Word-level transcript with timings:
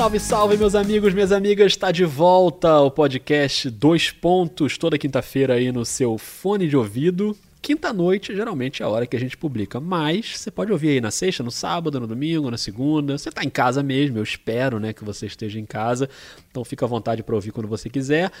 Salve, 0.00 0.18
salve, 0.18 0.56
meus 0.56 0.74
amigos, 0.74 1.12
minhas 1.12 1.30
amigas. 1.30 1.72
Está 1.72 1.92
de 1.92 2.06
volta 2.06 2.80
o 2.80 2.90
podcast 2.90 3.68
Dois 3.68 4.10
Pontos, 4.10 4.78
toda 4.78 4.96
quinta-feira 4.96 5.52
aí 5.52 5.70
no 5.70 5.84
seu 5.84 6.16
fone 6.16 6.66
de 6.66 6.74
ouvido. 6.74 7.36
Quinta-noite, 7.60 8.34
geralmente, 8.34 8.82
é 8.82 8.86
a 8.86 8.88
hora 8.88 9.06
que 9.06 9.14
a 9.14 9.20
gente 9.20 9.36
publica. 9.36 9.78
Mas 9.78 10.38
você 10.38 10.50
pode 10.50 10.72
ouvir 10.72 10.88
aí 10.88 11.02
na 11.02 11.10
sexta, 11.10 11.42
no 11.42 11.50
sábado, 11.50 12.00
no 12.00 12.06
domingo, 12.06 12.50
na 12.50 12.56
segunda. 12.56 13.18
Você 13.18 13.28
está 13.28 13.44
em 13.44 13.50
casa 13.50 13.82
mesmo, 13.82 14.16
eu 14.16 14.22
espero 14.22 14.80
né, 14.80 14.94
que 14.94 15.04
você 15.04 15.26
esteja 15.26 15.60
em 15.60 15.66
casa. 15.66 16.08
Então 16.50 16.64
fica 16.64 16.86
à 16.86 16.88
vontade 16.88 17.22
para 17.22 17.34
ouvir 17.34 17.50
quando 17.50 17.68
você 17.68 17.90
quiser. 17.90 18.32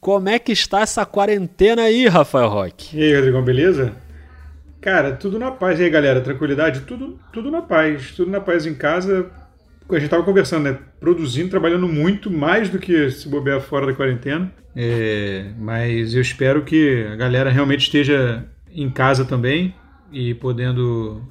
Como 0.00 0.28
é 0.28 0.38
que 0.38 0.52
está 0.52 0.82
essa 0.82 1.04
quarentena 1.04 1.82
aí, 1.82 2.06
Rafael 2.06 2.48
Roque? 2.48 2.96
E 2.96 3.02
aí, 3.02 3.16
Rodrigão, 3.16 3.42
beleza? 3.42 3.92
Cara, 4.80 5.16
tudo 5.16 5.36
na 5.36 5.50
paz. 5.50 5.80
E 5.80 5.82
aí, 5.82 5.90
galera, 5.90 6.20
tranquilidade? 6.20 6.82
Tudo, 6.82 7.18
tudo 7.32 7.50
na 7.50 7.60
paz. 7.60 8.12
Tudo 8.12 8.30
na 8.30 8.40
paz 8.40 8.66
em 8.66 8.74
casa. 8.76 9.28
A 9.90 9.98
gente 9.98 10.10
tava 10.10 10.22
conversando, 10.22 10.64
né? 10.64 10.78
Produzindo, 11.00 11.48
trabalhando 11.48 11.88
muito, 11.88 12.30
mais 12.30 12.68
do 12.68 12.78
que 12.78 13.10
se 13.10 13.28
bobear 13.28 13.60
fora 13.60 13.86
da 13.86 13.94
quarentena. 13.94 14.52
É, 14.76 15.46
mas 15.58 16.14
eu 16.14 16.20
espero 16.20 16.62
que 16.62 17.06
a 17.10 17.16
galera 17.16 17.50
realmente 17.50 17.80
esteja 17.80 18.44
em 18.70 18.90
casa 18.90 19.24
também 19.24 19.74
e 20.12 20.34
podendo 20.34 21.22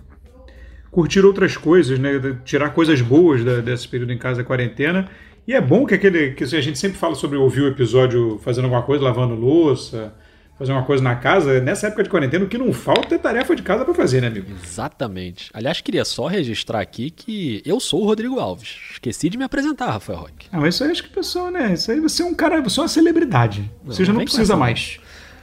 curtir 0.90 1.24
outras 1.24 1.56
coisas, 1.56 2.00
né? 2.00 2.20
Tirar 2.44 2.72
coisas 2.72 3.00
boas 3.00 3.44
da, 3.44 3.60
desse 3.62 3.88
período 3.88 4.12
em 4.12 4.18
casa 4.18 4.42
da 4.42 4.48
quarentena. 4.48 5.08
E 5.48 5.54
é 5.54 5.62
bom 5.62 5.86
que 5.86 5.94
aquele 5.94 6.32
que 6.32 6.44
a 6.44 6.62
gente 6.62 6.78
sempre 6.78 6.98
fala 6.98 7.16
sobre 7.16 7.38
ouvir 7.38 7.62
o 7.62 7.68
episódio 7.68 8.40
fazendo 8.44 8.66
alguma 8.66 8.82
coisa, 8.82 9.04
lavando 9.04 9.36
louça, 9.36 10.14
fazer 10.58 10.72
uma 10.72 10.84
coisa 10.84 11.04
na 11.04 11.16
casa, 11.16 11.60
nessa 11.62 11.88
época 11.88 12.04
de 12.04 12.10
quarentena, 12.10 12.44
o 12.46 12.48
que 12.48 12.58
não 12.58 12.74
falta 12.74 13.16
é 13.16 13.18
tarefa 13.18 13.56
de 13.56 13.62
casa 13.62 13.86
para 13.86 13.94
fazer, 13.94 14.22
né, 14.22 14.28
amigo? 14.28 14.52
Exatamente. 14.64 15.50
Aliás, 15.54 15.82
queria 15.82 16.04
só 16.04 16.28
registrar 16.28 16.80
aqui 16.82 17.12
que 17.12 17.62
eu 17.66 17.80
sou 17.80 18.02
o 18.02 18.06
Rodrigo 18.06 18.40
Alves. 18.40 18.76
Esqueci 18.92 19.30
de 19.30 19.38
me 19.38 19.44
apresentar, 19.44 19.92
Rafael 19.92 20.20
Roque. 20.20 20.48
Ah, 20.52 20.60
mas 20.60 20.76
isso 20.76 20.84
aí 20.84 20.92
acho 20.92 21.04
que 21.04 21.10
o 21.10 21.14
pessoal, 21.14 21.52
né? 21.52 21.74
Isso 21.74 21.92
aí 21.92 22.00
você 22.00 22.24
é 22.24 22.26
um 22.26 22.34
cara, 22.34 22.62
você 22.62 22.80
é 22.80 22.84
uma 22.84 22.90
celebridade. 22.90 23.70
Não, 23.84 23.94
você 23.94 24.04
já 24.04 24.12
não, 24.12 24.20
não 24.20 24.26
precisa 24.26 24.56
mais. 24.56 25.00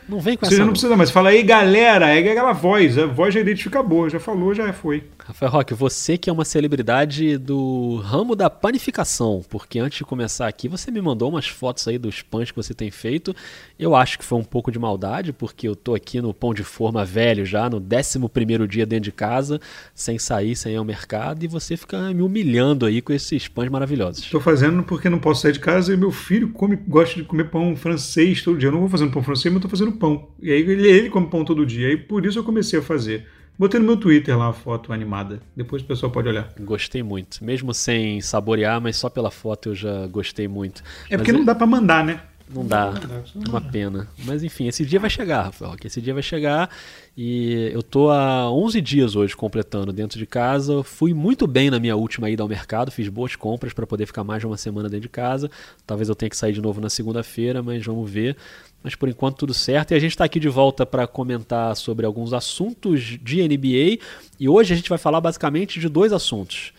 Não 0.09 0.21
vem 0.21 0.37
com 0.37 0.45
Você 0.45 0.55
essa. 0.55 0.59
já 0.59 0.65
não 0.65 0.73
precisa 0.73 0.97
mais. 0.97 1.11
Fala 1.11 1.31
aí, 1.31 1.43
galera, 1.43 2.15
é 2.15 2.19
aquela 2.19 2.53
voz. 2.53 2.99
A 2.99 3.07
voz 3.07 3.33
já 3.33 3.41
identifica 3.41 3.83
boa. 3.83 4.11
Já 4.11 4.21
falou, 4.21 4.55
já 4.55 4.73
foi. 4.73 5.05
Rafael 5.25 5.51
Roque, 5.51 5.73
você 5.73 6.19
que 6.19 6.29
é 6.29 6.33
uma 6.33 6.45
celebridade 6.45 7.39
do 7.39 7.97
ramo 8.05 8.37
da 8.37 8.51
panificação, 8.51 9.43
porque 9.49 9.79
antes 9.79 9.99
de 9.99 10.05
começar 10.05 10.47
aqui 10.47 10.69
você 10.69 10.91
me 10.91 11.01
mandou 11.01 11.31
umas 11.31 11.49
fotos 11.49 11.89
aí 11.89 11.97
dos 11.97 12.21
pães 12.21 12.51
que 12.51 12.57
você 12.57 12.75
tem 12.75 12.91
feito. 12.91 13.35
Eu 13.79 13.95
acho 13.97 14.19
que 14.19 14.25
foi 14.25 14.39
um 14.39 14.45
pouco 14.45 14.71
de 14.71 14.79
maldade, 14.79 15.33
porque 15.33 15.67
eu 15.67 15.75
tô 15.75 15.95
aqui 15.95 16.21
no 16.21 16.35
pão 16.35 16.53
de 16.53 16.63
forma 16.63 17.05
velho 17.05 17.47
já, 17.47 17.71
no 17.71 17.79
11 17.79 18.29
primeiro 18.29 18.69
dia 18.69 18.85
dentro 18.85 19.05
de 19.05 19.13
casa, 19.13 19.61
sem 19.95 20.19
sair, 20.19 20.55
sem 20.55 20.75
ir 20.75 20.77
ao 20.77 20.85
mercado, 20.85 21.43
e 21.45 21.49
você 21.49 21.77
fica 21.77 21.99
me 22.13 22.21
humilhando 22.23 22.85
aí 22.85 23.01
com 23.01 23.13
esses 23.13 23.49
pães 23.49 23.71
maravilhosos. 23.71 24.29
Tô 24.29 24.41
fazendo 24.41 24.83
porque 24.83 25.09
não 25.09 25.19
posso 25.19 25.43
sair 25.43 25.53
de 25.53 25.61
casa 25.61 25.93
e 25.95 25.97
meu 25.97 26.11
filho 26.11 26.51
come, 26.51 26.77
gosta 26.77 27.17
de 27.17 27.25
comer 27.25 27.45
pão 27.45 27.75
francês 27.75 28.43
todo 28.43 28.59
dia. 28.59 28.69
Eu 28.69 28.73
não 28.73 28.81
vou 28.81 28.89
fazendo 28.89 29.11
pão 29.11 29.23
francês, 29.23 29.53
mas 29.53 29.63
tô 29.63 29.69
fazendo 29.69 29.93
pão. 29.97 30.29
E 30.41 30.51
aí 30.51 30.61
ele, 30.61 30.89
ele 30.89 31.11
come 31.11 31.27
pão 31.29 31.45
todo 31.45 31.65
dia. 31.65 31.93
E 31.93 31.97
por 31.97 32.25
isso 32.25 32.39
eu 32.39 32.45
comecei 32.45 32.79
a 32.79 32.83
fazer. 32.83 33.27
Botei 33.57 33.79
no 33.79 33.87
meu 33.87 33.97
Twitter 33.97 34.37
lá 34.37 34.47
uma 34.47 34.53
foto 34.53 34.93
animada. 34.93 35.41
Depois 35.57 35.83
o 35.83 35.85
pessoal 35.85 36.11
pode 36.11 36.29
olhar. 36.29 36.53
Gostei 36.61 37.03
muito. 37.03 37.45
Mesmo 37.45 37.73
sem 37.73 38.21
saborear, 38.21 38.81
mas 38.81 38.97
só 38.97 39.09
pela 39.09 39.31
foto 39.31 39.71
eu 39.71 39.75
já 39.75 40.07
gostei 40.09 40.49
muito. 40.49 40.83
É 41.09 41.17
porque 41.17 41.31
mas 41.31 41.39
não 41.39 41.47
dá 41.47 41.55
para 41.55 41.67
mandar, 41.67 42.05
né? 42.05 42.21
Não 42.53 42.67
dá. 42.67 42.93
Não 43.35 43.53
uma 43.53 43.61
pena. 43.61 44.07
Mas 44.25 44.43
enfim, 44.43 44.67
esse 44.67 44.85
dia 44.85 45.01
vai 45.01 45.09
chegar, 45.09 45.45
Rafael. 45.45 45.77
Esse 45.83 46.01
dia 46.01 46.13
vai 46.13 46.23
chegar 46.23 46.69
e 47.17 47.71
eu 47.73 47.83
tô 47.83 48.11
há 48.11 48.51
11 48.51 48.81
dias 48.81 49.17
hoje 49.17 49.35
completando 49.35 49.93
dentro 49.93 50.19
de 50.19 50.27
casa. 50.27 50.83
Fui 50.83 51.15
muito 51.15 51.47
bem 51.47 51.71
na 51.71 51.81
minha 51.81 51.97
última 51.97 52.29
ida 52.29 52.43
ao 52.43 52.49
mercado, 52.49 52.91
fiz 52.91 53.09
boas 53.09 53.35
compras 53.35 53.73
para 53.73 53.87
poder 53.87 54.07
ficar 54.07 54.25
mais 54.25 54.41
de 54.41 54.47
uma 54.47 54.59
semana 54.59 54.89
dentro 54.89 55.03
de 55.03 55.09
casa. 55.09 55.51
Talvez 55.87 56.09
eu 56.09 56.15
tenha 56.15 56.29
que 56.29 56.37
sair 56.37 56.53
de 56.53 56.61
novo 56.61 56.81
na 56.81 56.91
segunda-feira, 56.91 57.63
mas 57.63 57.85
vamos 57.85 58.11
ver. 58.11 58.37
Mas 58.85 58.95
por 58.95 59.09
enquanto 59.09 59.39
tudo 59.39 59.55
certo. 59.55 59.93
E 59.93 59.95
a 59.95 59.99
gente 59.99 60.11
está 60.11 60.25
aqui 60.25 60.39
de 60.39 60.49
volta 60.49 60.85
para 60.85 61.07
comentar 61.07 61.75
sobre 61.75 62.05
alguns 62.05 62.35
assuntos 62.35 63.01
de 63.01 63.43
NBA. 63.43 63.99
E 64.39 64.47
hoje 64.47 64.75
a 64.75 64.77
gente 64.77 64.91
vai 64.91 64.99
falar 64.99 65.23
basicamente 65.23 65.81
de 65.81 65.89
dois 65.89 66.13
assuntos. 66.13 66.75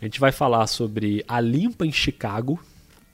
A 0.00 0.04
gente 0.04 0.20
vai 0.20 0.30
falar 0.30 0.68
sobre 0.68 1.24
a 1.26 1.40
limpa 1.40 1.84
em 1.84 1.90
Chicago, 1.90 2.60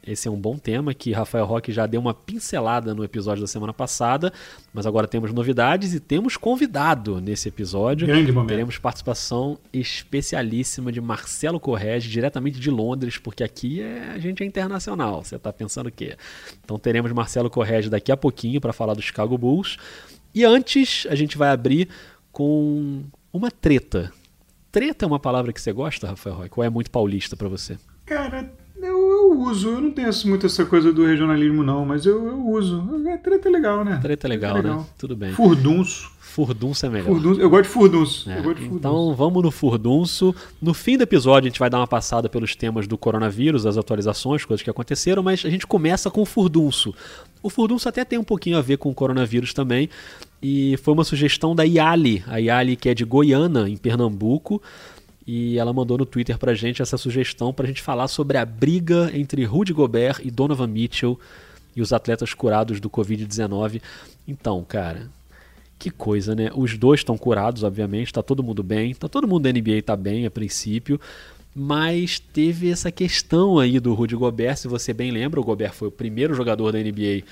esse 0.06 0.28
é 0.28 0.30
um 0.30 0.38
bom 0.38 0.56
tema 0.58 0.92
que 0.92 1.12
Rafael 1.12 1.46
Roque 1.46 1.72
já 1.72 1.86
deu 1.86 2.00
uma 2.00 2.12
pincelada 2.12 2.94
no 2.94 3.02
episódio 3.04 3.40
da 3.40 3.46
semana 3.46 3.72
passada, 3.72 4.32
mas 4.72 4.86
agora 4.86 5.08
temos 5.08 5.32
novidades 5.32 5.94
e 5.94 6.00
temos 6.00 6.36
convidado 6.36 7.20
nesse 7.20 7.48
episódio. 7.48 8.06
Grande 8.06 8.30
momento. 8.30 8.48
Teremos 8.48 8.78
participação 8.78 9.58
especialíssima 9.72 10.92
de 10.92 11.00
Marcelo 11.00 11.58
Correge, 11.58 12.10
diretamente 12.10 12.60
de 12.60 12.70
Londres, 12.70 13.18
porque 13.18 13.42
aqui 13.42 13.80
é, 13.80 14.12
a 14.14 14.18
gente 14.18 14.42
é 14.42 14.46
internacional. 14.46 15.24
Você 15.24 15.36
está 15.36 15.52
pensando 15.52 15.86
o 15.86 15.92
quê? 15.92 16.16
Então 16.64 16.78
teremos 16.78 17.10
Marcelo 17.12 17.48
Correge 17.48 17.88
daqui 17.88 18.12
a 18.12 18.16
pouquinho 18.16 18.60
para 18.60 18.72
falar 18.72 18.94
do 18.94 19.02
Chicago 19.02 19.38
Bulls. 19.38 19.78
E 20.34 20.44
antes, 20.44 21.06
a 21.08 21.14
gente 21.14 21.38
vai 21.38 21.50
abrir 21.50 21.88
com 22.32 23.04
uma 23.32 23.50
treta. 23.50 24.12
Treta 24.70 25.04
é 25.04 25.06
uma 25.06 25.20
palavra 25.20 25.52
que 25.52 25.60
você 25.60 25.72
gosta, 25.72 26.08
Rafael 26.08 26.34
Roque, 26.34 26.54
ou 26.56 26.64
é 26.64 26.68
muito 26.68 26.90
paulista 26.90 27.36
para 27.36 27.48
você? 27.48 27.78
Cara, 28.04 28.52
eu, 29.34 29.40
uso, 29.40 29.68
eu 29.68 29.80
não 29.80 29.90
tenho 29.90 30.10
muito 30.26 30.46
essa 30.46 30.64
coisa 30.64 30.92
do 30.92 31.04
regionalismo, 31.04 31.62
não, 31.62 31.84
mas 31.84 32.06
eu, 32.06 32.26
eu 32.26 32.48
uso. 32.48 32.82
É, 33.06 33.16
treta 33.16 33.48
é 33.48 33.52
legal, 33.52 33.84
né? 33.84 33.98
Treta 34.00 34.26
é 34.26 34.28
legal, 34.28 34.52
treta 34.52 34.66
é 34.66 34.70
legal. 34.70 34.84
né? 34.84 34.90
Tudo 34.96 35.16
bem. 35.16 35.32
Furdunço. 35.32 36.12
Furdunço 36.20 36.84
é 36.86 36.88
melhor. 36.88 37.06
Furdunço, 37.06 37.40
eu 37.40 37.48
gosto 37.48 37.62
de 37.64 37.68
furdunço. 37.68 38.30
É, 38.30 38.34
gosto 38.36 38.56
de 38.56 38.62
furdunço. 38.62 38.76
Então 38.78 39.14
vamos 39.14 39.42
no 39.42 39.50
furdunço. 39.50 40.34
No 40.60 40.74
fim 40.74 40.96
do 40.96 41.02
episódio 41.02 41.46
a 41.46 41.50
gente 41.50 41.60
vai 41.60 41.70
dar 41.70 41.78
uma 41.78 41.86
passada 41.86 42.28
pelos 42.28 42.56
temas 42.56 42.88
do 42.88 42.98
coronavírus, 42.98 43.66
as 43.66 43.76
atualizações, 43.76 44.44
coisas 44.44 44.62
que 44.62 44.70
aconteceram, 44.70 45.22
mas 45.22 45.44
a 45.44 45.50
gente 45.50 45.66
começa 45.66 46.10
com 46.10 46.22
o 46.22 46.26
furdunço. 46.26 46.92
O 47.42 47.50
furdunço 47.50 47.88
até 47.88 48.04
tem 48.04 48.18
um 48.18 48.24
pouquinho 48.24 48.58
a 48.58 48.62
ver 48.62 48.78
com 48.78 48.90
o 48.90 48.94
coronavírus 48.94 49.52
também. 49.52 49.88
E 50.42 50.76
foi 50.78 50.92
uma 50.92 51.04
sugestão 51.04 51.54
da 51.54 51.62
Yali, 51.62 52.22
a 52.26 52.36
Yali 52.38 52.76
que 52.76 52.88
é 52.88 52.94
de 52.94 53.04
Goiânia, 53.04 53.68
em 53.68 53.76
Pernambuco 53.76 54.60
e 55.26 55.58
ela 55.58 55.72
mandou 55.72 55.98
no 55.98 56.06
Twitter 56.06 56.38
pra 56.38 56.54
gente 56.54 56.82
essa 56.82 56.98
sugestão 56.98 57.52
pra 57.52 57.66
gente 57.66 57.82
falar 57.82 58.08
sobre 58.08 58.36
a 58.36 58.44
briga 58.44 59.10
entre 59.14 59.44
Rudy 59.44 59.72
Gobert 59.72 60.20
e 60.22 60.30
Donovan 60.30 60.66
Mitchell 60.66 61.18
e 61.74 61.80
os 61.80 61.92
atletas 61.92 62.34
curados 62.34 62.78
do 62.78 62.90
Covid-19. 62.90 63.80
Então, 64.28 64.62
cara, 64.64 65.08
que 65.78 65.90
coisa, 65.90 66.34
né? 66.34 66.50
Os 66.54 66.76
dois 66.76 67.00
estão 67.00 67.16
curados, 67.16 67.62
obviamente, 67.62 68.12
tá 68.12 68.22
todo 68.22 68.42
mundo 68.42 68.62
bem, 68.62 68.94
tá 68.94 69.08
todo 69.08 69.26
mundo 69.26 69.42
da 69.42 69.52
NBA 69.52 69.82
tá 69.82 69.96
bem 69.96 70.26
a 70.26 70.30
princípio, 70.30 71.00
mas 71.54 72.18
teve 72.18 72.70
essa 72.70 72.90
questão 72.92 73.58
aí 73.58 73.80
do 73.80 73.94
Rudy 73.94 74.16
Gobert, 74.16 74.56
se 74.56 74.68
você 74.68 74.92
bem 74.92 75.10
lembra, 75.10 75.40
o 75.40 75.44
Gobert 75.44 75.72
foi 75.72 75.88
o 75.88 75.92
primeiro 75.92 76.34
jogador 76.34 76.72
da 76.72 76.78
NBA 76.78 77.22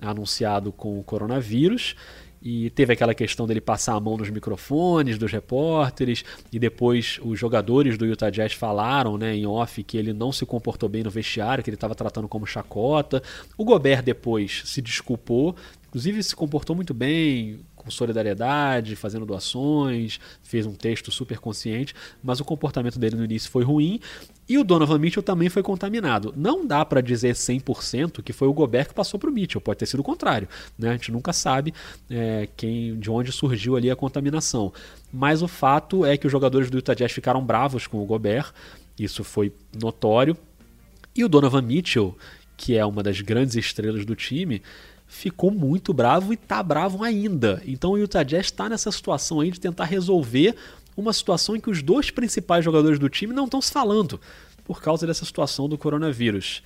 anunciado 0.00 0.70
com 0.70 0.98
o 0.98 1.02
coronavírus 1.02 1.96
e 2.40 2.70
teve 2.70 2.92
aquela 2.92 3.14
questão 3.14 3.46
dele 3.46 3.60
passar 3.60 3.94
a 3.94 4.00
mão 4.00 4.16
nos 4.16 4.30
microfones 4.30 5.18
dos 5.18 5.30
repórteres 5.32 6.24
e 6.52 6.58
depois 6.58 7.18
os 7.22 7.38
jogadores 7.38 7.98
do 7.98 8.06
Utah 8.06 8.30
Jazz 8.30 8.52
falaram, 8.52 9.18
né, 9.18 9.34
em 9.34 9.46
off 9.46 9.82
que 9.82 9.96
ele 9.96 10.12
não 10.12 10.32
se 10.32 10.46
comportou 10.46 10.88
bem 10.88 11.02
no 11.02 11.10
vestiário, 11.10 11.64
que 11.64 11.70
ele 11.70 11.76
estava 11.76 11.94
tratando 11.94 12.28
como 12.28 12.46
chacota. 12.46 13.22
O 13.56 13.64
Gobert 13.64 14.02
depois 14.02 14.62
se 14.64 14.80
desculpou, 14.80 15.56
inclusive 15.88 16.22
se 16.22 16.36
comportou 16.36 16.76
muito 16.76 16.94
bem, 16.94 17.60
com 17.78 17.90
solidariedade, 17.90 18.96
fazendo 18.96 19.24
doações, 19.24 20.20
fez 20.42 20.66
um 20.66 20.74
texto 20.74 21.10
super 21.10 21.38
consciente, 21.38 21.94
mas 22.22 22.40
o 22.40 22.44
comportamento 22.44 22.98
dele 22.98 23.16
no 23.16 23.24
início 23.24 23.50
foi 23.50 23.64
ruim 23.64 24.00
e 24.48 24.58
o 24.58 24.64
Donovan 24.64 24.98
Mitchell 24.98 25.22
também 25.22 25.48
foi 25.48 25.62
contaminado. 25.62 26.32
Não 26.36 26.66
dá 26.66 26.84
para 26.84 27.00
dizer 27.00 27.34
100% 27.34 28.22
que 28.22 28.32
foi 28.32 28.48
o 28.48 28.52
Gobert 28.52 28.88
que 28.88 28.94
passou 28.94 29.20
para 29.20 29.28
o 29.28 29.32
Mitchell, 29.32 29.60
pode 29.60 29.78
ter 29.78 29.86
sido 29.86 30.00
o 30.00 30.04
contrário. 30.04 30.48
Né? 30.78 30.90
A 30.90 30.92
gente 30.92 31.12
nunca 31.12 31.32
sabe 31.32 31.72
é, 32.10 32.48
quem, 32.56 32.98
de 32.98 33.10
onde 33.10 33.30
surgiu 33.30 33.76
ali 33.76 33.90
a 33.90 33.96
contaminação. 33.96 34.72
Mas 35.12 35.42
o 35.42 35.48
fato 35.48 36.04
é 36.04 36.16
que 36.16 36.26
os 36.26 36.32
jogadores 36.32 36.70
do 36.70 36.78
Utah 36.78 36.94
Jazz 36.94 37.12
ficaram 37.12 37.44
bravos 37.44 37.86
com 37.86 38.02
o 38.02 38.06
Gobert, 38.06 38.52
isso 38.98 39.22
foi 39.22 39.52
notório. 39.80 40.36
E 41.14 41.24
o 41.24 41.28
Donovan 41.28 41.62
Mitchell, 41.62 42.16
que 42.56 42.76
é 42.76 42.84
uma 42.84 43.02
das 43.02 43.20
grandes 43.20 43.54
estrelas 43.54 44.04
do 44.04 44.16
time, 44.16 44.62
ficou 45.08 45.50
muito 45.50 45.94
bravo 45.94 46.32
e 46.32 46.36
tá 46.36 46.62
bravo 46.62 47.02
ainda. 47.02 47.62
Então 47.66 47.92
o 47.92 47.98
Utah 47.98 48.22
Jazz 48.22 48.46
está 48.46 48.68
nessa 48.68 48.92
situação 48.92 49.40
aí 49.40 49.50
de 49.50 49.58
tentar 49.58 49.86
resolver 49.86 50.54
uma 50.96 51.12
situação 51.12 51.56
em 51.56 51.60
que 51.60 51.70
os 51.70 51.82
dois 51.82 52.10
principais 52.10 52.64
jogadores 52.64 52.98
do 52.98 53.08
time 53.08 53.32
não 53.32 53.46
estão 53.46 53.60
se 53.60 53.72
falando 53.72 54.20
por 54.64 54.82
causa 54.82 55.06
dessa 55.06 55.24
situação 55.24 55.68
do 55.68 55.78
coronavírus. 55.78 56.62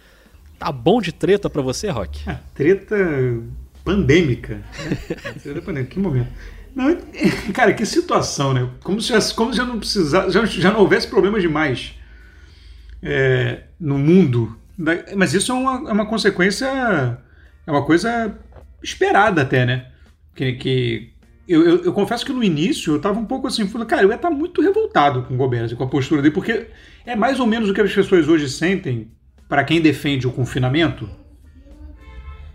Tá 0.59 0.73
bom 0.73 1.01
de 1.01 1.13
treta 1.13 1.49
para 1.49 1.63
você, 1.63 1.89
Rock? 1.89 2.29
É, 2.29 2.39
treta 2.55 2.97
pandêmica. 3.85 4.57
Né? 4.57 5.35
treta 5.43 5.63
pandêmica. 5.63 5.93
Que 5.93 6.01
momento. 6.01 6.33
Não, 6.75 6.97
cara, 7.55 7.73
que 7.73 7.87
situação, 7.87 8.53
né? 8.53 8.69
Como 8.83 9.01
se 9.01 9.09
já, 9.09 9.35
como 9.35 9.53
se 9.53 9.59
já 9.59 9.65
não 9.65 9.79
precisar, 9.79 10.31
já, 10.31 10.45
já 10.45 10.73
não 10.73 10.81
houvesse 10.81 11.07
problemas 11.07 11.43
demais 11.43 11.95
é, 13.03 13.65
no 13.79 13.99
mundo. 13.99 14.57
Mas 15.17 15.35
isso 15.35 15.53
é 15.53 15.55
uma, 15.55 15.91
é 15.91 15.93
uma 15.93 16.07
consequência 16.07 17.19
é 17.67 17.71
uma 17.71 17.85
coisa 17.85 18.37
esperada 18.83 19.43
até, 19.43 19.65
né? 19.65 19.87
Que, 20.35 20.53
que 20.55 21.13
eu, 21.47 21.63
eu, 21.63 21.85
eu, 21.85 21.93
confesso 21.93 22.25
que 22.25 22.33
no 22.33 22.43
início 22.43 22.95
eu 22.95 23.01
tava 23.01 23.19
um 23.19 23.25
pouco 23.25 23.47
assim, 23.47 23.67
falando, 23.67 23.87
cara, 23.87 24.03
eu 24.03 24.09
ia 24.09 24.17
estar 24.17 24.31
tá 24.31 24.35
muito 24.35 24.63
revoltado 24.63 25.23
com 25.23 25.35
o 25.35 25.37
Gobert, 25.37 25.65
assim, 25.65 25.77
com 25.77 25.85
a 25.85 25.89
postura 25.89 26.23
dele, 26.23 26.35
porque 26.35 26.69
é 27.05 27.15
mais 27.15 27.41
ou 27.41 27.47
menos 27.47 27.69
o 27.69 27.75
que 27.75 27.81
as 27.81 27.93
pessoas 27.93 28.29
hoje 28.29 28.49
sentem 28.49 29.11
para 29.49 29.65
quem 29.65 29.81
defende 29.81 30.27
o 30.27 30.33
confinamento 30.33 31.09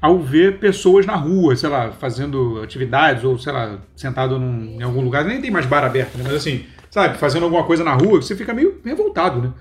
ao 0.01 0.19
ver 0.19 0.59
pessoas 0.59 1.05
na 1.05 1.15
rua, 1.15 1.55
sei 1.55 1.69
lá, 1.69 1.91
fazendo 1.91 2.61
atividades 2.61 3.23
ou, 3.23 3.37
sei 3.37 3.51
lá, 3.51 3.79
sentado 3.95 4.39
num, 4.39 4.79
em 4.79 4.83
algum 4.83 5.01
lugar, 5.01 5.25
nem 5.25 5.41
tem 5.41 5.51
mais 5.51 5.65
bar 5.65 5.83
aberto, 5.83 6.17
né? 6.17 6.23
mas 6.25 6.35
assim, 6.35 6.65
sabe, 6.89 7.17
fazendo 7.17 7.43
alguma 7.43 7.63
coisa 7.63 7.83
na 7.83 7.93
rua, 7.93 8.21
você 8.21 8.35
fica 8.35 8.53
meio 8.53 8.79
revoltado, 8.83 9.41
né? 9.41 9.53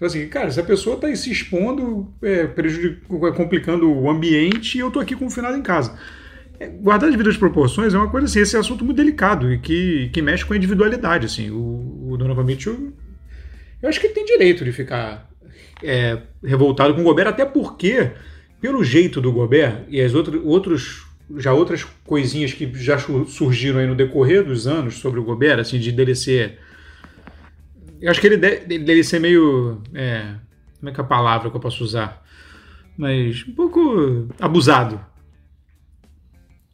Assim, 0.00 0.28
cara, 0.28 0.46
essa 0.46 0.62
pessoa 0.62 0.94
está 0.94 1.14
se 1.16 1.30
expondo, 1.30 2.12
é, 2.22 2.46
complicando 3.36 3.92
o 3.92 4.08
ambiente 4.08 4.76
e 4.76 4.80
eu 4.80 4.88
estou 4.88 5.02
aqui 5.02 5.16
confinado 5.16 5.56
em 5.56 5.62
casa. 5.62 5.98
É, 6.60 6.68
guardar 6.68 7.08
as 7.08 7.14
devidas 7.14 7.36
proporções 7.36 7.94
é 7.94 7.98
uma 7.98 8.10
coisa 8.10 8.26
assim, 8.26 8.40
esse 8.40 8.54
é 8.54 8.58
um 8.58 8.60
assunto 8.60 8.84
muito 8.84 8.96
delicado 8.96 9.52
e 9.52 9.58
que, 9.58 10.08
que 10.12 10.22
mexe 10.22 10.44
com 10.44 10.54
a 10.54 10.56
individualidade, 10.56 11.26
assim. 11.26 11.50
O, 11.50 12.10
o 12.10 12.16
Donovan 12.16 12.44
Mitchell, 12.44 12.92
eu 13.82 13.88
acho 13.88 14.00
que 14.00 14.06
ele 14.06 14.14
tem 14.14 14.24
direito 14.24 14.64
de 14.64 14.72
ficar 14.72 15.28
é, 15.82 16.18
revoltado 16.42 16.94
com 16.94 17.00
o 17.00 17.04
Gobert, 17.04 17.28
até 17.28 17.44
porque, 17.44 18.10
pelo 18.60 18.82
jeito 18.84 19.20
do 19.20 19.32
Gobert 19.32 19.84
e 19.88 20.00
as 20.00 20.14
outras, 20.14 20.40
outros, 20.44 21.06
já 21.36 21.52
outras 21.52 21.84
coisinhas 22.04 22.52
que 22.52 22.70
já 22.74 22.98
surgiram 23.26 23.78
aí 23.78 23.86
no 23.86 23.94
decorrer 23.94 24.44
dos 24.44 24.66
anos 24.66 24.98
sobre 24.98 25.18
o 25.18 25.24
Gobert, 25.24 25.58
assim, 25.58 25.78
de 25.78 25.92
dele 25.92 26.14
ser. 26.14 26.58
Eu 28.00 28.10
acho 28.10 28.20
que 28.20 28.26
ele 28.26 28.36
deve, 28.36 28.78
dele 28.78 29.04
ser 29.04 29.20
meio. 29.20 29.82
É, 29.94 30.34
como 30.78 30.90
é 30.90 30.92
que 30.92 31.00
é 31.00 31.04
a 31.04 31.06
palavra 31.06 31.50
que 31.50 31.56
eu 31.56 31.60
posso 31.60 31.82
usar? 31.82 32.24
Mas 32.96 33.44
um 33.46 33.52
pouco 33.52 34.28
abusado. 34.40 35.00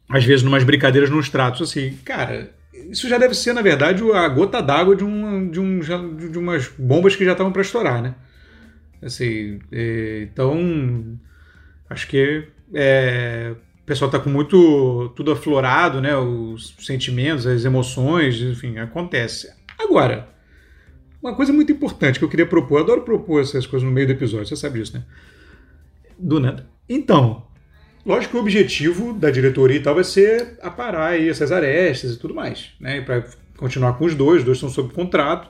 Às 0.09 0.23
vezes, 0.23 0.43
numas 0.43 0.63
brincadeiras, 0.63 1.09
nos 1.09 1.29
tratos, 1.29 1.67
assim, 1.67 1.97
cara, 2.05 2.51
isso 2.89 3.09
já 3.09 3.17
deve 3.17 3.33
ser, 3.33 3.53
na 3.53 3.61
verdade, 3.61 4.03
a 4.11 4.27
gota 4.27 4.61
d'água 4.61 4.95
de, 4.95 5.03
um, 5.03 5.49
de, 5.49 5.59
um, 5.59 5.79
de 5.79 6.37
umas 6.37 6.67
bombas 6.77 7.15
que 7.15 7.25
já 7.25 7.31
estavam 7.31 7.51
para 7.51 7.61
estourar, 7.63 8.01
né? 8.01 8.15
Assim, 9.01 9.59
é, 9.71 10.27
então, 10.31 11.19
acho 11.89 12.07
que 12.07 12.47
é, 12.73 13.55
o 13.81 13.85
pessoal 13.85 14.09
está 14.09 14.19
com 14.19 14.29
muito 14.29 15.09
tudo 15.15 15.31
aflorado, 15.31 16.01
né? 16.01 16.15
Os 16.15 16.75
sentimentos, 16.79 17.47
as 17.47 17.65
emoções, 17.65 18.39
enfim, 18.41 18.77
acontece. 18.77 19.51
Agora, 19.77 20.27
uma 21.25 21.33
coisa 21.35 21.51
muito 21.51 21.71
importante 21.71 22.19
que 22.19 22.25
eu 22.25 22.29
queria 22.29 22.45
propor, 22.45 22.77
eu 22.77 22.83
adoro 22.83 23.01
propor 23.01 23.41
essas 23.41 23.65
coisas 23.65 23.87
no 23.87 23.91
meio 23.91 24.05
do 24.05 24.13
episódio, 24.13 24.45
você 24.45 24.55
sabe 24.55 24.79
disso, 24.79 24.95
né? 24.95 25.03
Do 26.19 26.39
nada. 26.39 26.67
Então, 26.87 27.47
lógico 28.05 28.33
que 28.33 28.37
o 28.37 28.41
objetivo 28.41 29.11
da 29.11 29.31
diretoria 29.31 29.77
e 29.77 29.81
tal 29.81 29.95
vai 29.95 30.03
ser 30.03 30.59
aparar 30.61 31.07
aí 31.07 31.27
essas 31.27 31.51
arestas 31.51 32.13
e 32.13 32.19
tudo 32.19 32.35
mais, 32.35 32.73
né? 32.79 33.01
Para 33.01 33.25
continuar 33.57 33.93
com 33.93 34.05
os 34.05 34.13
dois, 34.13 34.39
os 34.39 34.43
dois 34.45 34.57
estão 34.57 34.69
sob 34.69 34.93
contrato 34.93 35.49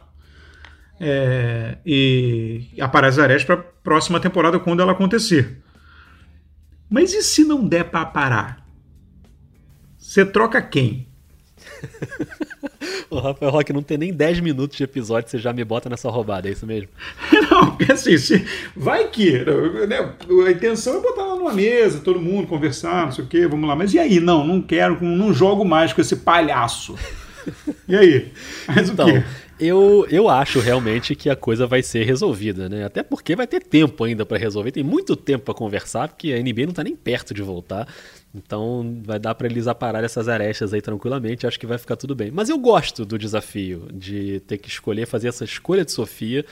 é, 0.98 1.78
e 1.86 2.70
aparar 2.80 3.10
as 3.10 3.20
arestas 3.20 3.44
para 3.44 3.56
a 3.56 3.64
próxima 3.84 4.18
temporada 4.18 4.58
quando 4.58 4.82
ela 4.82 4.94
acontecer. 4.94 5.62
Mas 6.90 7.14
e 7.14 7.22
se 7.22 7.44
não 7.44 7.68
der 7.68 7.84
para 7.84 8.06
parar? 8.06 8.66
Você 9.98 10.26
troca 10.26 10.62
quem? 10.62 11.10
o 13.10 13.20
Rafael 13.20 13.52
Roque 13.52 13.74
não 13.74 13.82
tem 13.82 13.98
nem 13.98 14.14
10 14.14 14.40
minutos 14.40 14.78
de 14.78 14.84
episódio, 14.84 15.30
você 15.30 15.38
já 15.38 15.54
me 15.54 15.64
bota 15.64 15.90
nessa 15.90 16.10
roubada, 16.10 16.48
é 16.48 16.52
isso 16.52 16.66
mesmo? 16.66 16.90
não, 17.50 17.72
porque 17.76 17.92
assim, 17.92 18.18
se, 18.18 18.46
vai 18.76 19.08
que. 19.08 19.44
Né, 19.88 20.14
a 20.48 20.52
intenção 20.52 20.98
é 20.98 21.02
botar 21.02 21.26
lá 21.26 21.36
numa 21.36 21.54
mesa, 21.54 22.00
todo 22.00 22.20
mundo 22.20 22.48
conversar, 22.48 23.06
não 23.06 23.12
sei 23.12 23.24
o 23.24 23.28
quê, 23.28 23.48
vamos 23.48 23.68
lá. 23.68 23.76
Mas 23.76 23.94
e 23.94 24.00
aí? 24.00 24.20
Não, 24.20 24.46
não 24.46 24.62
quero, 24.62 25.04
não 25.04 25.34
jogo 25.34 25.64
mais 25.64 25.94
com 25.94 26.02
esse 26.02 26.18
palhaço. 26.18 26.96
E 27.88 27.96
aí? 27.96 28.32
Mas 28.68 28.90
então, 28.90 29.08
o 29.08 29.12
quê? 29.12 29.24
Eu, 29.58 30.06
eu 30.10 30.28
acho 30.28 30.60
realmente 30.60 31.16
que 31.16 31.30
a 31.30 31.36
coisa 31.36 31.66
vai 31.66 31.82
ser 31.82 32.04
resolvida, 32.04 32.68
né? 32.68 32.84
Até 32.84 33.02
porque 33.02 33.36
vai 33.36 33.48
ter 33.48 33.62
tempo 33.62 34.04
ainda 34.04 34.26
para 34.26 34.38
resolver, 34.38 34.72
tem 34.72 34.84
muito 34.84 35.16
tempo 35.16 35.46
para 35.46 35.54
conversar, 35.54 36.10
porque 36.10 36.34
a 36.34 36.42
NBA 36.42 36.66
não 36.66 36.74
tá 36.74 36.84
nem 36.84 36.96
perto 36.96 37.34
de 37.34 37.42
voltar. 37.42 37.88
Então 38.36 39.02
vai 39.04 39.18
dar 39.18 39.34
para 39.34 39.48
eles 39.48 39.68
aparar 39.68 40.04
essas 40.04 40.28
arestas 40.28 40.74
aí 40.74 40.82
tranquilamente, 40.82 41.48
acho 41.48 41.60
que 41.60 41.66
vai 41.66 41.78
ficar 41.78 41.96
tudo 41.96 42.14
bem. 42.14 42.32
Mas 42.32 42.50
eu 42.50 42.58
gosto 42.58 43.06
do 43.06 43.18
desafio 43.18 43.88
de 43.94 44.42
ter 44.42 44.58
que 44.58 44.68
escolher, 44.68 45.06
fazer 45.06 45.30
essa 45.30 45.46
escolha 45.46 45.86
de 45.86 45.92
Sofia 45.92 46.46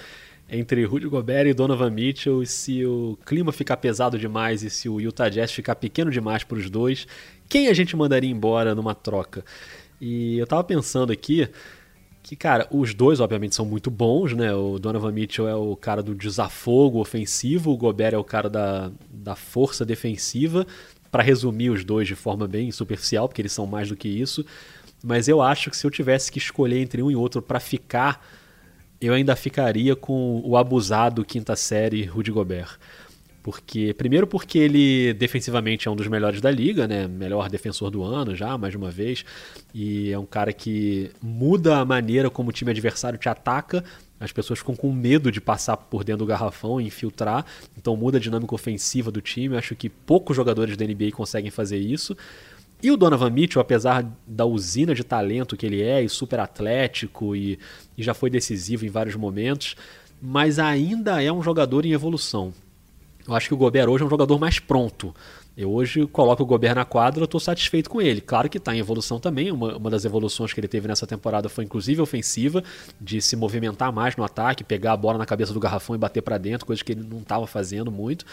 entre 0.50 0.84
Rudy 0.86 1.08
Gobert 1.08 1.48
e 1.48 1.54
Donovan 1.54 1.90
Mitchell, 1.90 2.44
e 2.44 2.46
se 2.46 2.86
o 2.86 3.18
clima 3.26 3.52
ficar 3.52 3.78
pesado 3.78 4.20
demais 4.20 4.62
e 4.62 4.70
se 4.70 4.88
o 4.88 5.00
Utah 5.00 5.30
Jazz 5.30 5.52
ficar 5.52 5.76
pequeno 5.76 6.12
demais 6.12 6.44
para 6.44 6.58
os 6.58 6.70
dois, 6.70 7.08
quem 7.50 7.68
a 7.70 7.74
gente 7.74 7.96
mandaria 7.96 8.30
embora 8.30 8.76
numa 8.76 8.94
troca? 8.94 9.44
E 10.00 10.38
eu 10.38 10.46
tava 10.46 10.64
pensando 10.64 11.12
aqui, 11.12 11.50
que, 12.22 12.36
cara, 12.36 12.68
os 12.72 12.94
dois, 12.94 13.20
obviamente, 13.20 13.56
são 13.56 13.66
muito 13.66 13.92
bons, 13.92 14.34
né? 14.34 14.54
O 14.54 14.80
Donovan 14.80 15.12
Mitchell 15.12 15.48
é 15.48 15.56
o 15.56 15.76
cara 15.76 16.02
do 16.02 16.16
desafogo 16.16 17.00
ofensivo, 17.00 17.72
o 17.72 17.78
Gobert 17.78 18.14
é 18.14 18.18
o 18.18 18.24
cara 18.24 18.50
da, 18.50 18.92
da 19.12 19.36
força 19.36 19.86
defensiva. 19.86 20.66
Para 21.14 21.22
resumir 21.22 21.70
os 21.70 21.84
dois 21.84 22.08
de 22.08 22.16
forma 22.16 22.48
bem 22.48 22.72
superficial, 22.72 23.28
porque 23.30 23.40
eles 23.40 23.52
são 23.52 23.68
mais 23.68 23.88
do 23.88 23.96
que 23.96 24.08
isso. 24.08 24.44
Mas 25.04 25.28
eu 25.28 25.44
acho 25.44 25.70
que 25.70 25.78
se 25.78 25.86
eu 25.86 25.92
tivesse 25.92 26.32
que 26.32 26.40
escolher 26.40 26.80
entre 26.80 27.04
um 27.04 27.12
e 27.12 27.16
outro 27.16 27.40
para 27.40 27.60
ficar, 27.60 28.26
eu 29.00 29.14
ainda 29.14 29.36
ficaria 29.36 29.96
com 29.96 30.42
o 30.44 30.58
abusado 30.58 31.24
quinta 31.24 31.56
série 31.56 32.04
Rudy 32.04 32.32
Gobert. 32.32 32.80
Porque, 33.44 33.94
primeiro 33.94 34.26
porque 34.26 34.58
ele 34.58 35.14
defensivamente 35.14 35.88
é 35.88 35.92
um 35.92 35.96
dos 35.96 36.08
melhores 36.08 36.42
da 36.42 36.50
liga, 36.50 36.88
né? 36.88 37.08
Melhor 37.08 37.48
defensor 37.48 37.92
do 37.92 38.02
ano 38.02 38.34
já, 38.34 38.58
mais 38.58 38.74
uma 38.74 38.90
vez. 38.90 39.24
E 39.72 40.12
é 40.12 40.18
um 40.18 40.26
cara 40.26 40.52
que 40.52 41.12
muda 41.22 41.78
a 41.78 41.86
maneira 41.86 42.30
como 42.32 42.50
o 42.50 42.54
time 42.54 42.72
adversário 42.72 43.20
te 43.20 43.30
ataca. 43.30 43.84
As 44.24 44.32
pessoas 44.32 44.60
ficam 44.60 44.76
com 44.76 44.92
medo 44.92 45.32
de 45.32 45.42
passar 45.42 45.76
por 45.76 46.04
dentro 46.04 46.20
do 46.20 46.26
garrafão 46.26 46.80
e 46.80 46.86
infiltrar. 46.86 47.46
Então 47.78 47.96
muda 47.98 48.18
a 48.18 48.22
dinâmica 48.22 48.56
ofensiva 48.56 49.12
do 49.12 49.22
time. 49.22 49.58
Acho 49.58 49.76
que 49.76 49.90
poucos 49.90 50.36
jogadores 50.36 50.78
da 50.78 50.86
NBA 50.86 51.12
conseguem 51.12 51.52
fazer 51.52 51.78
isso. 51.78 52.16
E 52.82 52.92
o 52.92 52.98
Donovan 52.98 53.30
Mitchell, 53.30 53.62
apesar 53.62 54.06
da 54.28 54.46
usina 54.46 54.94
de 54.94 55.04
talento 55.04 55.56
que 55.56 55.66
ele 55.66 55.82
é, 55.82 56.02
e 56.04 56.10
super 56.10 56.40
atlético, 56.40 57.36
e, 57.36 57.58
e 57.98 58.04
já 58.04 58.14
foi 58.14 58.30
decisivo 58.30 58.86
em 58.86 58.90
vários 58.90 59.16
momentos, 59.16 59.76
mas 60.22 60.60
ainda 60.60 61.24
é 61.24 61.32
um 61.32 61.42
jogador 61.42 61.86
em 61.86 61.92
evolução. 61.92 62.54
Eu 63.28 63.34
acho 63.36 63.48
que 63.48 63.54
o 63.54 63.58
Gobert 63.58 63.90
hoje 63.90 64.04
é 64.04 64.08
um 64.08 64.10
jogador 64.10 64.38
mais 64.38 64.60
pronto. 64.60 65.16
Eu 65.56 65.72
hoje 65.72 66.08
coloco 66.08 66.42
o 66.42 66.46
Gobert 66.46 66.74
na 66.74 66.84
quadra, 66.84 67.22
eu 67.22 67.26
estou 67.26 67.40
satisfeito 67.40 67.88
com 67.88 68.02
ele. 68.02 68.20
Claro 68.22 68.50
que 68.50 68.58
está 68.58 68.76
em 68.76 68.80
evolução 68.80 69.20
também. 69.20 69.52
Uma, 69.52 69.78
uma 69.78 69.90
das 69.90 70.04
evoluções 70.04 70.52
que 70.52 70.60
ele 70.60 70.68
teve 70.68 70.88
nessa 70.88 71.06
temporada 71.06 71.48
foi 71.48 71.64
inclusive 71.64 72.02
ofensiva, 72.02 72.64
de 73.00 73.22
se 73.22 73.36
movimentar 73.36 73.94
mais 73.94 74.16
no 74.16 74.24
ataque, 74.24 74.64
pegar 74.64 74.94
a 74.94 74.98
bola 74.98 75.20
na 75.20 75.28
cabeça 75.28 75.54
do 75.54 75.60
garrafão 75.60 75.96
e 75.96 76.00
bater 76.00 76.22
para 76.22 76.40
dentro, 76.40 76.66
coisa 76.66 76.84
que 76.84 76.94
ele 76.94 77.04
não 77.04 77.20
estava 77.20 77.46
fazendo 77.46 77.92
muito. 77.92 78.26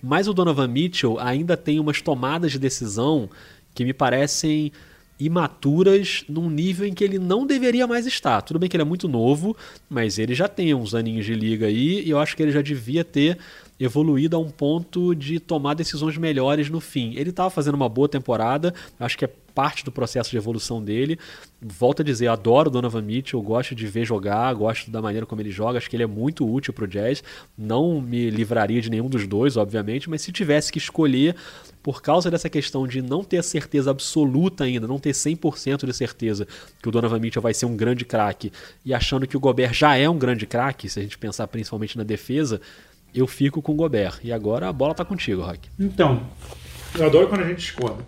Mas 0.00 0.28
o 0.28 0.32
Donovan 0.32 0.68
Mitchell 0.68 1.18
ainda 1.18 1.56
tem 1.56 1.80
umas 1.80 2.00
tomadas 2.00 2.52
de 2.52 2.60
decisão 2.60 3.28
que 3.74 3.84
me 3.84 3.92
parecem 3.92 4.72
imaturas 5.18 6.24
num 6.28 6.48
nível 6.48 6.86
em 6.86 6.94
que 6.94 7.02
ele 7.02 7.18
não 7.18 7.46
deveria 7.46 7.86
mais 7.86 8.06
estar. 8.06 8.40
Tudo 8.42 8.58
bem 8.58 8.68
que 8.68 8.76
ele 8.76 8.82
é 8.82 8.86
muito 8.86 9.08
novo, 9.08 9.56
mas 9.88 10.18
ele 10.18 10.34
já 10.34 10.48
tem 10.48 10.72
uns 10.74 10.94
aninhos 10.94 11.26
de 11.26 11.34
liga 11.34 11.66
aí 11.66 12.02
e 12.04 12.10
eu 12.10 12.18
acho 12.18 12.36
que 12.36 12.42
ele 12.42 12.52
já 12.52 12.62
devia 12.62 13.04
ter 13.04 13.38
evoluído 13.80 14.36
a 14.36 14.38
um 14.38 14.50
ponto 14.50 15.14
de 15.14 15.38
tomar 15.38 15.74
decisões 15.74 16.16
melhores 16.16 16.68
no 16.68 16.80
fim. 16.80 17.14
Ele 17.16 17.30
estava 17.30 17.50
fazendo 17.50 17.74
uma 17.74 17.88
boa 17.88 18.08
temporada, 18.08 18.74
acho 18.98 19.16
que 19.16 19.24
é 19.24 19.30
parte 19.58 19.84
do 19.84 19.90
processo 19.90 20.30
de 20.30 20.36
evolução 20.36 20.80
dele. 20.80 21.18
Volto 21.60 22.02
a 22.02 22.04
dizer, 22.04 22.28
adoro 22.28 22.68
o 22.68 22.70
Donovan 22.70 23.02
Mitchell, 23.02 23.42
gosto 23.42 23.74
de 23.74 23.88
ver 23.88 24.04
jogar, 24.04 24.54
gosto 24.54 24.88
da 24.88 25.02
maneira 25.02 25.26
como 25.26 25.42
ele 25.42 25.50
joga, 25.50 25.78
acho 25.78 25.90
que 25.90 25.96
ele 25.96 26.04
é 26.04 26.06
muito 26.06 26.48
útil 26.48 26.72
para 26.72 26.84
o 26.84 26.86
Jazz. 26.86 27.24
Não 27.58 28.00
me 28.00 28.30
livraria 28.30 28.80
de 28.80 28.88
nenhum 28.88 29.08
dos 29.08 29.26
dois, 29.26 29.56
obviamente, 29.56 30.08
mas 30.08 30.22
se 30.22 30.30
tivesse 30.30 30.70
que 30.70 30.78
escolher, 30.78 31.34
por 31.82 32.00
causa 32.00 32.30
dessa 32.30 32.48
questão 32.48 32.86
de 32.86 33.02
não 33.02 33.24
ter 33.24 33.42
certeza 33.42 33.90
absoluta 33.90 34.62
ainda, 34.62 34.86
não 34.86 35.00
ter 35.00 35.10
100% 35.10 35.84
de 35.84 35.92
certeza 35.92 36.46
que 36.80 36.88
o 36.88 36.92
Donovan 36.92 37.18
Mitchell 37.18 37.42
vai 37.42 37.52
ser 37.52 37.66
um 37.66 37.76
grande 37.76 38.04
craque, 38.04 38.52
e 38.84 38.94
achando 38.94 39.26
que 39.26 39.36
o 39.36 39.40
Gobert 39.40 39.74
já 39.74 39.96
é 39.96 40.08
um 40.08 40.16
grande 40.16 40.46
craque, 40.46 40.88
se 40.88 41.00
a 41.00 41.02
gente 41.02 41.18
pensar 41.18 41.48
principalmente 41.48 41.98
na 41.98 42.04
defesa, 42.04 42.60
eu 43.12 43.26
fico 43.26 43.60
com 43.60 43.72
o 43.72 43.74
Gobert. 43.74 44.20
E 44.22 44.32
agora 44.32 44.68
a 44.68 44.72
bola 44.72 44.94
tá 44.94 45.04
contigo, 45.04 45.42
Rock. 45.42 45.68
Então, 45.80 46.22
eu 46.96 47.06
adoro 47.06 47.26
quando 47.26 47.40
a 47.40 47.48
gente 47.48 47.58
discorda. 47.58 48.06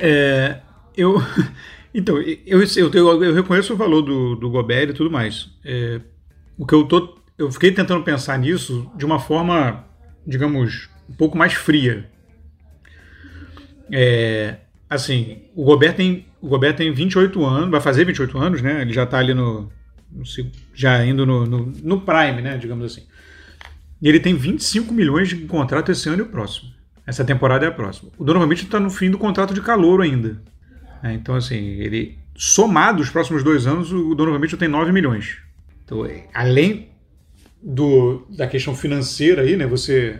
É, 0.00 0.60
eu, 0.98 1.22
então, 1.94 2.20
eu, 2.20 2.62
eu, 2.62 2.90
eu, 2.92 3.24
eu, 3.24 3.34
reconheço 3.34 3.72
o 3.72 3.76
valor 3.76 4.02
do, 4.02 4.34
do 4.34 4.50
Gobert 4.50 4.90
e 4.90 4.94
tudo 4.94 5.10
mais. 5.10 5.48
É, 5.64 6.00
o 6.56 6.66
que 6.66 6.74
eu 6.74 6.84
tô. 6.84 7.16
Eu 7.38 7.50
fiquei 7.52 7.70
tentando 7.70 8.02
pensar 8.02 8.36
nisso 8.36 8.90
de 8.96 9.06
uma 9.06 9.20
forma, 9.20 9.84
digamos, 10.26 10.90
um 11.08 11.14
pouco 11.14 11.38
mais 11.38 11.52
fria. 11.52 12.10
É, 13.92 14.56
assim, 14.90 15.42
o 15.54 15.64
Gobert 15.64 15.94
tem, 15.94 16.26
o 16.40 16.48
Gobert 16.48 16.76
tem 16.76 16.92
28 16.92 17.44
anos, 17.44 17.70
vai 17.70 17.80
fazer 17.80 18.04
28 18.04 18.36
anos, 18.36 18.60
né? 18.60 18.82
Ele 18.82 18.92
já 18.92 19.06
tá 19.06 19.18
ali 19.18 19.32
no. 19.32 19.70
no 20.10 20.24
já 20.74 21.06
indo 21.06 21.24
no, 21.24 21.46
no, 21.46 21.72
no 21.82 22.00
Prime, 22.00 22.42
né? 22.42 22.58
Digamos 22.58 22.84
assim. 22.84 23.06
E 24.02 24.08
ele 24.08 24.18
tem 24.18 24.34
25 24.34 24.92
milhões 24.92 25.28
de 25.28 25.36
contrato 25.46 25.92
esse 25.92 26.08
ano 26.08 26.18
e 26.18 26.22
o 26.22 26.28
próximo. 26.28 26.70
Essa 27.06 27.24
temporada 27.24 27.64
é 27.64 27.68
a 27.68 27.72
próxima. 27.72 28.10
O 28.18 28.24
Donovan 28.24 28.46
Mitchell 28.46 28.66
está 28.66 28.78
no 28.78 28.90
fim 28.90 29.10
do 29.10 29.16
contrato 29.16 29.54
de 29.54 29.60
calor 29.60 30.02
ainda. 30.02 30.42
É, 31.02 31.12
então, 31.12 31.34
assim, 31.34 31.56
ele 31.56 32.18
somado 32.36 33.02
os 33.02 33.10
próximos 33.10 33.42
dois 33.42 33.66
anos, 33.66 33.92
o 33.92 34.14
Donovan 34.14 34.38
Mitchell 34.38 34.58
tem 34.58 34.68
9 34.68 34.92
milhões. 34.92 35.38
Então, 35.84 36.04
é, 36.04 36.26
além 36.32 36.88
do, 37.62 38.26
da 38.30 38.46
questão 38.46 38.74
financeira 38.74 39.42
aí, 39.42 39.56
né? 39.56 39.66
Você 39.66 40.18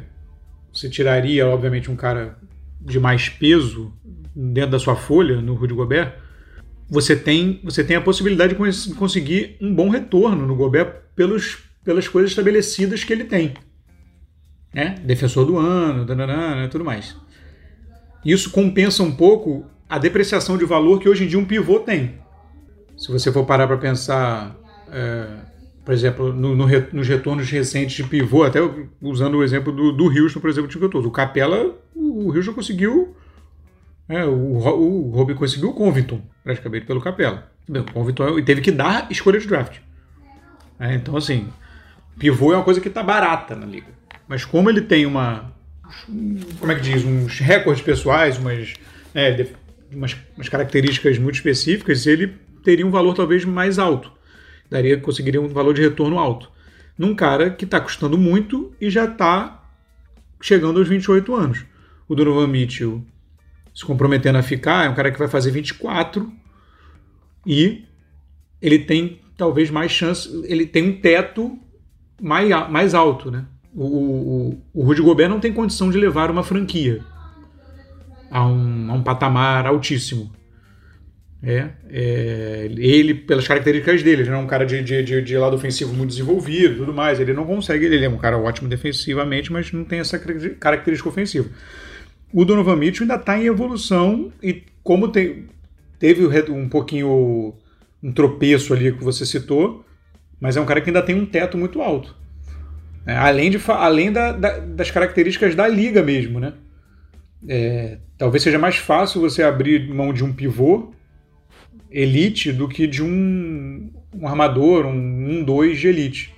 você 0.72 0.88
tiraria, 0.88 1.46
obviamente, 1.46 1.90
um 1.90 1.96
cara 1.96 2.38
de 2.80 3.00
mais 3.00 3.28
peso 3.28 3.92
dentro 4.34 4.70
da 4.70 4.78
sua 4.78 4.94
folha 4.94 5.40
no 5.40 5.54
Rudy 5.54 5.74
Gobert, 5.74 6.14
você 6.88 7.16
tem, 7.16 7.60
você 7.64 7.82
tem 7.82 7.96
a 7.96 8.00
possibilidade 8.00 8.54
de 8.54 8.94
conseguir 8.94 9.56
um 9.60 9.74
bom 9.74 9.88
retorno 9.88 10.46
no 10.46 10.54
Gobert 10.54 11.02
pelos, 11.14 11.58
pelas 11.84 12.06
coisas 12.08 12.30
estabelecidas 12.30 13.02
que 13.02 13.12
ele 13.12 13.24
tem. 13.24 13.54
Né? 14.72 14.94
Defensor 15.04 15.44
do 15.44 15.58
ano, 15.58 16.04
dananana, 16.04 16.68
tudo 16.68 16.84
mais. 16.84 17.16
Isso 18.24 18.50
compensa 18.50 19.02
um 19.02 19.14
pouco 19.14 19.66
a 19.88 19.98
depreciação 19.98 20.58
de 20.58 20.64
valor 20.64 21.00
que 21.00 21.08
hoje 21.08 21.24
em 21.24 21.28
dia 21.28 21.38
um 21.38 21.44
pivô 21.44 21.80
tem. 21.80 22.14
Se 22.96 23.10
você 23.10 23.32
for 23.32 23.44
parar 23.44 23.66
para 23.66 23.76
pensar, 23.76 24.56
é, 24.92 25.26
por 25.84 25.94
exemplo, 25.94 26.32
no, 26.32 26.54
no, 26.54 26.66
nos 26.92 27.08
retornos 27.08 27.48
recentes 27.50 27.96
de 27.96 28.04
pivô, 28.04 28.44
até 28.44 28.58
usando 29.00 29.36
o 29.36 29.44
exemplo 29.44 29.72
do, 29.72 29.92
do 29.92 30.04
Houston, 30.04 30.40
por 30.40 30.50
exemplo, 30.50 30.68
que 30.68 30.96
eu 30.96 31.00
o 31.02 31.10
Capela, 31.10 31.74
o 31.94 32.32
Houston 32.34 32.52
conseguiu 32.52 33.16
é, 34.08 34.24
o, 34.24 34.56
o 34.56 35.10
Robbie 35.10 35.34
conseguiu 35.34 35.68
o 35.68 35.74
Covington, 35.74 36.22
praticamente, 36.42 36.86
pelo 36.86 37.00
Capela. 37.00 37.50
O 37.68 37.92
Covington 37.92 38.42
teve 38.42 38.62
que 38.62 38.72
dar 38.72 39.06
escolha 39.10 39.38
de 39.38 39.46
draft. 39.46 39.78
É, 40.80 40.94
então, 40.94 41.14
assim, 41.16 41.48
pivô 42.18 42.52
é 42.52 42.56
uma 42.56 42.64
coisa 42.64 42.80
que 42.80 42.88
está 42.88 43.02
barata 43.02 43.54
na 43.54 43.66
liga. 43.66 43.88
Mas 44.26 44.44
como 44.44 44.70
ele 44.70 44.80
tem 44.80 45.04
uma. 45.04 45.52
Como 46.58 46.72
é 46.72 46.74
que 46.74 46.80
diz? 46.80 47.04
Uns 47.04 47.38
recordes 47.38 47.82
pessoais, 47.82 48.38
umas, 48.38 48.74
é, 49.14 49.46
umas, 49.92 50.16
umas 50.36 50.48
características 50.48 51.18
muito 51.18 51.36
específicas, 51.36 52.06
ele 52.06 52.34
teria 52.62 52.86
um 52.86 52.90
valor 52.90 53.14
talvez 53.14 53.44
mais 53.44 53.78
alto. 53.78 54.12
Daria, 54.70 54.98
conseguiria 54.98 55.40
um 55.40 55.48
valor 55.48 55.74
de 55.74 55.82
retorno 55.82 56.18
alto. 56.18 56.50
Num 56.96 57.14
cara 57.14 57.50
que 57.50 57.64
está 57.64 57.80
custando 57.80 58.18
muito 58.18 58.74
e 58.80 58.90
já 58.90 59.04
está 59.04 59.64
chegando 60.40 60.78
aos 60.78 60.88
28 60.88 61.34
anos. 61.34 61.64
O 62.08 62.14
Donovan 62.14 62.46
Mitchell 62.46 63.02
se 63.74 63.84
comprometendo 63.84 64.36
a 64.36 64.42
ficar, 64.42 64.86
é 64.86 64.88
um 64.88 64.94
cara 64.94 65.12
que 65.12 65.18
vai 65.18 65.28
fazer 65.28 65.52
24 65.52 66.32
e 67.46 67.84
ele 68.60 68.80
tem 68.80 69.20
talvez 69.36 69.70
mais 69.70 69.92
chance, 69.92 70.28
ele 70.46 70.66
tem 70.66 70.88
um 70.88 71.00
teto 71.00 71.56
mais, 72.20 72.48
mais 72.68 72.92
alto, 72.92 73.30
né? 73.30 73.44
O, 73.72 73.84
o, 73.84 74.62
o 74.74 74.82
Rudy 74.82 75.00
Gobert 75.00 75.28
não 75.28 75.38
tem 75.38 75.52
condição 75.52 75.90
de 75.90 75.96
levar 75.96 76.28
uma 76.28 76.42
franquia 76.42 77.04
a 78.30 78.46
um, 78.46 78.90
a 78.90 78.94
um 78.94 79.02
patamar 79.02 79.66
altíssimo. 79.66 80.32
É, 81.40 81.68
é, 81.88 82.68
ele, 82.76 83.14
pelas 83.14 83.46
características 83.46 84.02
dele, 84.02 84.22
ele 84.22 84.30
não 84.30 84.38
é 84.38 84.42
um 84.42 84.46
cara 84.46 84.66
de, 84.66 84.82
de, 84.82 85.04
de, 85.04 85.22
de, 85.22 85.38
lado 85.38 85.54
ofensivo 85.54 85.94
muito 85.94 86.10
desenvolvido 86.10 86.78
tudo 86.78 86.92
mais. 86.92 87.20
Ele 87.20 87.32
não 87.32 87.46
consegue, 87.46 87.86
ele 87.86 88.04
é 88.04 88.08
um 88.08 88.18
cara 88.18 88.36
ótimo 88.36 88.68
defensivamente, 88.68 89.52
mas 89.52 89.70
não 89.72 89.84
tem 89.84 90.00
essa 90.00 90.18
característica 90.18 91.08
ofensiva 91.08 91.48
o 92.32 92.44
Donovan 92.44 92.76
Mitchell 92.76 93.04
ainda 93.04 93.16
está 93.16 93.38
em 93.38 93.46
evolução 93.46 94.32
e 94.42 94.62
como 94.82 95.08
tem, 95.08 95.46
teve 95.98 96.26
um 96.50 96.68
pouquinho 96.68 97.54
um 98.02 98.12
tropeço 98.12 98.72
ali 98.72 98.92
que 98.92 99.02
você 99.02 99.26
citou, 99.26 99.84
mas 100.40 100.56
é 100.56 100.60
um 100.60 100.66
cara 100.66 100.80
que 100.80 100.90
ainda 100.90 101.02
tem 101.02 101.16
um 101.16 101.26
teto 101.26 101.58
muito 101.58 101.80
alto. 101.80 102.14
É, 103.06 103.16
além 103.16 103.50
de, 103.50 103.58
além 103.68 104.12
da, 104.12 104.32
da, 104.32 104.58
das 104.58 104.90
características 104.90 105.54
da 105.54 105.66
liga 105.66 106.02
mesmo, 106.02 106.38
né? 106.38 106.52
É, 107.46 107.98
talvez 108.16 108.42
seja 108.42 108.58
mais 108.58 108.76
fácil 108.76 109.20
você 109.20 109.42
abrir 109.42 109.88
mão 109.88 110.12
de 110.12 110.24
um 110.24 110.32
pivô 110.32 110.92
elite 111.90 112.52
do 112.52 112.68
que 112.68 112.86
de 112.86 113.02
um, 113.02 113.90
um 114.14 114.26
armador, 114.26 114.86
um 114.86 115.44
1-2 115.44 115.70
um, 115.70 115.74
de 115.74 115.88
elite. 115.88 116.34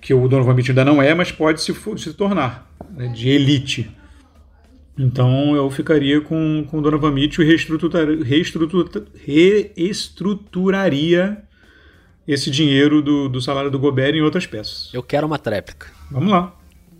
Que 0.00 0.12
o 0.12 0.28
Donovan 0.28 0.54
Mitchell 0.54 0.72
ainda 0.72 0.84
não 0.84 1.02
é, 1.02 1.14
mas 1.14 1.32
pode 1.32 1.62
se, 1.62 1.74
se 1.96 2.14
tornar 2.14 2.70
né, 2.90 3.08
de 3.08 3.28
elite. 3.28 3.90
Então 4.98 5.56
eu 5.56 5.70
ficaria 5.70 6.20
com, 6.20 6.64
com 6.70 6.80
Donovan 6.80 7.10
Mitchell 7.10 7.44
e 7.44 7.48
reestruturar, 7.48 8.06
reestrutura, 8.22 9.04
reestruturaria 9.24 11.42
esse 12.26 12.50
dinheiro 12.50 13.02
do, 13.02 13.28
do 13.28 13.40
salário 13.40 13.70
do 13.70 13.78
Gobert 13.78 14.14
em 14.14 14.22
outras 14.22 14.46
peças. 14.46 14.90
Eu 14.94 15.02
quero 15.02 15.26
uma 15.26 15.38
tréplica. 15.38 15.88
Vamos 16.10 16.30
lá. 16.30 16.54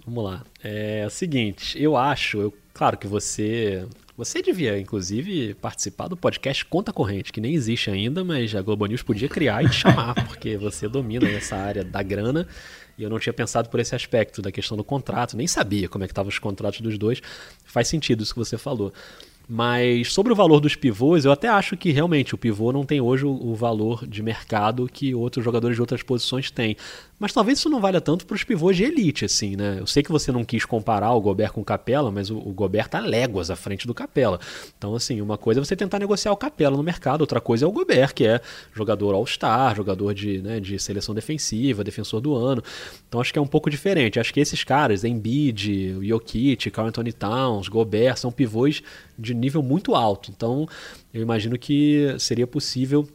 Vamos 0.06 0.24
lá. 0.24 0.44
É 0.62 1.04
o 1.06 1.10
seguinte, 1.10 1.80
eu 1.80 1.96
acho, 1.96 2.38
eu, 2.38 2.54
claro 2.72 2.96
que 2.96 3.06
você 3.06 3.86
você 4.16 4.40
devia, 4.40 4.78
inclusive, 4.78 5.54
participar 5.54 6.06
do 6.06 6.16
podcast 6.16 6.64
Conta 6.66 6.92
Corrente, 6.92 7.32
que 7.32 7.40
nem 7.40 7.52
existe 7.52 7.90
ainda, 7.90 8.22
mas 8.22 8.54
a 8.54 8.62
Globo 8.62 8.86
News 8.86 9.02
podia 9.02 9.28
criar 9.28 9.64
e 9.64 9.68
te 9.68 9.74
chamar, 9.74 10.14
porque 10.28 10.56
você 10.56 10.88
domina 10.88 11.28
essa 11.28 11.56
área 11.56 11.82
da 11.82 12.00
grana 12.00 12.46
e 12.96 13.02
eu 13.02 13.10
não 13.10 13.18
tinha 13.18 13.32
pensado 13.32 13.68
por 13.68 13.80
esse 13.80 13.92
aspecto 13.92 14.40
da 14.40 14.52
questão 14.52 14.76
do 14.76 14.84
contrato, 14.84 15.36
nem 15.36 15.48
sabia 15.48 15.88
como 15.88 16.04
é 16.04 16.06
que 16.06 16.12
estavam 16.12 16.28
os 16.28 16.38
contratos 16.38 16.80
dos 16.80 16.96
dois. 16.96 17.20
Faz 17.64 17.88
sentido 17.88 18.22
isso 18.22 18.32
que 18.32 18.38
você 18.38 18.56
falou. 18.56 18.92
Mas 19.48 20.12
sobre 20.12 20.32
o 20.32 20.36
valor 20.36 20.58
dos 20.58 20.74
pivôs, 20.74 21.24
eu 21.24 21.32
até 21.32 21.48
acho 21.48 21.76
que 21.76 21.90
realmente 21.90 22.34
o 22.34 22.38
pivô 22.38 22.72
não 22.72 22.84
tem 22.84 23.00
hoje 23.00 23.26
o, 23.26 23.54
valor 23.54 24.06
de 24.06 24.22
mercado 24.22 24.88
que 24.90 25.14
outros 25.14 25.44
jogadores 25.44 25.76
de 25.76 25.80
outras 25.80 26.02
posições 26.02 26.50
têm. 26.50 26.76
Mas 27.18 27.32
talvez 27.32 27.58
isso 27.58 27.68
não 27.68 27.80
valha 27.80 28.00
tanto 28.00 28.26
para 28.26 28.34
os 28.34 28.42
pivôs 28.42 28.76
de 28.76 28.84
elite, 28.84 29.24
assim, 29.24 29.54
né? 29.54 29.76
Eu 29.78 29.86
sei 29.86 30.02
que 30.02 30.10
você 30.10 30.32
não 30.32 30.44
quis 30.44 30.64
comparar 30.64 31.12
o 31.12 31.20
Gobert 31.20 31.52
com 31.52 31.60
o 31.60 31.64
Capela, 31.64 32.10
mas 32.10 32.28
o, 32.30 32.36
o 32.36 32.52
Gobert 32.52 32.88
tá 32.88 33.00
léguas 33.00 33.50
à 33.50 33.56
frente 33.56 33.86
do 33.86 33.94
Capela. 33.94 34.40
Então, 34.76 34.94
assim, 34.94 35.20
uma 35.20 35.38
coisa 35.38 35.60
é 35.60 35.64
você 35.64 35.76
tentar 35.76 35.98
negociar 35.98 36.32
o 36.32 36.36
Capela 36.36 36.76
no 36.76 36.82
mercado, 36.82 37.20
outra 37.20 37.40
coisa 37.40 37.64
é 37.64 37.68
o 37.68 37.72
Gobert, 37.72 38.14
que 38.14 38.26
é 38.26 38.40
jogador 38.72 39.14
All-Star, 39.14 39.76
jogador 39.76 40.12
de, 40.12 40.42
né, 40.42 40.58
de 40.58 40.78
seleção 40.78 41.14
defensiva, 41.14 41.84
defensor 41.84 42.20
do 42.20 42.34
ano. 42.34 42.62
Então, 43.08 43.20
acho 43.20 43.32
que 43.32 43.38
é 43.38 43.42
um 43.42 43.46
pouco 43.46 43.70
diferente. 43.70 44.18
Acho 44.18 44.34
que 44.34 44.40
esses 44.40 44.64
caras, 44.64 45.04
Embiid, 45.04 45.96
Jokic, 46.02 46.70
Carl 46.70 46.88
Anthony 46.88 47.12
Towns, 47.12 47.68
Gobert, 47.68 48.16
são 48.16 48.32
pivôs 48.32 48.82
de 49.16 49.33
nível 49.34 49.62
muito 49.62 49.94
alto. 49.94 50.30
Então, 50.30 50.68
eu 51.12 51.22
imagino 51.22 51.58
que 51.58 52.14
seria 52.18 52.46
possível 52.46 53.08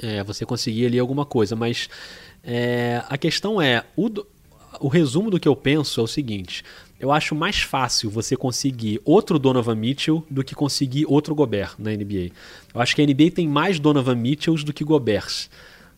é, 0.00 0.22
você 0.22 0.46
conseguir 0.46 0.86
ali 0.86 0.98
alguma 0.98 1.24
coisa, 1.24 1.56
mas 1.56 1.88
é, 2.42 3.02
a 3.08 3.18
questão 3.18 3.60
é, 3.60 3.84
o, 3.96 4.08
o 4.80 4.88
resumo 4.88 5.30
do 5.30 5.40
que 5.40 5.48
eu 5.48 5.56
penso 5.56 6.00
é 6.00 6.02
o 6.02 6.06
seguinte: 6.06 6.64
eu 7.00 7.12
acho 7.12 7.34
mais 7.34 7.60
fácil 7.60 8.10
você 8.10 8.36
conseguir 8.36 9.00
outro 9.04 9.38
Donovan 9.38 9.76
Mitchell 9.76 10.24
do 10.28 10.42
que 10.42 10.54
conseguir 10.54 11.04
outro 11.06 11.34
Gobert 11.34 11.74
na 11.78 11.90
NBA. 11.90 12.30
Eu 12.74 12.80
acho 12.80 12.94
que 12.94 13.02
a 13.02 13.06
NBA 13.06 13.30
tem 13.34 13.46
mais 13.48 13.78
Donovan 13.78 14.16
Mitchells 14.16 14.64
do 14.64 14.72
que 14.72 14.84
Goberts. 14.84 15.48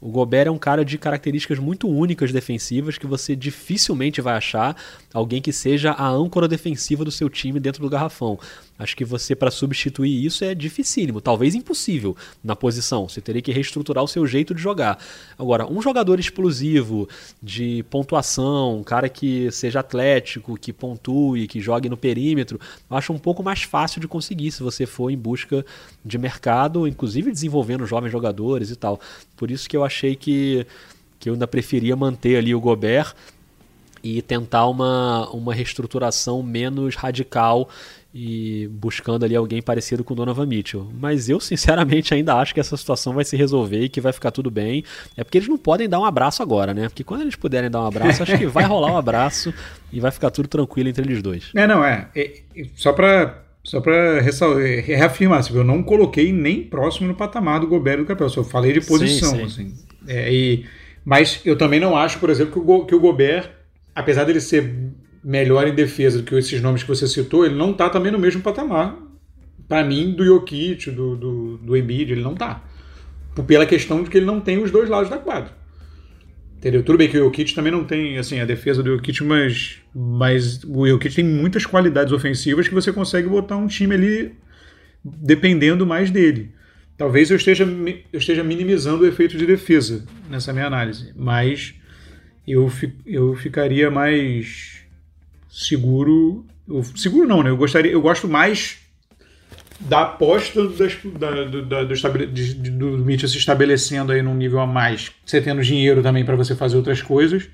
O 0.00 0.10
Gobert 0.10 0.46
é 0.46 0.50
um 0.50 0.58
cara 0.58 0.82
de 0.82 0.96
características 0.96 1.58
muito 1.58 1.86
únicas 1.86 2.32
defensivas 2.32 2.96
que 2.96 3.06
você 3.06 3.36
dificilmente 3.36 4.20
vai 4.22 4.34
achar 4.34 4.74
alguém 5.12 5.42
que 5.42 5.52
seja 5.52 5.92
a 5.92 6.08
âncora 6.08 6.48
defensiva 6.48 7.04
do 7.04 7.10
seu 7.10 7.28
time 7.28 7.60
dentro 7.60 7.82
do 7.82 7.90
garrafão. 7.90 8.38
Acho 8.80 8.96
que 8.96 9.04
você, 9.04 9.36
para 9.36 9.50
substituir 9.50 10.24
isso, 10.24 10.42
é 10.42 10.54
dificílimo, 10.54 11.20
talvez 11.20 11.54
impossível 11.54 12.16
na 12.42 12.56
posição. 12.56 13.06
Você 13.06 13.20
teria 13.20 13.42
que 13.42 13.52
reestruturar 13.52 14.02
o 14.02 14.08
seu 14.08 14.26
jeito 14.26 14.54
de 14.54 14.62
jogar. 14.62 14.98
Agora, 15.38 15.70
um 15.70 15.82
jogador 15.82 16.18
explosivo, 16.18 17.06
de 17.42 17.84
pontuação, 17.90 18.78
um 18.78 18.82
cara 18.82 19.10
que 19.10 19.50
seja 19.50 19.80
atlético, 19.80 20.56
que 20.56 20.72
pontue, 20.72 21.46
que 21.46 21.60
jogue 21.60 21.90
no 21.90 21.96
perímetro, 21.96 22.58
eu 22.90 22.96
acho 22.96 23.12
um 23.12 23.18
pouco 23.18 23.42
mais 23.42 23.62
fácil 23.62 24.00
de 24.00 24.08
conseguir 24.08 24.50
se 24.50 24.62
você 24.62 24.86
for 24.86 25.10
em 25.10 25.18
busca 25.18 25.62
de 26.02 26.16
mercado, 26.16 26.88
inclusive 26.88 27.30
desenvolvendo 27.30 27.84
jovens 27.84 28.10
jogadores 28.10 28.70
e 28.70 28.76
tal. 28.76 28.98
Por 29.36 29.50
isso 29.50 29.68
que 29.68 29.76
eu 29.76 29.84
achei 29.84 30.16
que, 30.16 30.66
que 31.18 31.28
eu 31.28 31.34
ainda 31.34 31.46
preferia 31.46 31.94
manter 31.94 32.36
ali 32.36 32.54
o 32.54 32.60
Gobert 32.60 33.12
e 34.02 34.22
tentar 34.22 34.66
uma, 34.66 35.28
uma 35.30 35.52
reestruturação 35.52 36.42
menos 36.42 36.96
radical 36.96 37.68
e 38.12 38.68
buscando 38.72 39.24
ali 39.24 39.36
alguém 39.36 39.62
parecido 39.62 40.02
com 40.02 40.14
o 40.14 40.16
Donovan 40.16 40.46
Mitchell. 40.46 40.90
Mas 40.98 41.28
eu, 41.28 41.38
sinceramente, 41.40 42.12
ainda 42.12 42.34
acho 42.34 42.52
que 42.52 42.60
essa 42.60 42.76
situação 42.76 43.12
vai 43.12 43.24
se 43.24 43.36
resolver 43.36 43.84
e 43.84 43.88
que 43.88 44.00
vai 44.00 44.12
ficar 44.12 44.30
tudo 44.30 44.50
bem. 44.50 44.84
É 45.16 45.22
porque 45.22 45.38
eles 45.38 45.48
não 45.48 45.56
podem 45.58 45.88
dar 45.88 46.00
um 46.00 46.04
abraço 46.04 46.42
agora, 46.42 46.74
né? 46.74 46.88
Porque 46.88 47.04
quando 47.04 47.22
eles 47.22 47.36
puderem 47.36 47.70
dar 47.70 47.82
um 47.82 47.86
abraço, 47.86 48.22
acho 48.22 48.36
que 48.36 48.46
vai 48.46 48.64
rolar 48.64 48.92
um 48.92 48.96
abraço 48.96 49.54
e 49.92 50.00
vai 50.00 50.10
ficar 50.10 50.30
tudo 50.30 50.48
tranquilo 50.48 50.88
entre 50.88 51.04
eles 51.04 51.22
dois. 51.22 51.50
É, 51.54 51.66
não, 51.66 51.84
é. 51.84 52.08
é 52.14 52.42
só 52.74 52.92
para 52.92 53.44
só 53.62 53.78
para 53.80 54.20
reafirmar, 54.20 55.40
assim, 55.40 55.54
eu 55.54 55.62
não 55.62 55.82
coloquei 55.82 56.32
nem 56.32 56.62
próximo 56.62 57.06
no 57.06 57.14
patamar 57.14 57.60
do 57.60 57.66
Gobert 57.66 57.98
e 57.98 58.02
do 58.02 58.06
Capel, 58.06 58.28
só 58.30 58.42
falei 58.42 58.72
de 58.72 58.80
posição. 58.80 59.32
Sim, 59.32 59.48
sim. 59.48 59.66
Assim. 59.66 59.74
É, 60.08 60.32
e, 60.32 60.64
mas 61.04 61.42
eu 61.44 61.56
também 61.56 61.78
não 61.78 61.94
acho, 61.94 62.18
por 62.18 62.30
exemplo, 62.30 62.52
que 62.52 62.58
o, 62.58 62.86
que 62.86 62.94
o 62.94 63.00
Gobert, 63.00 63.50
apesar 63.94 64.24
dele 64.24 64.40
ser 64.40 64.74
melhor 65.22 65.66
em 65.68 65.74
defesa 65.74 66.18
do 66.18 66.24
que 66.24 66.34
esses 66.34 66.60
nomes 66.60 66.82
que 66.82 66.88
você 66.88 67.06
citou, 67.06 67.44
ele 67.44 67.54
não 67.54 67.72
está 67.72 67.88
também 67.90 68.10
no 68.10 68.18
mesmo 68.18 68.42
patamar, 68.42 68.96
para 69.68 69.84
mim, 69.84 70.12
do 70.12 70.24
Jokic, 70.24 70.90
do, 70.90 71.14
do, 71.14 71.56
do 71.58 71.76
Embiid, 71.76 72.10
ele 72.10 72.22
não 72.22 72.32
está. 72.32 72.64
Pela 73.46 73.64
questão 73.64 74.02
de 74.02 74.10
que 74.10 74.18
ele 74.18 74.26
não 74.26 74.40
tem 74.40 74.60
os 74.60 74.70
dois 74.70 74.88
lados 74.88 75.08
da 75.08 75.16
quadra. 75.16 75.52
Entendeu? 76.56 76.82
Tudo 76.82 76.98
bem 76.98 77.08
que 77.08 77.16
o 77.16 77.24
Jokic 77.24 77.54
também 77.54 77.70
não 77.70 77.84
tem 77.84 78.18
assim, 78.18 78.40
a 78.40 78.44
defesa 78.44 78.82
do 78.82 78.96
Jokic, 78.96 79.22
mas, 79.22 79.78
mas 79.94 80.64
o 80.64 80.86
Jokic 80.88 81.14
tem 81.14 81.24
muitas 81.24 81.64
qualidades 81.64 82.12
ofensivas 82.12 82.66
que 82.66 82.74
você 82.74 82.92
consegue 82.92 83.28
botar 83.28 83.56
um 83.56 83.66
time 83.66 83.94
ali 83.94 84.34
dependendo 85.04 85.86
mais 85.86 86.10
dele. 86.10 86.50
Talvez 86.98 87.30
eu 87.30 87.36
esteja, 87.36 87.64
eu 88.12 88.18
esteja 88.18 88.44
minimizando 88.44 89.04
o 89.04 89.06
efeito 89.06 89.38
de 89.38 89.46
defesa 89.46 90.04
nessa 90.28 90.52
minha 90.52 90.66
análise, 90.66 91.12
mas 91.16 91.74
eu, 92.46 92.70
eu 93.06 93.34
ficaria 93.36 93.90
mais 93.90 94.79
seguro. 95.50 96.46
Seguro 96.96 97.26
não, 97.26 97.42
né? 97.42 97.50
Eu 97.50 97.56
gostaria, 97.56 97.90
eu 97.90 98.00
gosto 98.00 98.28
mais 98.28 98.78
da 99.80 100.02
aposta 100.02 100.68
das, 100.68 100.96
da, 101.18 101.44
do, 101.44 101.64
da, 101.64 101.84
do, 101.84 102.26
de, 102.26 102.54
do 102.54 102.98
Mitchell 102.98 103.28
se 103.28 103.38
estabelecendo 103.38 104.12
aí 104.12 104.22
num 104.22 104.34
nível 104.34 104.60
a 104.60 104.66
mais, 104.66 105.10
você 105.24 105.40
tendo 105.40 105.62
dinheiro 105.62 106.02
também 106.02 106.24
para 106.24 106.36
você 106.36 106.54
fazer 106.54 106.76
outras 106.76 107.00
coisas, 107.00 107.48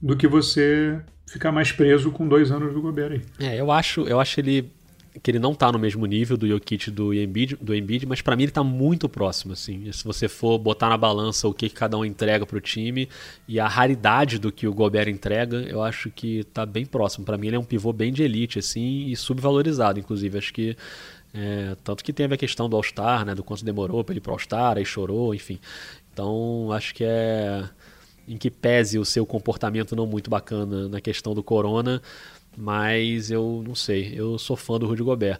do 0.00 0.16
que 0.16 0.26
você 0.26 0.98
ficar 1.26 1.52
mais 1.52 1.70
preso 1.70 2.10
com 2.10 2.26
dois 2.26 2.50
anos 2.50 2.72
do 2.72 2.80
Gobert 2.80 3.12
aí. 3.12 3.22
É, 3.46 3.60
eu 3.60 3.70
acho, 3.70 4.02
eu 4.08 4.18
acho 4.18 4.40
ele 4.40 4.72
que 5.22 5.30
ele 5.30 5.38
não 5.38 5.54
tá 5.54 5.70
no 5.72 5.78
mesmo 5.78 6.04
nível 6.06 6.36
do 6.36 6.46
Jokic 6.46 6.90
do 6.90 7.12
Embiid, 7.12 7.56
do 7.60 7.74
Embiid 7.74 8.06
mas 8.06 8.20
para 8.20 8.36
mim 8.36 8.44
ele 8.44 8.52
tá 8.52 8.62
muito 8.62 9.08
próximo, 9.08 9.52
assim. 9.52 9.90
Se 9.92 10.04
você 10.04 10.28
for 10.28 10.58
botar 10.58 10.88
na 10.88 10.96
balança 10.96 11.48
o 11.48 11.54
que, 11.54 11.68
que 11.68 11.74
cada 11.74 11.96
um 11.96 12.04
entrega 12.04 12.46
pro 12.46 12.60
time 12.60 13.08
e 13.46 13.58
a 13.58 13.66
raridade 13.66 14.38
do 14.38 14.52
que 14.52 14.66
o 14.66 14.74
Gobert 14.74 15.08
entrega, 15.08 15.58
eu 15.68 15.82
acho 15.82 16.10
que 16.10 16.44
tá 16.44 16.64
bem 16.64 16.86
próximo. 16.86 17.24
Para 17.24 17.36
mim 17.36 17.48
ele 17.48 17.56
é 17.56 17.58
um 17.58 17.64
pivô 17.64 17.92
bem 17.92 18.12
de 18.12 18.22
elite, 18.22 18.58
assim, 18.58 19.06
e 19.06 19.16
subvalorizado, 19.16 19.98
inclusive. 19.98 20.38
Acho 20.38 20.52
que 20.52 20.76
é, 21.34 21.76
tanto 21.84 22.02
que 22.02 22.12
teve 22.12 22.34
a 22.34 22.38
questão 22.38 22.68
do 22.68 22.76
All-Star, 22.76 23.24
né, 23.24 23.34
do 23.34 23.44
quanto 23.44 23.64
demorou 23.64 24.02
para 24.02 24.12
ele 24.12 24.18
ir 24.18 24.22
pro 24.22 24.32
All-Star, 24.32 24.76
aí 24.76 24.84
chorou, 24.84 25.34
enfim. 25.34 25.58
Então, 26.12 26.72
acho 26.72 26.94
que 26.94 27.04
é 27.04 27.68
em 28.26 28.36
que 28.36 28.50
pese 28.50 28.98
o 28.98 29.04
seu 29.04 29.24
comportamento 29.24 29.96
não 29.96 30.06
muito 30.06 30.28
bacana 30.28 30.86
na 30.86 31.00
questão 31.00 31.34
do 31.34 31.42
Corona, 31.42 32.02
mas 32.58 33.30
eu 33.30 33.62
não 33.64 33.74
sei, 33.74 34.12
eu 34.16 34.36
sou 34.36 34.56
fã 34.56 34.78
do 34.78 34.86
Rudy 34.86 35.02
Gobert. 35.04 35.38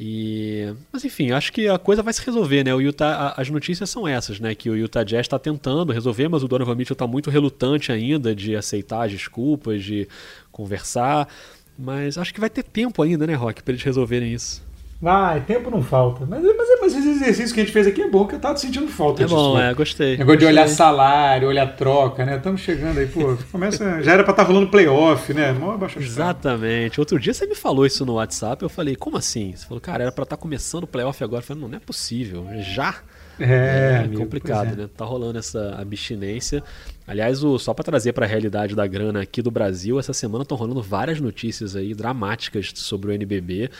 E, 0.00 0.72
mas 0.92 1.04
enfim, 1.04 1.32
acho 1.32 1.52
que 1.52 1.68
a 1.68 1.76
coisa 1.76 2.02
vai 2.02 2.12
se 2.12 2.24
resolver, 2.24 2.64
né? 2.64 2.72
O 2.72 2.80
Utah, 2.80 3.34
as 3.36 3.50
notícias 3.50 3.90
são 3.90 4.06
essas, 4.06 4.40
né? 4.40 4.54
Que 4.54 4.70
o 4.70 4.76
Utah 4.76 5.02
Jazz 5.02 5.22
está 5.22 5.38
tentando 5.38 5.92
resolver, 5.92 6.28
mas 6.28 6.42
o 6.42 6.48
Donovan 6.48 6.76
Mitchell 6.76 6.94
está 6.94 7.06
muito 7.06 7.30
relutante 7.30 7.92
ainda 7.92 8.34
de 8.34 8.56
aceitar 8.56 9.04
as 9.04 9.12
desculpas, 9.12 9.82
de 9.82 10.08
conversar. 10.52 11.28
Mas 11.76 12.16
acho 12.16 12.32
que 12.32 12.40
vai 12.40 12.48
ter 12.48 12.62
tempo 12.62 13.02
ainda, 13.02 13.26
né, 13.26 13.34
Rock, 13.34 13.62
para 13.62 13.72
eles 13.72 13.82
resolverem 13.82 14.32
isso. 14.32 14.62
Vai, 15.00 15.40
tempo 15.42 15.70
não 15.70 15.80
falta. 15.80 16.26
Mas, 16.26 16.42
mas, 16.42 16.80
mas 16.80 16.96
esse 16.96 17.08
exercício 17.08 17.54
que 17.54 17.60
a 17.60 17.64
gente 17.64 17.72
fez 17.72 17.86
aqui 17.86 18.02
é 18.02 18.10
bom, 18.10 18.26
que 18.26 18.34
eu 18.34 18.40
tava 18.40 18.56
sentindo 18.56 18.88
falta 18.88 19.22
é 19.22 19.26
disso. 19.26 19.36
É 19.36 19.38
bom, 19.38 19.58
é, 19.58 19.72
gostei. 19.72 20.16
Negócio 20.16 20.40
de 20.40 20.46
olhar 20.46 20.68
salário, 20.68 21.46
olhar 21.46 21.76
troca, 21.76 22.24
né? 22.24 22.36
Estamos 22.36 22.60
chegando 22.60 22.98
aí, 22.98 23.06
pô. 23.06 23.36
Começa, 23.52 24.02
já 24.02 24.12
era 24.12 24.24
pra 24.24 24.32
estar 24.32 24.42
tá 24.44 24.48
rolando 24.48 24.68
playoff, 24.68 25.32
né? 25.32 25.54
Exatamente. 25.96 26.98
Outro 26.98 27.18
dia 27.20 27.32
você 27.32 27.46
me 27.46 27.54
falou 27.54 27.86
isso 27.86 28.04
no 28.04 28.14
WhatsApp, 28.14 28.60
eu 28.60 28.68
falei, 28.68 28.96
como 28.96 29.16
assim? 29.16 29.54
Você 29.54 29.66
falou, 29.66 29.80
cara, 29.80 30.02
era 30.02 30.12
pra 30.12 30.24
estar 30.24 30.36
tá 30.36 30.42
começando 30.42 30.82
o 30.82 30.88
playoff 30.88 31.22
agora. 31.22 31.42
Eu 31.42 31.46
falei, 31.46 31.62
não, 31.62 31.68
não 31.68 31.76
é 31.76 31.80
possível. 31.80 32.44
Já? 32.60 32.96
É, 33.38 34.04
é 34.04 34.16
complicado, 34.16 34.72
é. 34.72 34.76
né? 34.76 34.88
Tá 34.96 35.04
rolando 35.04 35.38
essa 35.38 35.76
abstinência. 35.78 36.60
Aliás, 37.06 37.44
o, 37.44 37.56
só 37.56 37.72
para 37.72 37.84
trazer 37.84 38.12
para 38.12 38.26
a 38.26 38.28
realidade 38.28 38.74
da 38.74 38.86
grana 38.86 39.22
aqui 39.22 39.40
do 39.40 39.50
Brasil, 39.50 39.98
essa 39.98 40.12
semana 40.12 40.42
estão 40.42 40.58
rolando 40.58 40.82
várias 40.82 41.20
notícias 41.20 41.76
aí 41.76 41.94
dramáticas 41.94 42.72
sobre 42.74 43.10
o 43.10 43.14
NBB 43.14 43.70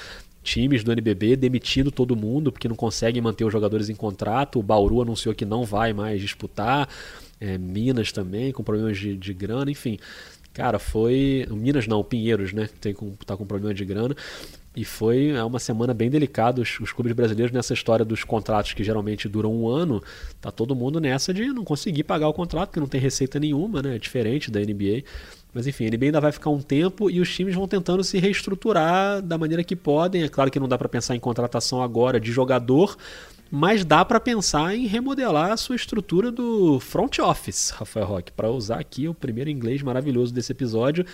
times 0.49 0.83
do 0.83 0.93
NBB 0.93 1.37
demitindo 1.37 1.91
todo 1.91 2.17
mundo 2.17 2.51
porque 2.51 2.69
não 2.69 2.77
conseguem 2.77 3.21
manter 3.21 3.45
os 3.45 3.53
jogadores 3.53 3.89
em 3.89 3.95
contrato. 3.95 4.59
O 4.59 4.63
Bauru 4.63 5.03
anunciou 5.03 5.35
que 5.35 5.45
não 5.45 5.65
vai 5.65 5.93
mais 5.93 6.21
disputar. 6.21 6.89
É, 7.41 7.57
Minas 7.57 8.11
também, 8.11 8.51
com 8.53 8.65
problemas 8.65 8.99
de, 8.99 9.17
de 9.17 9.35
grana, 9.35 9.71
enfim. 9.71 9.99
Cara, 10.53 10.79
foi. 10.79 11.47
Minas 11.51 11.87
não, 11.87 12.03
Pinheiros, 12.03 12.53
né? 12.53 12.69
Tem 12.81 12.93
com, 12.93 13.11
tá 13.25 13.37
com 13.37 13.47
problema 13.47 13.75
de 13.75 13.85
grana. 13.85 14.17
E 14.75 14.85
foi 14.85 15.31
é 15.31 15.45
uma 15.45 15.59
semana 15.59 15.93
bem 15.93 16.11
delicada. 16.11 16.61
Os, 16.61 16.81
os, 16.81 16.93
clubes 16.93 17.13
brasileiros, 17.13 17.53
nessa 17.53 17.75
história 17.75 18.05
dos 18.05 18.25
contratos 18.25 18.73
que 18.73 18.83
geralmente 18.83 19.29
duram 19.29 19.53
um 19.55 19.69
ano, 19.69 20.03
tá 20.41 20.51
todo 20.51 20.75
mundo 20.75 21.01
nessa 21.01 21.35
de 21.35 21.47
não 21.47 21.65
conseguir 21.65 22.05
pagar 22.05 22.29
o 22.29 22.33
contrato, 22.33 22.69
porque 22.69 22.81
não 22.81 22.89
tem 22.89 23.01
receita 23.01 23.39
nenhuma, 23.39 23.83
né? 23.83 23.97
É 23.97 23.99
diferente 23.99 24.51
da 24.51 24.61
NBA. 24.61 25.05
Mas 25.53 25.67
enfim, 25.67 25.87
a 25.87 25.91
NBA 25.91 26.07
ainda 26.07 26.21
vai 26.21 26.33
ficar 26.33 26.51
um 26.51 26.61
tempo 26.61 27.11
e 27.11 27.21
os 27.21 27.35
times 27.35 27.55
vão 27.55 27.67
tentando 27.67 28.05
se 28.05 28.19
reestruturar 28.19 29.23
da 29.23 29.39
maneira 29.39 29.65
que 29.65 29.75
podem. 29.75 30.23
É 30.23 30.29
claro 30.29 30.51
que 30.51 30.61
não 30.61 30.69
dá 30.69 30.77
para 30.77 30.89
pensar 30.89 31.17
em 31.17 31.21
contratação 31.21 31.83
agora 31.83 32.21
de 32.21 32.31
jogador, 32.31 32.97
mas 33.51 33.85
dá 33.85 34.05
para 34.05 34.21
pensar 34.21 34.75
em 34.75 34.87
remodelar 34.87 35.53
a 35.53 35.57
sua 35.57 35.75
estrutura 35.75 36.31
do 36.31 36.79
front 36.81 37.19
office, 37.19 37.71
Rafael 37.71 38.07
Roque, 38.07 38.33
para 38.33 38.51
usar 38.51 38.79
aqui 38.79 39.09
o 39.09 39.15
primeiro 39.15 39.49
inglês 39.49 39.81
maravilhoso 39.83 40.35
desse 40.35 40.53
episódio. 40.53 41.05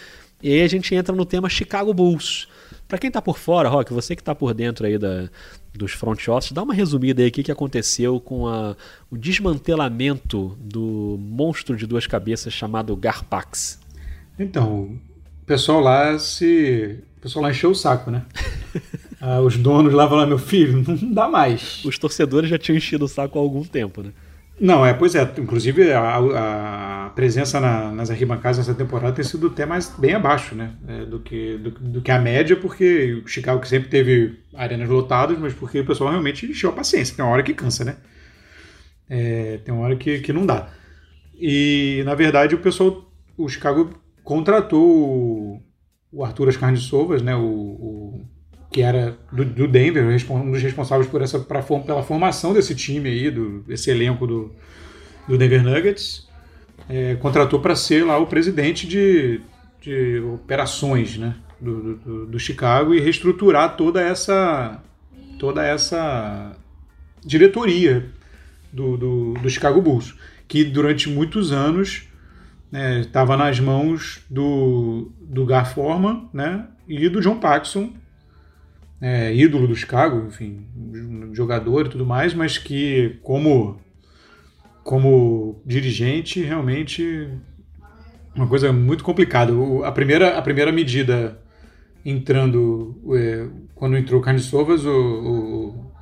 E 0.43 0.53
aí 0.53 0.63
a 0.63 0.69
gente 0.69 0.95
entra 0.95 1.15
no 1.15 1.25
tema 1.25 1.49
Chicago 1.49 1.95
Bulls. 1.95 2.49
Para 2.89 2.99
quem 2.99 3.09
está 3.09 3.23
por 3.23 3.39
fora, 3.39 3.69
Rock, 3.69 3.93
você 3.93 4.15
que 4.15 4.21
está 4.21 4.35
por 4.35 4.53
dentro 4.53 4.85
aí 4.85 4.99
da, 4.99 5.31
dos 5.73 5.93
front 5.93 6.29
office, 6.29 6.53
dá 6.53 6.63
uma 6.63 6.75
resumida 6.75 7.23
aí 7.23 7.29
o 7.29 7.33
que, 7.33 7.43
que 7.43 7.53
aconteceu 7.53 8.21
com 8.21 8.47
a, 8.47 8.77
o 9.11 9.17
desmantelamento 9.17 10.57
do 10.61 11.17
monstro 11.19 11.77
de 11.77 11.87
duas 11.87 12.07
cabeças 12.07 12.53
chamado 12.53 12.95
Garpax. 12.95 13.84
Então, 14.39 14.99
o 15.43 15.47
pessoal 15.47 15.81
lá 15.81 16.19
se. 16.19 16.99
O 17.19 17.21
pessoal 17.21 17.45
lá 17.45 17.51
encheu 17.51 17.71
o 17.71 17.75
saco, 17.75 18.11
né? 18.11 18.25
ah, 19.21 19.41
os 19.41 19.57
donos 19.57 19.95
lá 19.95 20.09
falaram, 20.09 20.29
meu 20.29 20.39
filho, 20.39 20.85
não 20.87 21.13
dá 21.13 21.29
mais. 21.29 21.85
Os 21.85 21.99
torcedores 21.99 22.51
já 22.51 22.59
tinham 22.59 22.77
enchido 22.77 23.05
o 23.05 23.09
saco 23.09 23.39
há 23.39 23.43
algum 23.43 23.65
tempo, 23.65 24.03
né? 24.03 24.11
Não, 24.61 24.87
é, 24.87 24.95
pois 24.95 25.15
é. 25.15 25.23
Inclusive, 25.39 25.93
a, 25.93 26.19
a 27.07 27.11
presença 27.11 27.61
na, 27.61 27.91
nas 27.91 28.11
arquibancadas 28.11 28.59
nessa 28.59 28.75
temporada 28.75 29.15
tem 29.15 29.25
sido 29.25 29.49
até 29.49 29.67
mais 29.67 29.93
bem 29.99 30.15
abaixo, 30.15 30.55
né? 30.55 30.73
É, 30.87 31.05
do, 31.05 31.19
que, 31.21 31.59
do, 31.59 31.71
do, 31.71 32.03
que 32.03 32.11
a 32.11 32.21
média, 32.21 32.57
porque 32.57 33.21
o 33.25 33.27
Chicago 33.27 33.61
que 33.61 33.69
sempre 33.69 33.89
teve 33.89 34.39
arenas 34.55 34.89
lotadas, 34.89 35.39
mas 35.39 35.53
porque 35.53 35.81
o 35.81 35.87
pessoal 35.87 36.11
realmente 36.11 36.47
encheu 36.47 36.71
a 36.71 36.73
paciência. 36.73 37.17
Tem 37.17 37.25
uma 37.25 37.33
hora 37.33 37.43
que 37.43 37.55
cansa, 37.55 37.85
né? 37.85 37.97
É, 39.09 39.59
tem 39.65 39.75
uma 39.75 39.85
hora 39.85 39.97
que, 39.97 40.21
que 40.21 40.33
não 40.33 40.47
dá. 40.47 40.69
E, 41.35 42.03
na 42.05 42.15
verdade, 42.15 42.55
o 42.55 42.59
pessoal, 42.59 43.11
o 43.37 43.49
Chicago 43.49 43.91
contratou 44.25 45.63
o, 46.11 46.25
Arthur 46.25 46.49
Ascarne 46.49 46.79
Sovas, 46.79 47.23
né? 47.23 47.37
O, 47.37 47.45
o 47.45 48.25
que 48.73 48.83
era 48.83 49.17
do, 49.31 49.45
do, 49.45 49.69
Denver, 49.69 50.05
um 50.31 50.51
dos 50.51 50.61
responsáveis 50.61 51.09
por 51.09 51.23
essa, 51.23 51.39
pra, 51.39 51.63
pela 51.63 52.03
formação 52.03 52.53
desse 52.53 52.75
time 52.75 53.09
aí, 53.09 53.31
do, 53.31 53.61
desse 53.61 53.89
elenco 53.89 54.27
do, 54.27 54.53
do 55.29 55.39
Denver 55.39 55.63
Nuggets, 55.63 56.29
é, 56.89 57.15
contratou 57.17 57.61
para 57.61 57.77
ser 57.77 58.05
lá 58.05 58.19
o 58.19 58.27
presidente 58.27 58.89
de, 58.89 59.41
de 59.81 60.19
operações 60.21 61.17
né, 61.17 61.37
do, 61.61 61.95
do, 61.95 62.27
do, 62.27 62.39
Chicago 62.39 62.93
e 62.93 63.01
reestruturar 63.01 63.77
toda 63.77 64.03
essa, 64.03 64.83
toda 65.39 65.65
essa 65.65 66.57
diretoria 67.25 68.11
do, 68.73 68.97
do, 68.97 69.35
do 69.35 69.49
Chicago 69.49 69.81
Bulls, 69.81 70.17
que 70.49 70.65
durante 70.65 71.09
muitos 71.09 71.53
anos 71.53 72.09
estava 73.01 73.37
né, 73.37 73.45
nas 73.45 73.61
mãos 73.61 74.25
do, 74.29 75.13
do 75.21 75.47
Gar 75.47 75.73
Forman 75.73 76.29
né, 76.33 76.67
e 76.89 77.09
do 77.09 77.21
John 77.21 77.39
Paxson, 77.39 77.93
é, 79.01 79.35
ídolo 79.35 79.69
do 79.69 79.77
Chicago, 79.77 80.27
enfim, 80.27 80.67
jogador 81.33 81.87
e 81.87 81.89
tudo 81.89 82.07
mais, 82.07 82.35
mas 82.35 82.59
que 82.59 83.19
como 83.23 83.79
como 84.83 85.63
dirigente 85.65 86.43
realmente 86.43 87.31
uma 88.35 88.47
coisa 88.47 88.73
muito 88.73 89.03
complicada. 89.03 89.53
O, 89.53 89.85
a 89.85 89.93
primeira 89.93 90.37
a 90.37 90.43
primeira 90.43 90.73
medida 90.73 91.41
entrando 92.05 93.01
é, 93.17 93.49
quando 93.75 93.97
entrou 93.97 94.23
Sovas, 94.39 94.85
o, 94.85 95.95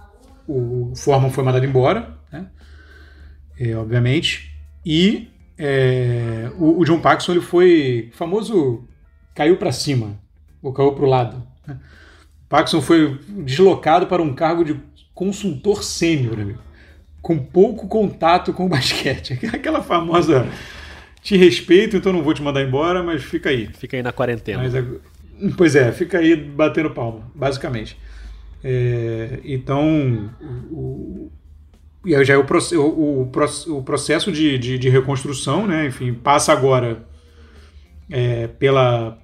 o, 0.47 0.91
o 0.91 0.97
Forman 0.97 1.31
foi 1.31 1.45
mandado 1.45 1.67
embora, 1.67 2.19
né? 2.31 2.49
É, 3.59 3.77
obviamente, 3.77 4.51
e 4.85 5.32
é, 5.65 6.51
o, 6.59 6.81
o, 6.81 6.85
John 6.85 6.99
Paxson 6.99 7.31
ele 7.31 7.41
foi 7.41 8.11
famoso 8.15 8.83
caiu 9.33 9.57
para 9.57 9.71
cima 9.71 10.19
ou 10.61 10.73
caiu 10.73 10.93
para 10.93 11.05
o 11.05 11.09
lado. 11.09 11.41
Né? 11.65 11.79
Paxson 12.49 12.81
foi 12.81 13.17
deslocado 13.29 14.09
para 14.09 14.21
um 14.21 14.35
cargo 14.35 14.65
de 14.65 14.81
consultor 15.15 15.85
sênior, 15.85 16.57
com 17.21 17.39
pouco 17.39 17.87
contato 17.87 18.53
com 18.53 18.67
o 18.67 18.69
basquete. 18.69 19.39
Aquela 19.55 19.81
famosa 19.81 20.49
te 21.23 21.37
respeito, 21.37 21.97
então 21.97 22.13
não 22.13 22.25
vou 22.25 22.35
te 22.35 22.43
mandar 22.43 22.63
embora, 22.63 23.01
mas 23.01 23.23
fica 23.23 23.49
aí. 23.49 23.69
Fica 23.73 23.97
aí 23.97 24.03
na 24.03 24.13
quarentena. 24.13 24.65
Mas, 24.65 25.55
pois 25.57 25.77
é, 25.77 25.93
fica 25.93 26.19
aí 26.19 26.35
batendo 26.35 26.91
palma, 26.91 27.31
basicamente. 27.37 27.97
É, 28.65 29.39
então, 29.45 30.29
o, 30.73 31.31
e 32.05 32.15
aí 32.15 32.25
já 32.25 32.35
é 32.35 32.37
o, 32.37 32.45
o, 32.81 33.31
o 33.69 33.83
processo 33.83 34.33
de, 34.33 34.59
de, 34.59 34.79
de, 34.79 34.89
reconstrução, 34.89 35.67
né? 35.67 35.87
Enfim, 35.87 36.13
passa 36.13 36.53
agora 36.53 37.07
é, 38.11 38.49
pela, 38.49 39.19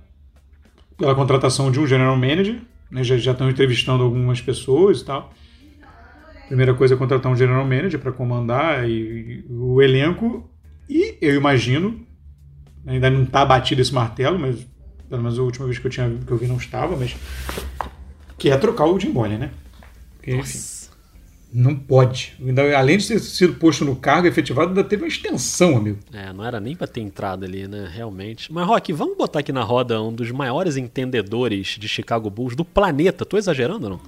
pela 0.97 1.15
contratação 1.15 1.71
de 1.71 1.81
um 1.81 1.87
general 1.87 2.17
manager, 2.17 2.61
né, 2.91 3.03
já, 3.03 3.17
já 3.17 3.33
estão 3.33 3.51
entrevistando 3.51 4.03
algumas 4.03 4.41
pessoas 4.41 5.01
e 5.01 5.05
tal. 5.05 5.33
Primeira 6.47 6.73
coisa 6.73 6.95
é 6.95 6.97
contratar 6.97 7.31
um 7.31 7.37
general 7.37 7.65
manager 7.65 8.01
para 8.01 8.13
comandar 8.13 8.89
e, 8.89 8.93
e, 8.93 9.45
o 9.51 9.83
elenco. 9.83 10.49
E 10.89 11.19
eu 11.21 11.35
imagino, 11.35 12.07
ainda 12.87 13.11
não 13.11 13.25
está 13.25 13.45
batido 13.45 13.83
esse 13.83 13.93
martelo, 13.93 14.39
mas 14.39 14.67
pelo 15.09 15.23
menos 15.23 15.39
a 15.39 15.43
última 15.43 15.67
vez 15.67 15.79
que 15.79 15.87
eu, 15.87 15.91
tinha, 15.91 16.11
que 16.27 16.31
eu 16.31 16.37
vi 16.39 16.47
não 16.47 16.57
estava, 16.57 16.97
mas 16.97 17.17
que 18.39 18.51
é 18.51 18.57
trocar 18.57 18.87
o 18.87 18.99
Jim 18.99 19.11
Bonner, 19.11 19.39
né? 19.39 19.51
Porque, 20.17 20.35
enfim, 20.35 20.59
Não 21.53 21.75
pode. 21.75 22.35
Além 22.77 22.99
de 22.99 23.09
ter 23.09 23.19
sido 23.21 23.55
posto 23.55 23.85
no 23.85 23.97
cargo 23.97 24.27
efetivado, 24.27 24.69
ainda 24.69 24.85
teve 24.85 25.03
uma 25.03 25.09
extensão, 25.09 25.77
amigo. 25.77 25.99
É, 26.13 26.33
não 26.33 26.45
era 26.45 26.61
nem 26.61 26.77
para 26.77 26.87
ter 26.87 27.01
entrado 27.01 27.45
ali, 27.45 27.67
né? 27.67 27.91
Realmente. 27.91 28.53
Mas, 28.53 28.67
Rock, 28.67 28.93
vamos 28.93 29.17
botar 29.17 29.41
aqui 29.41 29.53
na 29.53 29.63
roda 29.63 30.03
um 30.03 30.13
dos 30.13 30.31
maiores 30.31 30.77
entendedores 30.77 31.77
de 31.79 31.89
Chicago 31.89 32.29
Bulls 32.29 32.55
do 32.55 32.65
planeta. 32.65 33.25
Tô 33.25 33.39
exagerando 33.39 33.85
ou 33.85 33.91
não? 33.93 34.01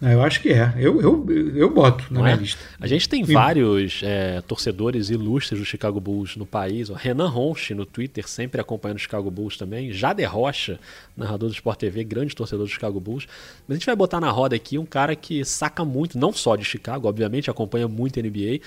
Ah, 0.00 0.12
eu 0.12 0.22
acho 0.22 0.40
que 0.40 0.50
é. 0.50 0.72
Eu, 0.76 1.00
eu, 1.00 1.26
eu 1.56 1.70
boto 1.70 2.04
na 2.04 2.18
Não 2.18 2.22
minha 2.22 2.36
é? 2.36 2.38
lista. 2.38 2.60
A 2.80 2.86
gente 2.86 3.08
tem 3.08 3.24
vários 3.24 4.00
é, 4.04 4.40
torcedores 4.42 5.10
ilustres 5.10 5.58
do 5.58 5.66
Chicago 5.66 5.98
Bulls 5.98 6.36
no 6.36 6.46
país. 6.46 6.88
O 6.88 6.94
Renan 6.94 7.28
Ronchi 7.28 7.74
no 7.74 7.84
Twitter, 7.84 8.28
sempre 8.28 8.60
acompanhando 8.60 8.98
o 8.98 9.00
Chicago 9.00 9.28
Bulls 9.30 9.56
também. 9.56 9.92
Jader 9.92 10.32
Rocha, 10.32 10.78
narrador 11.16 11.48
do 11.48 11.54
Sport 11.54 11.80
TV, 11.80 12.04
grande 12.04 12.36
torcedor 12.36 12.64
do 12.64 12.70
Chicago 12.70 13.00
Bulls. 13.00 13.26
Mas 13.66 13.74
a 13.74 13.78
gente 13.78 13.86
vai 13.86 13.96
botar 13.96 14.20
na 14.20 14.30
roda 14.30 14.54
aqui 14.54 14.78
um 14.78 14.86
cara 14.86 15.16
que 15.16 15.44
saca 15.44 15.84
muito, 15.84 16.16
não 16.16 16.32
só 16.32 16.54
de 16.54 16.64
Chicago, 16.64 17.08
obviamente, 17.08 17.50
acompanha 17.50 17.88
muito 17.88 18.20
a 18.20 18.22
NBA, 18.22 18.60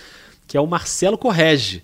que 0.47 0.57
é 0.57 0.59
o 0.61 0.67
Marcelo 0.67 1.17
Correge 1.17 1.81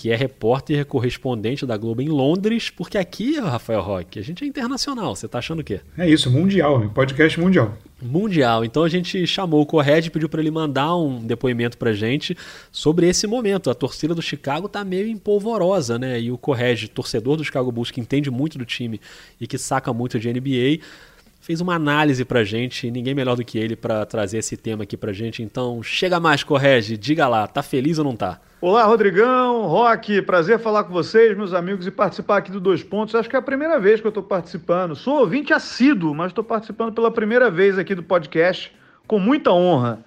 que 0.00 0.10
é 0.10 0.16
repórter 0.16 0.86
correspondente 0.86 1.66
da 1.66 1.76
Globo 1.76 2.00
em 2.00 2.08
Londres, 2.08 2.70
porque 2.70 2.96
aqui, 2.96 3.38
Rafael 3.38 3.82
Roque, 3.82 4.18
a 4.18 4.22
gente 4.22 4.42
é 4.42 4.46
internacional. 4.46 5.14
Você 5.14 5.28
tá 5.28 5.40
achando 5.40 5.60
o 5.60 5.62
quê? 5.64 5.82
É 5.98 6.08
isso, 6.08 6.30
mundial, 6.30 6.88
podcast 6.88 7.38
mundial. 7.38 7.76
Mundial. 8.00 8.64
Então 8.64 8.82
a 8.82 8.88
gente 8.88 9.26
chamou 9.26 9.60
o 9.60 9.66
Corred 9.66 10.08
e 10.08 10.10
pediu 10.10 10.26
para 10.26 10.40
ele 10.40 10.50
mandar 10.50 10.96
um 10.96 11.20
depoimento 11.20 11.76
pra 11.76 11.92
gente 11.92 12.34
sobre 12.72 13.06
esse 13.06 13.26
momento. 13.26 13.68
A 13.68 13.74
torcida 13.74 14.14
do 14.14 14.22
Chicago 14.22 14.70
tá 14.70 14.82
meio 14.82 15.06
empolvorosa, 15.06 15.98
né? 15.98 16.18
E 16.18 16.32
o 16.32 16.38
Corred, 16.38 16.88
torcedor 16.88 17.36
do 17.36 17.44
Chicago 17.44 17.70
Bulls, 17.70 17.90
que 17.90 18.00
entende 18.00 18.30
muito 18.30 18.56
do 18.56 18.64
time 18.64 18.98
e 19.38 19.46
que 19.46 19.58
saca 19.58 19.92
muito 19.92 20.18
de 20.18 20.32
NBA, 20.32 20.82
fez 21.50 21.60
uma 21.60 21.74
análise 21.74 22.24
pra 22.24 22.44
gente, 22.44 22.86
e 22.86 22.92
ninguém 22.92 23.12
melhor 23.12 23.34
do 23.34 23.44
que 23.44 23.58
ele 23.58 23.74
para 23.74 24.06
trazer 24.06 24.38
esse 24.38 24.56
tema 24.56 24.84
aqui 24.84 24.96
pra 24.96 25.12
gente. 25.12 25.42
Então, 25.42 25.82
chega 25.82 26.20
mais, 26.20 26.44
Correge, 26.44 26.96
diga 26.96 27.26
lá, 27.26 27.44
tá 27.44 27.60
feliz 27.60 27.98
ou 27.98 28.04
não 28.04 28.14
tá? 28.14 28.38
Olá, 28.60 28.84
Rodrigão, 28.84 29.66
Rock, 29.66 30.22
prazer 30.22 30.60
falar 30.60 30.84
com 30.84 30.92
vocês, 30.92 31.36
meus 31.36 31.52
amigos, 31.52 31.88
e 31.88 31.90
participar 31.90 32.36
aqui 32.36 32.52
do 32.52 32.60
Dois 32.60 32.84
Pontos. 32.84 33.16
Acho 33.16 33.28
que 33.28 33.34
é 33.34 33.38
a 33.40 33.42
primeira 33.42 33.80
vez 33.80 34.00
que 34.00 34.06
eu 34.06 34.10
estou 34.10 34.22
participando. 34.22 34.94
Sou 34.94 35.18
ouvinte 35.18 35.52
assíduo, 35.52 36.14
mas 36.14 36.28
estou 36.28 36.44
participando 36.44 36.92
pela 36.92 37.10
primeira 37.10 37.50
vez 37.50 37.76
aqui 37.76 37.96
do 37.96 38.02
podcast, 38.04 38.72
com 39.08 39.18
muita 39.18 39.50
honra. 39.50 40.04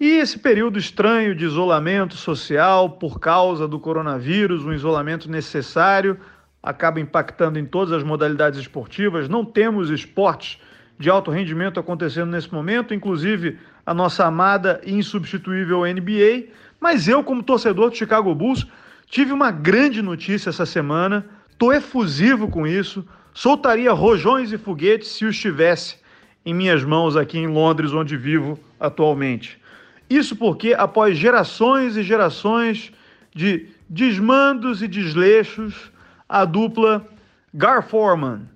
E 0.00 0.18
esse 0.18 0.36
período 0.36 0.80
estranho 0.80 1.32
de 1.32 1.44
isolamento 1.44 2.16
social 2.16 2.90
por 2.90 3.20
causa 3.20 3.68
do 3.68 3.78
coronavírus, 3.78 4.66
um 4.66 4.72
isolamento 4.72 5.30
necessário, 5.30 6.18
acaba 6.66 6.98
impactando 6.98 7.60
em 7.60 7.64
todas 7.64 7.92
as 7.92 8.02
modalidades 8.02 8.58
esportivas. 8.58 9.28
Não 9.28 9.44
temos 9.44 9.88
esportes 9.88 10.58
de 10.98 11.08
alto 11.08 11.30
rendimento 11.30 11.78
acontecendo 11.78 12.32
nesse 12.32 12.52
momento, 12.52 12.92
inclusive 12.92 13.56
a 13.86 13.94
nossa 13.94 14.26
amada 14.26 14.80
e 14.84 14.92
insubstituível 14.92 15.84
NBA. 15.84 16.48
Mas 16.80 17.06
eu, 17.06 17.22
como 17.22 17.40
torcedor 17.40 17.90
do 17.90 17.96
Chicago 17.96 18.34
Bulls, 18.34 18.66
tive 19.08 19.32
uma 19.32 19.52
grande 19.52 20.02
notícia 20.02 20.50
essa 20.50 20.66
semana. 20.66 21.24
Tô 21.56 21.72
efusivo 21.72 22.48
com 22.48 22.66
isso. 22.66 23.06
Soltaria 23.32 23.92
rojões 23.92 24.50
e 24.50 24.58
foguetes 24.58 25.10
se 25.10 25.24
os 25.24 25.38
tivesse 25.38 25.98
em 26.44 26.52
minhas 26.52 26.82
mãos 26.82 27.16
aqui 27.16 27.38
em 27.38 27.46
Londres, 27.46 27.92
onde 27.92 28.16
vivo 28.16 28.58
atualmente. 28.80 29.60
Isso 30.10 30.34
porque, 30.34 30.74
após 30.74 31.16
gerações 31.16 31.96
e 31.96 32.02
gerações 32.02 32.92
de 33.32 33.68
desmandos 33.88 34.82
e 34.82 34.88
desleixos, 34.88 35.92
a 36.28 36.44
dupla 36.44 37.06
Gar 37.54 37.82
Forman, 37.82 38.48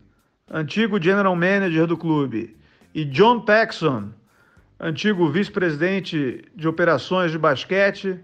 antigo 0.51 1.01
general 1.01 1.35
manager 1.37 1.87
do 1.87 1.97
clube, 1.97 2.57
e 2.95 3.05
John 3.05 3.41
Paxson, 3.41 4.11
antigo 4.79 5.29
vice-presidente 5.31 6.45
de 6.55 6.67
operações 6.67 7.31
de 7.31 7.39
basquete, 7.39 8.19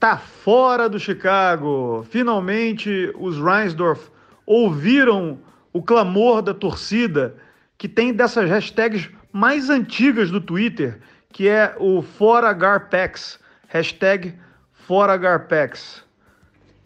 tá 0.00 0.16
fora 0.16 0.88
do 0.88 0.98
Chicago. 0.98 2.04
Finalmente 2.10 3.12
os 3.18 3.38
Reinsdorf 3.38 4.10
ouviram 4.46 5.38
o 5.72 5.82
clamor 5.82 6.42
da 6.42 6.54
torcida 6.54 7.36
que 7.78 7.88
tem 7.88 8.12
dessas 8.12 8.48
hashtags 8.48 9.10
mais 9.32 9.70
antigas 9.70 10.30
do 10.30 10.40
Twitter, 10.40 10.98
que 11.32 11.48
é 11.48 11.74
o 11.78 12.02
Fora 12.02 12.52
Garpex, 12.52 13.38
hashtag 13.68 14.34
Fora 14.72 15.16
Garpex. 15.16 16.04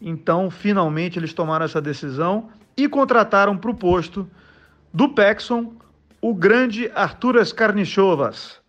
Então, 0.01 0.49
finalmente, 0.49 1.17
eles 1.17 1.33
tomaram 1.33 1.65
essa 1.65 1.81
decisão 1.81 2.49
e 2.75 2.87
contrataram 2.87 3.57
para 3.57 3.71
o 3.71 3.75
posto 3.75 4.29
do 4.93 5.09
Paxson 5.09 5.73
o 6.21 6.33
grande 6.33 6.91
Arturas 6.93 7.51
Karnichovas, 7.51 8.59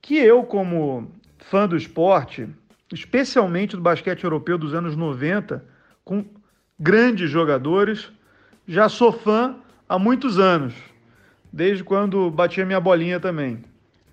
que 0.00 0.16
eu, 0.16 0.42
como 0.42 1.10
fã 1.38 1.66
do 1.68 1.76
esporte, 1.76 2.48
especialmente 2.92 3.76
do 3.76 3.82
basquete 3.82 4.24
europeu 4.24 4.58
dos 4.58 4.74
anos 4.74 4.96
90, 4.96 5.64
com 6.04 6.24
grandes 6.78 7.30
jogadores, 7.30 8.10
já 8.66 8.88
sou 8.88 9.12
fã 9.12 9.56
há 9.88 9.98
muitos 9.98 10.38
anos, 10.38 10.74
desde 11.52 11.84
quando 11.84 12.30
batia 12.30 12.66
minha 12.66 12.80
bolinha 12.80 13.18
também, 13.20 13.62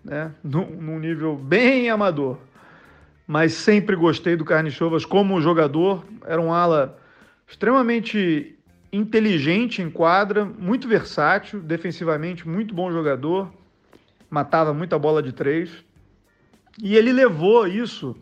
né? 0.03 0.33
num 0.43 0.99
nível 0.99 1.35
bem 1.35 1.89
amador 1.89 2.37
mas 3.31 3.53
sempre 3.53 3.95
gostei 3.95 4.35
do 4.35 4.43
Carnichovas 4.43 5.05
como 5.05 5.39
jogador. 5.39 6.03
Era 6.25 6.41
um 6.41 6.53
ala 6.53 6.99
extremamente 7.47 8.59
inteligente 8.91 9.81
em 9.81 9.89
quadra, 9.89 10.43
muito 10.43 10.85
versátil, 10.85 11.61
defensivamente 11.61 12.45
muito 12.45 12.75
bom 12.75 12.91
jogador, 12.91 13.49
matava 14.29 14.73
muita 14.73 14.99
bola 14.99 15.23
de 15.23 15.31
três. 15.31 15.71
E 16.77 16.97
ele 16.97 17.13
levou 17.13 17.65
isso 17.65 18.17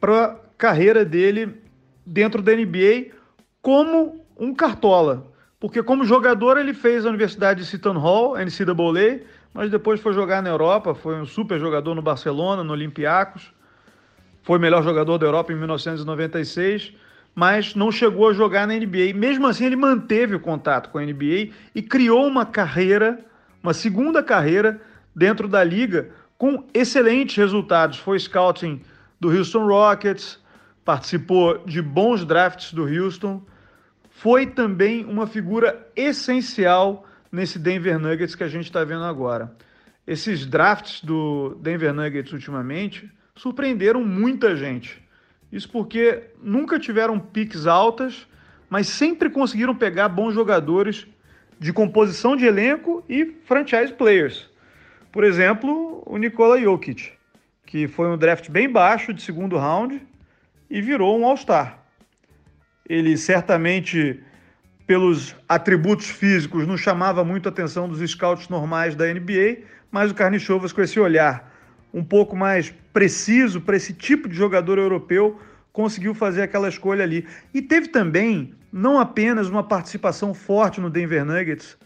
para 0.00 0.24
a 0.24 0.36
carreira 0.58 1.04
dele 1.04 1.54
dentro 2.04 2.42
da 2.42 2.56
NBA 2.56 3.12
como 3.62 4.20
um 4.36 4.52
cartola. 4.52 5.32
Porque 5.60 5.80
como 5.80 6.04
jogador 6.04 6.58
ele 6.58 6.74
fez 6.74 7.06
a 7.06 7.08
Universidade 7.08 7.60
de 7.60 7.66
Seton 7.66 7.98
Hall, 7.98 8.34
NCAA, 8.36 9.20
mas 9.54 9.70
depois 9.70 10.00
foi 10.00 10.12
jogar 10.12 10.42
na 10.42 10.50
Europa, 10.50 10.92
foi 10.92 11.20
um 11.20 11.24
super 11.24 11.60
jogador 11.60 11.94
no 11.94 12.02
Barcelona, 12.02 12.64
no 12.64 12.72
Olympiacos 12.72 13.54
foi 14.44 14.58
melhor 14.58 14.84
jogador 14.84 15.16
da 15.16 15.26
Europa 15.26 15.52
em 15.52 15.56
1996, 15.56 16.92
mas 17.34 17.74
não 17.74 17.90
chegou 17.90 18.28
a 18.28 18.32
jogar 18.34 18.66
na 18.66 18.74
NBA. 18.74 19.14
Mesmo 19.14 19.46
assim, 19.46 19.64
ele 19.64 19.74
manteve 19.74 20.36
o 20.36 20.40
contato 20.40 20.90
com 20.90 20.98
a 20.98 21.02
NBA 21.02 21.48
e 21.74 21.82
criou 21.82 22.26
uma 22.26 22.44
carreira, 22.44 23.24
uma 23.62 23.72
segunda 23.72 24.22
carreira 24.22 24.80
dentro 25.16 25.48
da 25.48 25.64
liga 25.64 26.10
com 26.36 26.62
excelentes 26.74 27.34
resultados. 27.36 27.98
Foi 27.98 28.18
scouting 28.18 28.82
do 29.18 29.30
Houston 29.30 29.66
Rockets, 29.66 30.38
participou 30.84 31.58
de 31.64 31.80
bons 31.80 32.22
drafts 32.26 32.70
do 32.74 32.84
Houston, 32.84 33.42
foi 34.10 34.46
também 34.46 35.06
uma 35.06 35.26
figura 35.26 35.88
essencial 35.96 37.06
nesse 37.32 37.58
Denver 37.58 37.98
Nuggets 37.98 38.34
que 38.34 38.44
a 38.44 38.48
gente 38.48 38.66
está 38.66 38.84
vendo 38.84 39.04
agora. 39.04 39.56
Esses 40.06 40.44
drafts 40.44 41.02
do 41.02 41.56
Denver 41.62 41.94
Nuggets 41.94 42.30
ultimamente 42.30 43.10
surpreenderam 43.36 44.04
muita 44.04 44.56
gente. 44.56 45.02
Isso 45.50 45.68
porque 45.68 46.24
nunca 46.40 46.78
tiveram 46.78 47.18
piques 47.18 47.66
altas, 47.66 48.26
mas 48.68 48.88
sempre 48.88 49.28
conseguiram 49.28 49.74
pegar 49.74 50.08
bons 50.08 50.34
jogadores 50.34 51.06
de 51.58 51.72
composição 51.72 52.36
de 52.36 52.44
elenco 52.44 53.04
e 53.08 53.24
franchise 53.44 53.92
players. 53.92 54.50
Por 55.12 55.24
exemplo, 55.24 56.02
o 56.06 56.16
Nikola 56.16 56.60
Jokic, 56.60 57.12
que 57.66 57.86
foi 57.86 58.08
um 58.08 58.18
draft 58.18 58.50
bem 58.50 58.68
baixo 58.68 59.12
de 59.12 59.22
segundo 59.22 59.56
round 59.56 60.00
e 60.68 60.80
virou 60.80 61.18
um 61.18 61.24
All-Star. 61.24 61.78
Ele 62.88 63.16
certamente, 63.16 64.20
pelos 64.86 65.34
atributos 65.48 66.06
físicos, 66.06 66.66
não 66.66 66.76
chamava 66.76 67.24
muito 67.24 67.48
a 67.48 67.52
atenção 67.52 67.88
dos 67.88 68.00
scouts 68.10 68.48
normais 68.48 68.94
da 68.94 69.06
NBA, 69.06 69.58
mas 69.90 70.10
o 70.10 70.14
Carnichovas, 70.14 70.72
com 70.72 70.82
esse 70.82 70.98
olhar 70.98 71.52
um 71.92 72.04
pouco 72.04 72.36
mais 72.36 72.74
preciso 72.94 73.60
para 73.60 73.76
esse 73.76 73.92
tipo 73.92 74.28
de 74.28 74.36
jogador 74.36 74.78
europeu, 74.78 75.38
conseguiu 75.72 76.14
fazer 76.14 76.42
aquela 76.42 76.68
escolha 76.68 77.02
ali. 77.02 77.26
E 77.52 77.60
teve 77.60 77.88
também 77.88 78.54
não 78.72 79.00
apenas 79.00 79.48
uma 79.48 79.64
participação 79.64 80.32
forte 80.32 80.80
no 80.80 80.88
Denver 80.88 81.24
Nuggets 81.24 81.76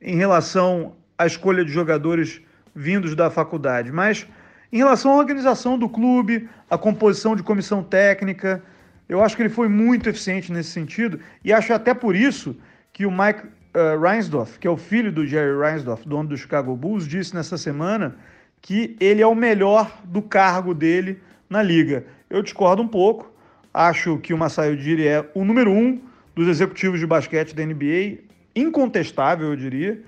em 0.00 0.16
relação 0.16 0.94
à 1.18 1.26
escolha 1.26 1.64
de 1.64 1.72
jogadores 1.72 2.40
vindos 2.74 3.16
da 3.16 3.28
faculdade, 3.28 3.90
mas 3.90 4.26
em 4.72 4.78
relação 4.78 5.10
à 5.10 5.16
organização 5.16 5.76
do 5.76 5.88
clube, 5.88 6.48
a 6.70 6.78
composição 6.78 7.34
de 7.34 7.42
comissão 7.42 7.82
técnica, 7.82 8.62
eu 9.08 9.22
acho 9.22 9.34
que 9.34 9.42
ele 9.42 9.48
foi 9.48 9.68
muito 9.68 10.08
eficiente 10.08 10.52
nesse 10.52 10.70
sentido 10.70 11.18
e 11.44 11.52
acho 11.52 11.72
até 11.74 11.92
por 11.92 12.14
isso 12.14 12.56
que 12.92 13.04
o 13.04 13.10
Mike 13.10 13.42
uh, 13.74 14.00
Reinsdorf, 14.00 14.60
que 14.60 14.68
é 14.68 14.70
o 14.70 14.76
filho 14.76 15.10
do 15.10 15.26
Jerry 15.26 15.58
Reinsdorf, 15.58 16.08
dono 16.08 16.28
do 16.28 16.36
Chicago 16.36 16.76
Bulls, 16.76 17.08
disse 17.08 17.34
nessa 17.34 17.58
semana 17.58 18.16
que 18.62 18.96
ele 19.00 19.22
é 19.22 19.26
o 19.26 19.34
melhor 19.34 20.00
do 20.04 20.22
cargo 20.22 20.74
dele 20.74 21.18
na 21.48 21.62
liga. 21.62 22.04
Eu 22.28 22.42
discordo 22.42 22.82
um 22.82 22.88
pouco. 22.88 23.30
Acho 23.72 24.18
que 24.18 24.34
o 24.34 24.38
Masai 24.38 24.74
Ujiri 24.74 25.06
é 25.06 25.28
o 25.34 25.44
número 25.44 25.70
um 25.70 26.00
dos 26.34 26.48
executivos 26.48 27.00
de 27.00 27.06
basquete 27.06 27.54
da 27.54 27.64
NBA, 27.64 28.18
incontestável, 28.54 29.48
eu 29.48 29.56
diria. 29.56 30.00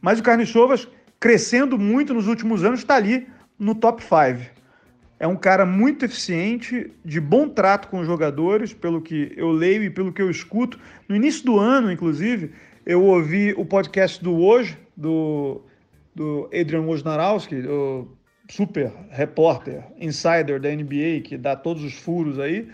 Mas 0.00 0.18
o 0.18 0.22
Carnichovas, 0.22 0.88
crescendo 1.18 1.78
muito 1.78 2.14
nos 2.14 2.26
últimos 2.26 2.64
anos, 2.64 2.80
está 2.80 2.96
ali 2.96 3.26
no 3.58 3.74
top 3.74 4.02
5. 4.02 4.50
é 5.18 5.26
um 5.26 5.36
cara 5.36 5.66
muito 5.66 6.04
eficiente, 6.04 6.92
de 7.04 7.20
bom 7.20 7.48
trato 7.48 7.88
com 7.88 8.00
os 8.00 8.06
jogadores, 8.06 8.72
pelo 8.72 9.02
que 9.02 9.32
eu 9.36 9.50
leio 9.50 9.82
e 9.82 9.90
pelo 9.90 10.12
que 10.12 10.22
eu 10.22 10.30
escuto. 10.30 10.78
No 11.08 11.16
início 11.16 11.44
do 11.44 11.58
ano, 11.58 11.90
inclusive, 11.90 12.52
eu 12.86 13.02
ouvi 13.02 13.52
o 13.56 13.64
podcast 13.64 14.22
do 14.22 14.36
Hoje, 14.36 14.78
do, 14.96 15.60
do 16.18 16.50
Adrian 16.52 16.82
Wojnarowski, 16.82 17.54
o 17.68 18.08
super 18.50 18.92
repórter, 19.10 19.84
insider 20.00 20.58
da 20.58 20.68
NBA, 20.68 21.20
que 21.22 21.36
dá 21.38 21.54
todos 21.54 21.84
os 21.84 21.94
furos 21.94 22.40
aí. 22.40 22.68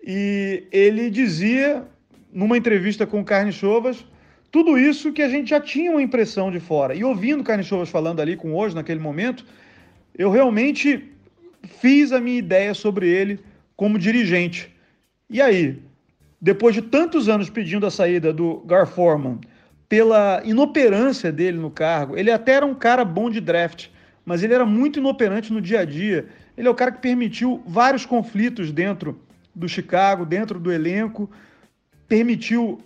E 0.00 0.64
ele 0.70 1.10
dizia, 1.10 1.84
numa 2.32 2.56
entrevista 2.56 3.04
com 3.04 3.20
o 3.20 3.24
Carne 3.24 3.52
Chovas, 3.52 4.06
tudo 4.52 4.78
isso 4.78 5.12
que 5.12 5.22
a 5.22 5.28
gente 5.28 5.50
já 5.50 5.60
tinha 5.60 5.90
uma 5.90 6.00
impressão 6.00 6.52
de 6.52 6.60
fora. 6.60 6.94
E 6.94 7.02
ouvindo 7.02 7.40
o 7.40 7.44
Carne 7.44 7.64
Chovas 7.64 7.88
falando 7.88 8.20
ali 8.20 8.36
com 8.36 8.54
hoje, 8.54 8.76
naquele 8.76 9.00
momento, 9.00 9.44
eu 10.16 10.30
realmente 10.30 11.10
fiz 11.80 12.12
a 12.12 12.20
minha 12.20 12.38
ideia 12.38 12.74
sobre 12.74 13.08
ele 13.08 13.40
como 13.74 13.98
dirigente. 13.98 14.72
E 15.28 15.42
aí, 15.42 15.82
depois 16.40 16.76
de 16.76 16.82
tantos 16.82 17.28
anos 17.28 17.50
pedindo 17.50 17.84
a 17.86 17.90
saída 17.90 18.32
do 18.32 18.60
Gar 18.60 18.86
Forman, 18.86 19.40
pela 19.88 20.42
inoperância 20.44 21.32
dele 21.32 21.58
no 21.58 21.70
cargo, 21.70 22.16
ele 22.16 22.30
até 22.30 22.52
era 22.52 22.66
um 22.66 22.74
cara 22.74 23.04
bom 23.04 23.30
de 23.30 23.40
draft, 23.40 23.88
mas 24.24 24.42
ele 24.42 24.52
era 24.52 24.66
muito 24.66 24.98
inoperante 24.98 25.52
no 25.52 25.60
dia 25.60 25.80
a 25.80 25.84
dia. 25.84 26.26
Ele 26.56 26.68
é 26.68 26.70
o 26.70 26.74
cara 26.74 26.92
que 26.92 27.00
permitiu 27.00 27.62
vários 27.66 28.04
conflitos 28.04 28.70
dentro 28.70 29.18
do 29.54 29.68
Chicago, 29.68 30.26
dentro 30.26 30.60
do 30.60 30.70
elenco, 30.70 31.30
permitiu 32.06 32.80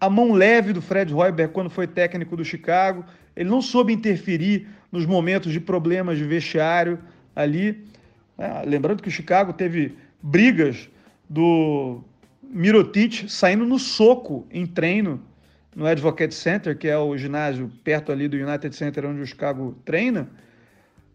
a 0.00 0.10
mão 0.10 0.32
leve 0.32 0.72
do 0.72 0.82
Fred 0.82 1.14
Hoiberg 1.14 1.52
quando 1.52 1.70
foi 1.70 1.86
técnico 1.86 2.36
do 2.36 2.44
Chicago. 2.44 3.04
Ele 3.36 3.48
não 3.48 3.62
soube 3.62 3.92
interferir 3.92 4.66
nos 4.90 5.06
momentos 5.06 5.52
de 5.52 5.60
problemas 5.60 6.18
de 6.18 6.24
vestiário 6.24 6.98
ali. 7.36 7.86
É, 8.36 8.64
lembrando 8.66 9.02
que 9.02 9.08
o 9.08 9.12
Chicago 9.12 9.52
teve 9.52 9.96
brigas 10.22 10.88
do 11.28 12.02
Mirotic 12.42 13.28
saindo 13.28 13.64
no 13.64 13.78
soco 13.78 14.46
em 14.50 14.66
treino 14.66 15.20
no 15.74 15.86
Advocate 15.86 16.34
Center, 16.34 16.76
que 16.76 16.88
é 16.88 16.98
o 16.98 17.16
ginásio 17.16 17.70
perto 17.84 18.10
ali 18.10 18.28
do 18.28 18.36
United 18.36 18.74
Center 18.74 19.06
onde 19.06 19.20
o 19.20 19.26
Chicago 19.26 19.76
treina, 19.84 20.28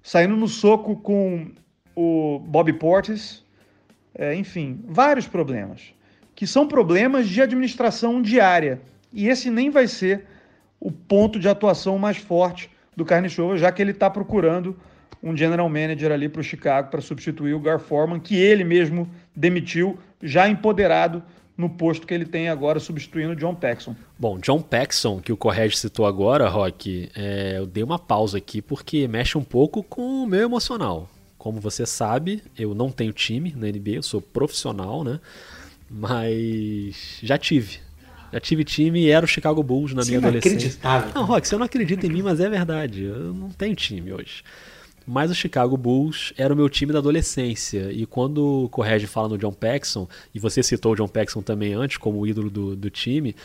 saindo 0.01 0.35
no 0.35 0.47
soco 0.47 0.95
com 0.95 1.51
o 1.95 2.39
Bobby 2.39 2.73
Portis, 2.73 3.43
é, 4.13 4.33
enfim, 4.35 4.83
vários 4.87 5.27
problemas, 5.27 5.93
que 6.33 6.47
são 6.47 6.67
problemas 6.67 7.27
de 7.27 7.41
administração 7.41 8.21
diária. 8.21 8.81
E 9.11 9.27
esse 9.27 9.49
nem 9.49 9.69
vai 9.69 9.87
ser 9.87 10.25
o 10.79 10.91
ponto 10.91 11.39
de 11.39 11.47
atuação 11.47 11.97
mais 11.97 12.17
forte 12.17 12.69
do 12.95 13.03
Carnichova, 13.03 13.57
já 13.57 13.71
que 13.71 13.81
ele 13.81 13.91
está 13.91 14.09
procurando 14.09 14.77
um 15.21 15.35
general 15.35 15.67
manager 15.67 16.11
ali 16.11 16.29
para 16.29 16.41
o 16.41 16.43
Chicago 16.43 16.89
para 16.89 17.01
substituir 17.01 17.53
o 17.53 17.59
Gar 17.59 17.79
Forman, 17.79 18.19
que 18.19 18.35
ele 18.35 18.63
mesmo 18.63 19.09
demitiu, 19.35 19.97
já 20.21 20.47
empoderado 20.47 21.23
no 21.57 21.69
posto 21.69 22.05
que 22.05 22.13
ele 22.13 22.25
tem 22.25 22.49
agora, 22.49 22.79
substituindo 22.79 23.31
o 23.31 23.35
John 23.35 23.55
Paxson. 23.55 23.95
Bom, 24.19 24.37
John 24.39 24.61
Paxson, 24.61 25.19
que 25.19 25.31
o 25.31 25.37
Correge 25.37 25.77
citou 25.77 26.05
agora, 26.05 26.49
Rock, 26.49 27.09
é, 27.15 27.55
eu 27.57 27.65
dei 27.65 27.83
uma 27.83 27.97
pausa 27.97 28.37
aqui 28.37 28.61
porque 28.61 29.07
mexe 29.07 29.37
um 29.37 29.43
pouco 29.43 29.81
com 29.81 30.23
o 30.23 30.27
meu 30.27 30.43
emocional. 30.43 31.09
Como 31.37 31.61
você 31.61 31.85
sabe, 31.85 32.43
eu 32.57 32.73
não 32.73 32.91
tenho 32.91 33.13
time 33.13 33.53
na 33.55 33.67
NBA, 33.67 33.91
eu 33.91 34.03
sou 34.03 34.19
profissional, 34.19 35.03
né? 35.03 35.19
Mas 35.89 37.19
já 37.21 37.37
tive. 37.37 37.79
Já 38.33 38.39
tive 38.39 38.65
time 38.65 38.99
e 39.01 39.09
era 39.09 39.23
o 39.23 39.27
Chicago 39.27 39.63
Bulls 39.63 39.93
na 39.93 40.03
minha 40.03 40.17
adolescência. 40.17 40.49
Inacreditável. 40.49 41.11
Não, 41.13 41.25
Rock, 41.25 41.47
você 41.47 41.55
não 41.55 41.65
acredita 41.65 42.05
em 42.05 42.09
mim, 42.09 42.21
mas 42.21 42.39
é 42.39 42.49
verdade. 42.49 43.03
Eu 43.03 43.33
não 43.33 43.49
tenho 43.49 43.75
time 43.75 44.11
hoje. 44.11 44.43
Mas 45.07 45.29
o 45.29 45.35
Chicago 45.35 45.77
Bulls 45.77 46.33
era 46.37 46.53
o 46.53 46.57
meu 46.57 46.67
time 46.69 46.91
da 46.91 46.99
adolescência. 46.99 47.91
E 47.91 48.05
quando 48.05 48.63
o 48.65 48.69
Correge 48.69 49.05
fala 49.05 49.29
no 49.29 49.37
John 49.37 49.53
Paxson, 49.53 50.07
e 50.33 50.39
você 50.39 50.63
citou 50.63 50.93
o 50.93 50.95
John 50.95 51.07
Paxson 51.07 51.41
também 51.41 51.73
antes 51.73 51.97
como 51.97 52.25
ídolo 52.25 52.49
do, 52.49 52.75
do 52.75 52.89
time, 52.89 53.35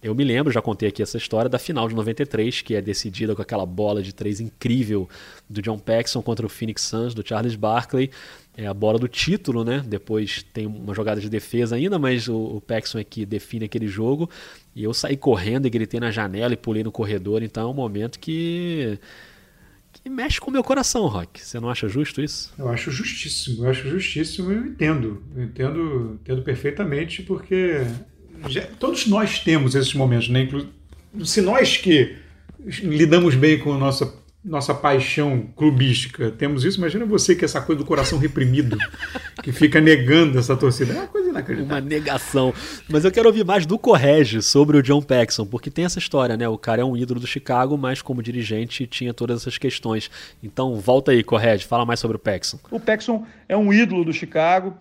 eu 0.00 0.14
me 0.14 0.22
lembro, 0.22 0.52
já 0.52 0.62
contei 0.62 0.88
aqui 0.88 1.02
essa 1.02 1.16
história 1.16 1.48
da 1.48 1.58
final 1.58 1.88
de 1.88 1.94
93, 1.94 2.62
que 2.62 2.76
é 2.76 2.80
decidida 2.80 3.34
com 3.34 3.42
aquela 3.42 3.66
bola 3.66 4.00
de 4.00 4.14
três 4.14 4.38
incrível 4.38 5.08
do 5.50 5.60
John 5.60 5.78
Paxson 5.78 6.22
contra 6.22 6.46
o 6.46 6.48
Phoenix 6.48 6.82
Suns, 6.82 7.14
do 7.14 7.26
Charles 7.26 7.56
Barkley. 7.56 8.10
É 8.56 8.66
a 8.66 8.74
bola 8.74 8.98
do 8.98 9.08
título, 9.08 9.64
né? 9.64 9.82
Depois 9.84 10.44
tem 10.52 10.66
uma 10.66 10.94
jogada 10.94 11.20
de 11.20 11.28
defesa 11.28 11.74
ainda, 11.74 11.98
mas 11.98 12.28
o, 12.28 12.36
o 12.36 12.60
Paxson 12.60 12.98
é 12.98 13.04
que 13.04 13.26
define 13.26 13.64
aquele 13.64 13.88
jogo. 13.88 14.30
E 14.74 14.84
eu 14.84 14.94
saí 14.94 15.16
correndo 15.16 15.66
e 15.66 15.70
gritei 15.70 15.98
na 15.98 16.12
janela 16.12 16.52
e 16.54 16.56
pulei 16.56 16.84
no 16.84 16.92
corredor. 16.92 17.42
Então 17.42 17.68
é 17.68 17.70
um 17.70 17.74
momento 17.74 18.20
que 18.20 18.98
que 20.02 20.08
mexe 20.08 20.40
com 20.40 20.50
o 20.50 20.52
meu 20.52 20.62
coração, 20.62 21.06
Rock. 21.06 21.40
Você 21.40 21.60
não 21.60 21.68
acha 21.68 21.88
justo 21.88 22.22
isso? 22.22 22.52
Eu 22.58 22.68
acho 22.68 22.90
justíssimo, 22.90 23.64
eu 23.64 23.70
acho 23.70 23.88
justíssimo, 23.88 24.52
eu 24.52 24.66
entendo. 24.66 25.22
Eu 25.36 25.44
entendo, 25.44 26.18
entendo 26.22 26.42
perfeitamente, 26.42 27.22
porque 27.22 27.86
já, 28.48 28.62
todos 28.78 29.06
nós 29.06 29.40
temos 29.40 29.74
esses 29.74 29.94
momentos, 29.94 30.28
né? 30.28 30.48
Se 31.24 31.40
nós 31.40 31.76
que 31.76 32.16
lidamos 32.64 33.34
bem 33.34 33.58
com 33.58 33.72
a 33.72 33.78
nossa 33.78 34.12
nossa 34.44 34.72
paixão 34.72 35.48
clubística, 35.56 36.30
temos 36.30 36.64
isso. 36.64 36.78
Imagina 36.78 37.04
você 37.04 37.34
que 37.34 37.44
é 37.44 37.46
essa 37.46 37.60
coisa 37.60 37.82
do 37.82 37.84
coração 37.84 38.18
reprimido, 38.18 38.78
que 39.42 39.52
fica 39.52 39.80
negando 39.80 40.38
essa 40.38 40.56
torcida. 40.56 40.92
É 40.92 40.96
uma 40.96 41.06
coisa 41.08 41.30
inacreditável. 41.30 41.76
Uma 41.76 41.80
negação. 41.80 42.54
Mas 42.88 43.04
eu 43.04 43.10
quero 43.10 43.26
ouvir 43.26 43.44
mais 43.44 43.66
do 43.66 43.78
Correge 43.78 44.40
sobre 44.40 44.76
o 44.76 44.82
John 44.82 45.02
Paxson, 45.02 45.44
porque 45.44 45.70
tem 45.70 45.84
essa 45.84 45.98
história, 45.98 46.36
né? 46.36 46.48
O 46.48 46.56
cara 46.56 46.82
é 46.82 46.84
um 46.84 46.96
ídolo 46.96 47.20
do 47.20 47.26
Chicago, 47.26 47.76
mas 47.76 48.00
como 48.00 48.22
dirigente 48.22 48.86
tinha 48.86 49.12
todas 49.12 49.42
essas 49.42 49.58
questões. 49.58 50.10
Então 50.42 50.76
volta 50.76 51.10
aí, 51.10 51.22
Correge, 51.24 51.66
fala 51.66 51.84
mais 51.84 52.00
sobre 52.00 52.16
o 52.16 52.20
Paxson. 52.20 52.58
O 52.70 52.78
Paxson 52.80 53.26
é 53.48 53.56
um 53.56 53.72
ídolo 53.72 54.04
do 54.04 54.12
Chicago, 54.12 54.74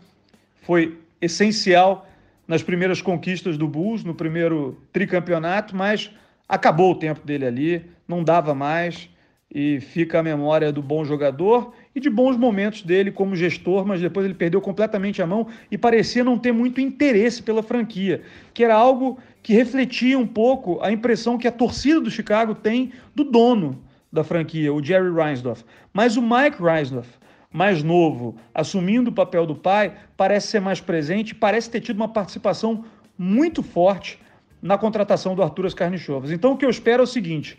foi 0.61 0.97
essencial 1.19 2.07
nas 2.47 2.61
primeiras 2.61 3.01
conquistas 3.01 3.57
do 3.57 3.67
Bulls, 3.67 4.03
no 4.03 4.13
primeiro 4.13 4.79
tricampeonato, 4.93 5.75
mas 5.75 6.11
acabou 6.47 6.91
o 6.93 6.95
tempo 6.95 7.25
dele 7.25 7.45
ali, 7.45 7.85
não 8.07 8.23
dava 8.23 8.53
mais 8.53 9.09
e 9.53 9.79
fica 9.79 10.19
a 10.19 10.23
memória 10.23 10.71
do 10.71 10.81
bom 10.81 11.05
jogador 11.05 11.73
e 11.95 11.99
de 11.99 12.09
bons 12.09 12.37
momentos 12.37 12.81
dele 12.81 13.11
como 13.11 13.35
gestor, 13.35 13.85
mas 13.85 14.01
depois 14.01 14.25
ele 14.25 14.35
perdeu 14.35 14.59
completamente 14.59 15.21
a 15.21 15.27
mão 15.27 15.47
e 15.71 15.77
parecia 15.77 16.23
não 16.23 16.37
ter 16.37 16.51
muito 16.51 16.81
interesse 16.81 17.41
pela 17.41 17.63
franquia, 17.63 18.21
que 18.53 18.63
era 18.63 18.75
algo 18.75 19.17
que 19.41 19.53
refletia 19.53 20.19
um 20.19 20.27
pouco 20.27 20.79
a 20.81 20.91
impressão 20.91 21.37
que 21.37 21.47
a 21.47 21.51
torcida 21.51 22.01
do 22.01 22.11
Chicago 22.11 22.53
tem 22.53 22.91
do 23.15 23.23
dono 23.23 23.81
da 24.11 24.23
franquia, 24.23 24.73
o 24.73 24.83
Jerry 24.83 25.11
Reinsdorf. 25.11 25.63
Mas 25.93 26.17
o 26.17 26.21
Mike 26.21 26.61
Reinsdorf, 26.61 27.09
mais 27.51 27.81
novo, 27.81 28.35
assumindo 28.53 29.09
o 29.09 29.13
papel 29.13 29.45
do 29.45 29.55
pai, 29.55 29.93
parece 30.17 30.47
ser 30.47 30.59
mais 30.59 30.81
presente, 30.81 31.33
parece 31.33 31.69
ter 31.69 31.79
tido 31.79 31.95
uma 31.95 32.09
participação 32.09 32.83
muito 33.17 33.63
forte 33.63 34.19
na 34.61 34.77
contratação 34.77 35.35
do 35.35 35.41
Arturas 35.41 35.73
Carnichovas. 35.73 36.31
Então 36.31 36.53
o 36.53 36.57
que 36.57 36.65
eu 36.65 36.69
espero 36.69 37.01
é 37.01 37.03
o 37.03 37.07
seguinte, 37.07 37.57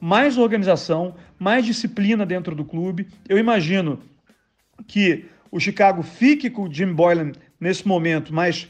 mais 0.00 0.38
organização, 0.38 1.14
mais 1.38 1.64
disciplina 1.64 2.24
dentro 2.24 2.54
do 2.54 2.64
clube. 2.64 3.06
Eu 3.28 3.38
imagino 3.38 4.00
que 4.86 5.26
o 5.50 5.60
Chicago 5.60 6.02
fique 6.02 6.48
com 6.48 6.62
o 6.62 6.72
Jim 6.72 6.92
Boylan 6.92 7.32
nesse 7.60 7.86
momento, 7.86 8.32
mas 8.32 8.68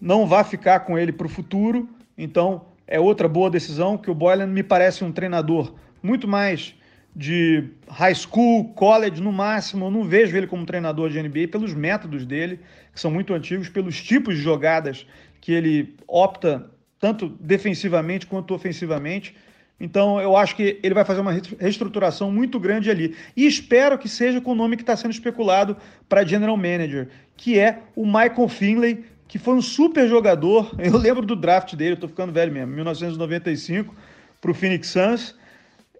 não 0.00 0.26
vá 0.26 0.42
ficar 0.42 0.80
com 0.80 0.98
ele 0.98 1.12
para 1.12 1.26
o 1.26 1.30
futuro. 1.30 1.88
Então 2.16 2.64
é 2.86 2.98
outra 2.98 3.28
boa 3.28 3.50
decisão, 3.50 3.98
que 3.98 4.10
o 4.10 4.14
Boylan 4.14 4.46
me 4.46 4.62
parece 4.62 5.04
um 5.04 5.12
treinador 5.12 5.74
muito 6.02 6.26
mais 6.26 6.74
de 7.14 7.68
high 7.88 8.14
school, 8.14 8.72
college 8.74 9.20
no 9.20 9.32
máximo. 9.32 9.86
Eu 9.86 9.90
não 9.90 10.04
vejo 10.04 10.36
ele 10.36 10.46
como 10.46 10.64
treinador 10.64 11.10
de 11.10 11.22
NBA 11.22 11.48
pelos 11.48 11.74
métodos 11.74 12.24
dele, 12.24 12.60
que 12.92 13.00
são 13.00 13.10
muito 13.10 13.34
antigos, 13.34 13.68
pelos 13.68 14.02
tipos 14.02 14.36
de 14.36 14.42
jogadas 14.42 15.06
que 15.40 15.52
ele 15.52 15.94
opta, 16.08 16.70
tanto 16.98 17.28
defensivamente 17.28 18.26
quanto 18.26 18.54
ofensivamente. 18.54 19.34
Então, 19.82 20.20
eu 20.20 20.36
acho 20.36 20.54
que 20.54 20.78
ele 20.80 20.94
vai 20.94 21.04
fazer 21.04 21.20
uma 21.20 21.32
reestruturação 21.58 22.30
muito 22.30 22.60
grande 22.60 22.88
ali. 22.88 23.16
E 23.36 23.44
espero 23.44 23.98
que 23.98 24.08
seja 24.08 24.40
com 24.40 24.52
o 24.52 24.54
nome 24.54 24.76
que 24.76 24.84
está 24.84 24.96
sendo 24.96 25.10
especulado 25.10 25.76
para 26.08 26.24
General 26.24 26.56
Manager, 26.56 27.08
que 27.36 27.58
é 27.58 27.80
o 27.96 28.06
Michael 28.06 28.46
Finley, 28.48 29.04
que 29.26 29.40
foi 29.40 29.54
um 29.54 29.60
super 29.60 30.08
jogador. 30.08 30.70
Eu 30.78 30.96
lembro 30.96 31.26
do 31.26 31.34
draft 31.34 31.74
dele, 31.74 31.94
estou 31.94 32.08
ficando 32.08 32.32
velho 32.32 32.52
mesmo, 32.52 32.72
1995, 32.76 33.92
para 34.40 34.52
o 34.52 34.54
Phoenix 34.54 34.86
Suns. 34.86 35.34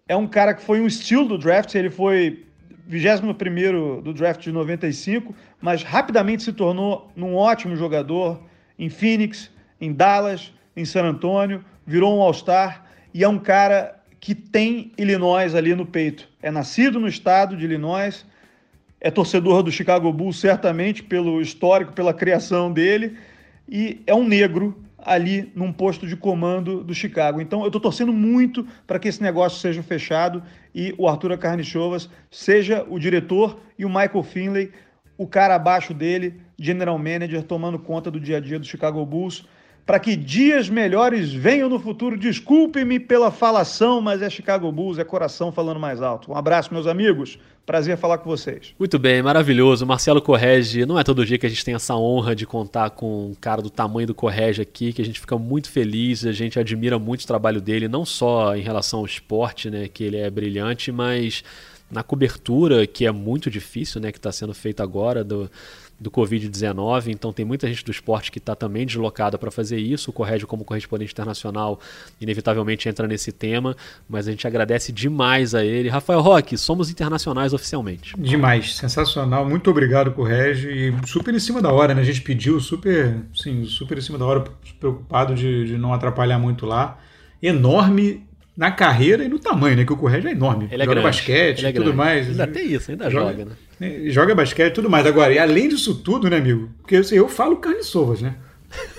É 0.07 0.15
um 0.15 0.29
cara 0.29 0.55
que 0.55 0.63
foi 0.63 0.81
um 0.81 0.87
estilo 0.87 1.27
do 1.27 1.37
draft, 1.37 1.75
ele 1.75 1.91
foi 1.91 2.47
21 2.87 4.01
do 4.01 4.15
draft 4.15 4.43
de 4.43 4.53
95, 4.53 5.35
mas 5.61 5.83
rapidamente 5.83 6.45
se 6.45 6.53
tornou 6.53 7.11
um 7.17 7.35
ótimo 7.35 7.75
jogador 7.75 8.41
em 8.79 8.89
Phoenix, 8.89 9.51
em 9.81 9.93
Dallas, 9.93 10.53
em 10.77 10.85
San 10.85 11.03
Antonio, 11.03 11.65
virou 11.85 12.17
um 12.17 12.23
All-Star 12.23 12.92
e 13.15 13.23
é 13.23 13.29
um 13.29 13.39
cara 13.39 14.01
que 14.21 14.35
tem 14.35 14.93
Illinois 14.97 15.55
ali 15.55 15.75
no 15.75 15.85
peito. 15.85 16.29
É 16.41 16.51
nascido 16.51 17.01
no 17.01 17.09
estado 17.09 17.57
de 17.57 17.65
Illinois, 17.65 18.25
é 19.01 19.11
torcedor 19.11 19.63
do 19.63 19.73
Chicago 19.73 20.13
Bulls 20.13 20.39
certamente 20.39 21.03
pelo 21.03 21.41
histórico, 21.41 21.93
pela 21.93 22.15
criação 22.15 22.73
dele, 22.73 23.17
e 23.69 24.01
é 24.07 24.15
um 24.15 24.27
negro 24.27 24.81
ali 25.05 25.51
num 25.57 25.73
posto 25.73 26.07
de 26.07 26.17
comando 26.17 26.85
do 26.85 26.95
Chicago. 26.95 27.41
Então 27.41 27.63
eu 27.63 27.67
estou 27.67 27.81
torcendo 27.81 28.13
muito 28.13 28.65
para 28.87 28.99
que 28.99 29.09
esse 29.09 29.21
negócio 29.21 29.59
seja 29.59 29.83
fechado 29.83 30.43
e 30.73 30.95
o 30.97 31.09
Arthur 31.09 31.37
Carnichovas 31.37 32.09
seja 32.31 32.87
o 32.89 32.99
diretor 32.99 33.59
e 33.77 33.85
o 33.85 33.89
Michael 33.89 34.23
Finley 34.23 34.71
o 35.19 35.27
cara 35.27 35.55
abaixo 35.55 35.93
dele, 35.93 36.41
general 36.59 36.99
manager, 36.99 37.43
tomando 37.43 37.79
conta 37.79 38.11
do 38.11 38.19
dia 38.19 38.39
a 38.39 38.41
dia 38.41 38.59
do 38.59 38.65
Chicago 38.65 39.05
Bulls 39.05 39.45
para 39.85 39.99
que 39.99 40.17
dias 40.17 40.69
melhores 40.69 41.33
venham 41.33 41.69
no 41.69 41.79
futuro. 41.79 42.17
Desculpe-me 42.17 43.01
pela 43.01 43.31
falação, 43.31 44.01
mas 44.01 44.23
é 44.23 44.31
Chicago 44.31 44.71
Bulls, 44.71 44.99
é 44.99 45.05
coração 45.05 45.51
falando 45.51 45.81
mais 45.81 46.01
alto. 46.01 46.31
Um 46.31 46.37
abraço, 46.37 46.73
meus 46.73 46.87
amigos. 46.87 47.39
Prazer 47.65 47.97
falar 47.97 48.19
com 48.19 48.29
vocês. 48.29 48.75
Muito 48.77 48.99
bem, 48.99 49.23
maravilhoso. 49.23 49.87
Marcelo 49.87 50.21
Correge, 50.21 50.85
não 50.85 50.99
é 50.99 51.05
todo 51.05 51.25
dia 51.25 51.39
que 51.39 51.47
a 51.47 51.49
gente 51.49 51.65
tem 51.65 51.75
essa 51.75 51.95
honra 51.95 52.35
de 52.35 52.45
contar 52.45 52.91
com 52.91 53.29
um 53.29 53.35
cara 53.35 53.63
do 53.63 53.71
tamanho 53.71 54.09
do 54.09 54.15
Correge 54.15 54.61
aqui, 54.61 54.93
que 54.93 55.01
a 55.01 55.05
gente 55.05 55.21
fica 55.21 55.39
muito 55.39 55.71
feliz, 55.71 56.27
a 56.27 56.33
gente 56.33 56.59
admira 56.59 56.99
muito 56.99 57.23
o 57.23 57.27
trabalho 57.27 57.61
dele, 57.61 57.87
não 57.87 58.05
só 58.05 58.57
em 58.57 58.63
relação 58.63 58.99
ao 58.99 59.07
esporte, 59.07 59.71
né, 59.71 59.87
que 59.87 60.03
ele 60.03 60.17
é 60.17 60.29
brilhante, 60.29 60.91
mas 60.91 61.45
na 61.89 62.03
cobertura, 62.03 62.85
que 62.85 63.07
é 63.07 63.13
muito 63.13 63.49
difícil, 63.49 64.01
né, 64.01 64.11
que 64.11 64.19
está 64.19 64.33
sendo 64.33 64.53
feita 64.53 64.83
agora 64.83 65.23
do, 65.23 65.49
do 66.03 66.11
Covid-19, 66.11 67.09
então 67.09 67.33
tem 67.33 67.45
muita 67.45 67.69
gente 67.69 67.85
do 67.85 67.91
esporte 67.91 68.31
que 68.31 68.39
está 68.39 68.55
também 68.55 68.85
deslocada 68.85 69.39
para 69.39 69.51
fazer 69.51 69.79
isso. 69.79 70.11
O 70.11 70.13
Corrégio, 70.13 70.47
como 70.47 70.65
correspondente 70.65 71.13
internacional, 71.13 71.79
inevitavelmente 72.21 72.89
entra 72.89 73.07
nesse 73.07 73.31
tema, 73.31 73.77
mas 74.09 74.27
a 74.27 74.33
gente 74.33 74.47
agradece 74.47 74.93
demais 74.93 75.55
a 75.55 75.65
ele. 75.65 75.89
Rafael 75.89 76.21
Roque, 76.21 76.59
somos 76.59 76.91
internacionais 76.91 77.53
oficialmente. 77.53 78.15
Demais, 78.19 78.75
sensacional. 78.75 79.49
Muito 79.49 79.71
obrigado, 79.71 80.13
Corrégio. 80.13 80.71
E 80.71 80.95
super 81.07 81.33
em 81.35 81.39
cima 81.39 81.63
da 81.63 81.73
hora, 81.73 81.95
né? 81.95 82.03
A 82.03 82.05
gente 82.05 82.21
pediu 82.21 82.61
super, 82.61 83.23
sim, 83.35 83.65
super 83.65 83.97
em 83.97 84.01
cima 84.03 84.19
da 84.19 84.25
hora, 84.25 84.45
preocupado 84.81 85.35
de, 85.35 85.67
de 85.67 85.79
não 85.79 85.95
atrapalhar 85.95 86.39
muito 86.39 86.67
lá. 86.67 86.99
Enorme 87.41 88.27
na 88.57 88.71
carreira 88.71 89.25
e 89.25 89.29
no 89.29 89.39
tamanho, 89.39 89.77
né? 89.77 89.85
Que 89.85 89.93
o 89.93 89.97
Correia 89.97 90.29
é 90.29 90.33
enorme. 90.33 90.69
Ele 90.71 90.83
é 90.83 90.85
joga 90.85 91.01
grande. 91.01 91.17
basquete 91.17 91.59
Ele 91.59 91.67
é 91.67 91.71
e 91.71 91.73
tudo 91.73 91.85
grande. 91.85 91.97
mais. 91.97 92.29
Ainda 92.29 92.47
tem 92.47 92.73
isso, 92.73 92.91
ainda 92.91 93.11
joga, 93.11 93.45
né? 93.45 93.53
né? 93.81 94.11
Joga 94.11 94.35
basquete 94.35 94.73
e 94.73 94.75
tudo 94.75 94.91
mais. 94.91 95.07
Agora, 95.07 95.33
e 95.33 95.39
além 95.39 95.69
disso 95.69 95.95
tudo, 95.95 96.29
né, 96.29 96.37
amigo? 96.37 96.71
Porque 96.81 96.97
assim, 96.97 97.17
eu 97.17 97.29
falo 97.29 97.57
carne 97.57 97.83
sovas, 97.83 98.21
né? 98.21 98.35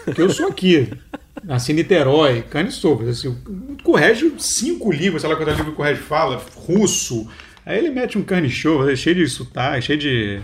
Porque 0.06 0.22
eu 0.22 0.30
sou 0.30 0.48
aqui. 0.48 0.90
Nasci 1.44 1.72
em 1.72 1.76
Niterói, 1.76 2.44
carne 2.44 2.72
sovas. 2.72 3.08
Assim, 3.08 3.28
o 3.28 3.84
Corrégio, 3.84 4.34
cinco 4.40 4.92
línguas, 4.92 5.22
sei 5.22 5.30
lá 5.30 5.36
quantas 5.36 5.56
línguas 5.58 5.74
o 5.74 5.78
Corrégio 5.78 6.04
fala, 6.04 6.42
russo. 6.56 7.28
Aí 7.66 7.78
ele 7.78 7.90
mete 7.90 8.18
um 8.18 8.24
carne 8.24 8.50
show, 8.50 8.96
cheio 8.96 9.16
de 9.16 9.28
sotaque, 9.28 9.86
cheio 9.86 10.00
de, 10.00 10.42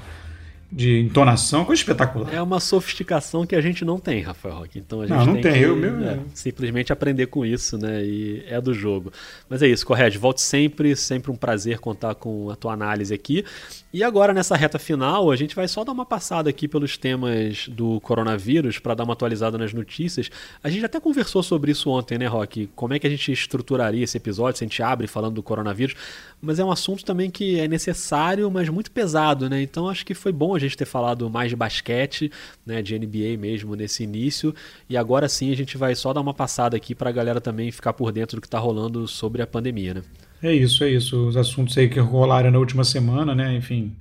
de 0.72 1.00
entonação, 1.00 1.66
coisa 1.66 1.82
espetacular. 1.82 2.34
É 2.34 2.42
uma 2.42 2.60
sofisticação 2.60 3.46
que 3.46 3.56
a 3.56 3.62
gente 3.62 3.84
não 3.84 3.98
tem, 4.00 4.22
Rafael 4.22 4.56
Roque. 4.56 4.78
Então 4.80 5.02
a 5.02 5.08
gente 5.08 5.18
Não, 5.18 5.26
não 5.26 5.34
tem, 5.34 5.42
tem. 5.42 5.54
que 5.54 5.60
Eu 5.62 5.76
mesmo- 5.76 6.04
é, 6.06 6.20
simplesmente 6.34 6.94
aprender 6.94 7.26
com 7.26 7.44
isso, 7.46 7.78
né? 7.78 8.04
E 8.06 8.44
é 8.48 8.62
do 8.62 8.74
jogo. 8.74 9.12
Mas 9.50 9.62
é 9.64 9.68
isso, 9.68 9.86
Correge, 9.86 10.18
volte 10.20 10.42
sempre, 10.42 10.96
sempre 10.96 11.32
um 11.32 11.36
prazer 11.36 11.80
contar 11.80 12.14
com 12.16 12.52
a 12.52 12.56
tua 12.56 12.74
análise 12.74 13.14
aqui. 13.14 13.44
E 13.92 14.04
agora, 14.04 14.32
nessa 14.34 14.56
reta 14.56 14.78
final, 14.78 15.32
a 15.32 15.36
gente 15.36 15.56
vai 15.56 15.68
só 15.68 15.84
dar 15.84 15.92
uma 15.92 16.06
passada 16.06 16.48
aqui 16.50 16.68
pelos 16.68 16.96
temas 16.98 17.68
do 17.68 18.00
coronavírus 18.02 18.78
para 18.78 18.94
dar 18.94 19.04
uma 19.06 19.14
atualizada 19.14 19.58
nas 19.58 19.74
notícias. 19.74 20.30
A 20.64 20.70
gente 20.70 20.86
até 20.86 21.00
conversou 21.00 21.42
sobre 21.42 21.72
isso 21.72 21.90
ontem, 21.90 22.18
né, 22.20 22.28
Rock? 22.28 22.70
Como 22.76 22.94
é 22.94 23.00
que 23.00 23.08
a 23.08 23.10
gente 23.10 23.32
estruturaria 23.32 24.04
esse 24.04 24.18
episódio, 24.18 24.60
se 24.60 24.64
a 24.64 24.68
gente 24.68 24.84
abre 24.84 25.08
falando 25.08 25.34
do 25.36 25.42
coronavírus. 25.44 25.96
Mas 26.40 26.60
é 26.60 26.64
um 26.64 26.72
assunto 26.72 27.04
também 27.04 27.32
que 27.32 27.60
é 27.60 27.68
necessário, 27.68 28.50
mas 28.52 28.70
muito 28.70 28.92
pesado, 28.92 29.50
né? 29.50 29.62
Então 29.62 29.90
acho 29.90 30.06
que 30.06 30.14
foi 30.14 30.32
bom 30.32 30.56
a 30.56 30.59
gente 30.60 30.78
ter 30.78 30.86
falado 30.86 31.30
mais 31.30 31.50
de 31.50 31.56
basquete, 31.56 32.32
né, 32.66 32.82
de 32.82 32.98
NBA 32.98 33.38
mesmo 33.40 33.76
nesse 33.76 34.04
início. 34.04 34.54
E 34.90 34.98
agora 34.98 35.28
sim 35.30 35.52
a 35.52 35.56
gente 35.56 35.78
vai 35.78 35.96
só 35.96 36.14
dar 36.14 36.22
uma 36.22 36.34
passada 36.34 36.76
aqui 36.76 36.94
para 36.94 37.10
a 37.10 37.14
galera 37.14 37.42
também 37.42 37.72
ficar 37.72 37.94
por 37.94 38.12
dentro 38.12 38.38
do 38.38 38.42
que 38.42 38.48
está 38.48 38.60
rolando 38.60 39.08
sobre 39.08 39.42
a 39.42 39.48
pandemia, 39.48 39.96
né? 39.96 40.02
É 40.42 40.54
isso, 40.54 40.84
é 40.84 40.90
isso. 40.90 41.28
Os 41.28 41.36
assuntos 41.36 41.78
aí 41.78 41.90
que 41.90 42.00
rolaram 42.00 42.52
na 42.52 42.60
última 42.60 42.84
semana, 42.84 43.36
né? 43.36 43.56
Enfim. 43.56 43.96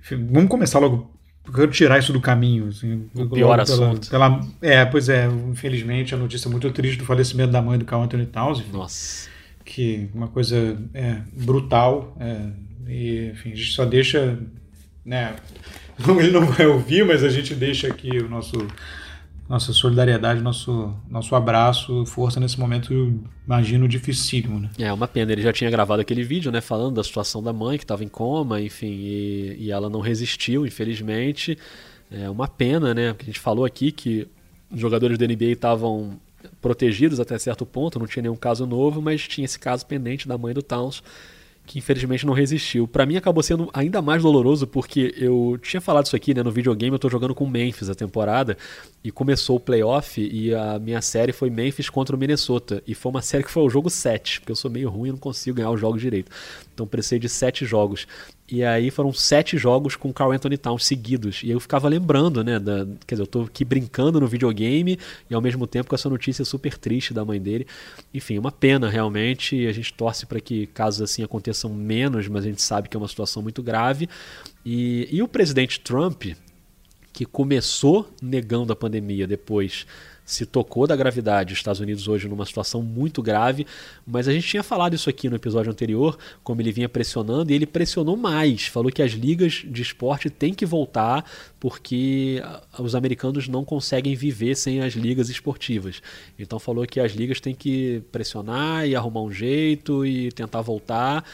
Enfim, 0.00 0.26
vamos 0.30 0.50
começar 0.50 0.78
logo. 0.78 1.10
Eu 1.46 1.52
quero 1.52 1.70
tirar 1.70 1.98
isso 1.98 2.12
do 2.12 2.20
caminho. 2.20 2.68
Assim, 2.68 3.08
O 3.14 3.26
pior 3.28 3.48
logo 3.50 3.62
assunto. 3.62 4.10
Pela, 4.10 4.40
é, 4.60 4.84
pois 4.84 5.08
é. 5.08 5.26
Infelizmente, 5.26 6.14
a 6.14 6.18
notícia 6.18 6.50
muito 6.50 6.70
triste 6.70 6.98
do 6.98 7.04
falecimento 7.04 7.50
da 7.50 7.62
mãe 7.62 7.78
do 7.78 7.84
Carl 7.84 8.02
Anthony 8.02 8.26
Towns. 8.26 8.62
Nossa. 8.70 9.28
Que 9.64 10.08
uma 10.14 10.28
coisa 10.28 10.78
é, 10.92 11.16
brutal. 11.32 12.14
é, 12.20 12.46
e, 12.86 13.30
enfim, 13.32 13.52
a 13.52 13.56
gente 13.56 13.72
só 13.72 13.84
deixa. 13.84 14.38
Né, 15.04 15.34
ele 15.98 16.30
não 16.30 16.46
vai 16.46 16.66
ouvir, 16.66 17.04
mas 17.04 17.24
a 17.24 17.28
gente 17.28 17.54
deixa 17.54 17.88
aqui 17.88 18.18
o 18.18 18.28
nosso 18.28 18.56
nossa 19.50 19.72
solidariedade, 19.72 20.40
nosso, 20.40 20.94
nosso 21.10 21.34
abraço, 21.34 22.06
força 22.06 22.38
nesse 22.38 22.58
momento, 22.60 23.20
imagino, 23.44 23.88
dificílimo, 23.88 24.60
né? 24.60 24.70
É 24.78 24.92
uma 24.92 25.08
pena, 25.08 25.32
ele 25.32 25.42
já 25.42 25.52
tinha 25.52 25.68
gravado 25.68 26.00
aquele 26.00 26.22
vídeo, 26.22 26.52
né, 26.52 26.60
falando 26.60 26.94
da 26.94 27.02
situação 27.02 27.42
da 27.42 27.52
mãe 27.52 27.76
que 27.76 27.82
estava 27.82 28.04
em 28.04 28.08
coma, 28.08 28.60
enfim, 28.60 28.86
e, 28.86 29.56
e 29.58 29.72
ela 29.72 29.90
não 29.90 29.98
resistiu, 29.98 30.64
infelizmente. 30.64 31.58
É 32.12 32.30
uma 32.30 32.46
pena, 32.46 32.94
né, 32.94 33.12
porque 33.12 33.24
a 33.24 33.26
gente 33.26 33.40
falou 33.40 33.64
aqui 33.64 33.90
que 33.90 34.28
os 34.70 34.78
jogadores 34.78 35.18
da 35.18 35.26
NBA 35.26 35.46
estavam 35.46 36.20
protegidos 36.60 37.18
até 37.18 37.36
certo 37.36 37.66
ponto, 37.66 37.98
não 37.98 38.06
tinha 38.06 38.22
nenhum 38.22 38.36
caso 38.36 38.64
novo, 38.64 39.02
mas 39.02 39.26
tinha 39.26 39.44
esse 39.44 39.58
caso 39.58 39.84
pendente 39.84 40.28
da 40.28 40.38
mãe 40.38 40.54
do 40.54 40.62
Towns, 40.62 41.02
que 41.70 41.78
infelizmente 41.78 42.26
não 42.26 42.32
resistiu. 42.32 42.88
Pra 42.88 43.06
mim 43.06 43.16
acabou 43.16 43.44
sendo 43.44 43.70
ainda 43.72 44.02
mais 44.02 44.24
doloroso 44.24 44.66
porque 44.66 45.14
eu 45.16 45.56
tinha 45.62 45.80
falado 45.80 46.06
isso 46.06 46.16
aqui, 46.16 46.34
né, 46.34 46.42
no 46.42 46.50
videogame, 46.50 46.92
eu 46.92 46.98
tô 46.98 47.08
jogando 47.08 47.32
com 47.32 47.46
Memphis 47.46 47.88
a 47.88 47.94
temporada 47.94 48.58
e 49.02 49.10
começou 49.10 49.56
o 49.56 49.60
playoff 49.60 50.20
e 50.20 50.54
a 50.54 50.78
minha 50.78 51.00
série 51.00 51.32
foi 51.32 51.48
Memphis 51.48 51.88
contra 51.88 52.14
o 52.14 52.18
Minnesota 52.18 52.82
e 52.86 52.94
foi 52.94 53.10
uma 53.10 53.22
série 53.22 53.42
que 53.44 53.50
foi 53.50 53.62
o 53.62 53.70
jogo 53.70 53.88
7, 53.88 54.40
porque 54.40 54.52
eu 54.52 54.56
sou 54.56 54.70
meio 54.70 54.90
ruim 54.90 55.08
e 55.08 55.12
não 55.12 55.18
consigo 55.18 55.56
ganhar 55.56 55.70
os 55.70 55.80
jogos 55.80 56.00
direito. 56.00 56.30
Então 56.74 56.86
precisei 56.86 57.18
de 57.18 57.28
7 57.28 57.64
jogos. 57.64 58.06
E 58.50 58.64
aí 58.64 58.90
foram 58.90 59.12
sete 59.12 59.56
jogos 59.56 59.94
com 59.94 60.10
o 60.10 60.12
Carl 60.12 60.32
Anthony 60.32 60.58
Towns 60.58 60.84
seguidos. 60.84 61.42
E 61.44 61.50
eu 61.50 61.60
ficava 61.60 61.88
lembrando, 61.88 62.42
né? 62.42 62.58
Da, 62.58 62.84
quer 63.06 63.14
dizer, 63.14 63.22
eu 63.22 63.26
tô 63.26 63.42
aqui 63.42 63.64
brincando 63.64 64.20
no 64.20 64.26
videogame 64.26 64.98
e 65.30 65.34
ao 65.34 65.40
mesmo 65.40 65.68
tempo 65.68 65.88
com 65.88 65.94
essa 65.94 66.10
notícia 66.10 66.44
super 66.44 66.76
triste 66.76 67.14
da 67.14 67.24
mãe 67.24 67.40
dele. 67.40 67.64
Enfim, 68.12 68.38
uma 68.38 68.50
pena 68.50 68.88
realmente. 68.88 69.68
A 69.68 69.72
gente 69.72 69.94
torce 69.94 70.26
para 70.26 70.40
que 70.40 70.66
casos 70.66 71.00
assim 71.00 71.22
aconteçam 71.22 71.72
menos, 71.72 72.26
mas 72.26 72.44
a 72.44 72.48
gente 72.48 72.60
sabe 72.60 72.88
que 72.88 72.96
é 72.96 72.98
uma 72.98 73.06
situação 73.06 73.40
muito 73.40 73.62
grave. 73.62 74.08
E, 74.66 75.08
e 75.12 75.22
o 75.22 75.28
presidente 75.28 75.78
Trump, 75.78 76.24
que 77.12 77.24
começou 77.24 78.08
negando 78.22 78.72
a 78.72 78.76
pandemia, 78.76 79.26
depois 79.26 79.86
se 80.30 80.46
tocou 80.46 80.86
da 80.86 80.94
gravidade. 80.94 81.52
Os 81.52 81.58
Estados 81.58 81.80
Unidos 81.80 82.06
hoje 82.06 82.28
numa 82.28 82.46
situação 82.46 82.82
muito 82.82 83.20
grave, 83.20 83.66
mas 84.06 84.28
a 84.28 84.32
gente 84.32 84.46
tinha 84.46 84.62
falado 84.62 84.94
isso 84.94 85.10
aqui 85.10 85.28
no 85.28 85.36
episódio 85.36 85.72
anterior, 85.72 86.16
como 86.44 86.60
ele 86.60 86.70
vinha 86.70 86.88
pressionando, 86.88 87.50
e 87.50 87.54
ele 87.54 87.66
pressionou 87.66 88.16
mais. 88.16 88.66
Falou 88.66 88.92
que 88.92 89.02
as 89.02 89.12
ligas 89.12 89.64
de 89.66 89.82
esporte 89.82 90.30
têm 90.30 90.54
que 90.54 90.64
voltar 90.64 91.24
porque 91.58 92.40
os 92.78 92.94
americanos 92.94 93.48
não 93.48 93.64
conseguem 93.64 94.14
viver 94.14 94.54
sem 94.54 94.80
as 94.80 94.94
ligas 94.94 95.28
esportivas. 95.28 96.00
Então 96.38 96.58
falou 96.60 96.86
que 96.86 97.00
as 97.00 97.12
ligas 97.12 97.40
têm 97.40 97.54
que 97.54 98.02
pressionar 98.12 98.86
e 98.86 98.94
arrumar 98.94 99.22
um 99.22 99.32
jeito 99.32 100.06
e 100.06 100.30
tentar 100.30 100.60
voltar. 100.60 101.24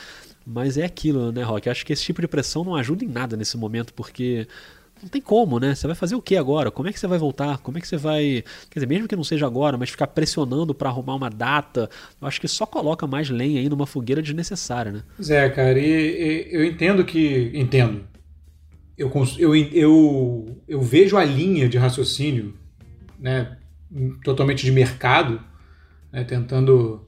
Mas 0.47 0.79
é 0.79 0.85
aquilo, 0.85 1.33
né, 1.33 1.43
Rock? 1.43 1.69
Acho 1.69 1.85
que 1.85 1.93
esse 1.93 2.05
tipo 2.05 2.21
de 2.23 2.29
pressão 2.29 2.65
não 2.65 2.77
ajuda 2.77 3.05
em 3.05 3.09
nada 3.09 3.37
nesse 3.37 3.57
momento, 3.57 3.93
porque 3.93 4.47
não 5.03 5.09
tem 5.09 5.21
como, 5.21 5.59
né? 5.59 5.75
Você 5.75 5.87
vai 5.87 5.97
fazer 5.97 6.15
o 6.15 6.23
que 6.23 6.37
agora? 6.37 6.71
Como 6.71 6.89
é 6.89 6.93
que 6.93 6.99
você 6.99 7.07
vai 7.07 7.19
voltar? 7.19 7.59
Como 7.59 7.79
é 7.79 7.81
que 7.81 7.87
você 7.87 7.97
vai. 7.97 8.43
Quer 8.71 8.81
dizer, 8.81 8.87
mesmo 8.87 9.07
que 9.07 9.17
não 9.17 9.25
seja 9.25 9.47
agora, 9.47 9.77
mas 9.77 9.91
ficar 9.91 10.07
pressionando 10.07 10.75
para 10.75 10.89
arrumar 10.89 11.15
uma 11.15 11.31
data, 11.31 11.89
eu 12.21 12.27
acho 12.27 12.41
que 12.41 12.49
só 12.49 12.67
coloca 12.67 13.07
mais 13.07 13.29
lenha 13.29 13.61
aí 13.61 13.69
numa 13.69 13.87
fogueira 13.87 14.23
desnecessária, 14.23 14.93
né? 14.93 15.03
Pois 15.17 15.31
é, 15.31 15.49
cara, 15.51 15.79
e, 15.79 15.85
e 15.85 16.49
eu 16.55 16.65
entendo 16.65 17.05
que. 17.05 17.51
Entendo. 17.55 18.05
Eu, 18.97 19.13
eu, 19.39 19.55
eu, 19.55 20.63
eu 20.67 20.81
vejo 20.81 21.19
a 21.19 21.25
linha 21.25 21.69
de 21.69 21.77
raciocínio 21.77 22.55
né, 23.19 23.59
totalmente 24.25 24.65
de 24.65 24.73
mercado, 24.73 25.39
né, 26.11 26.25
tentando 26.25 27.07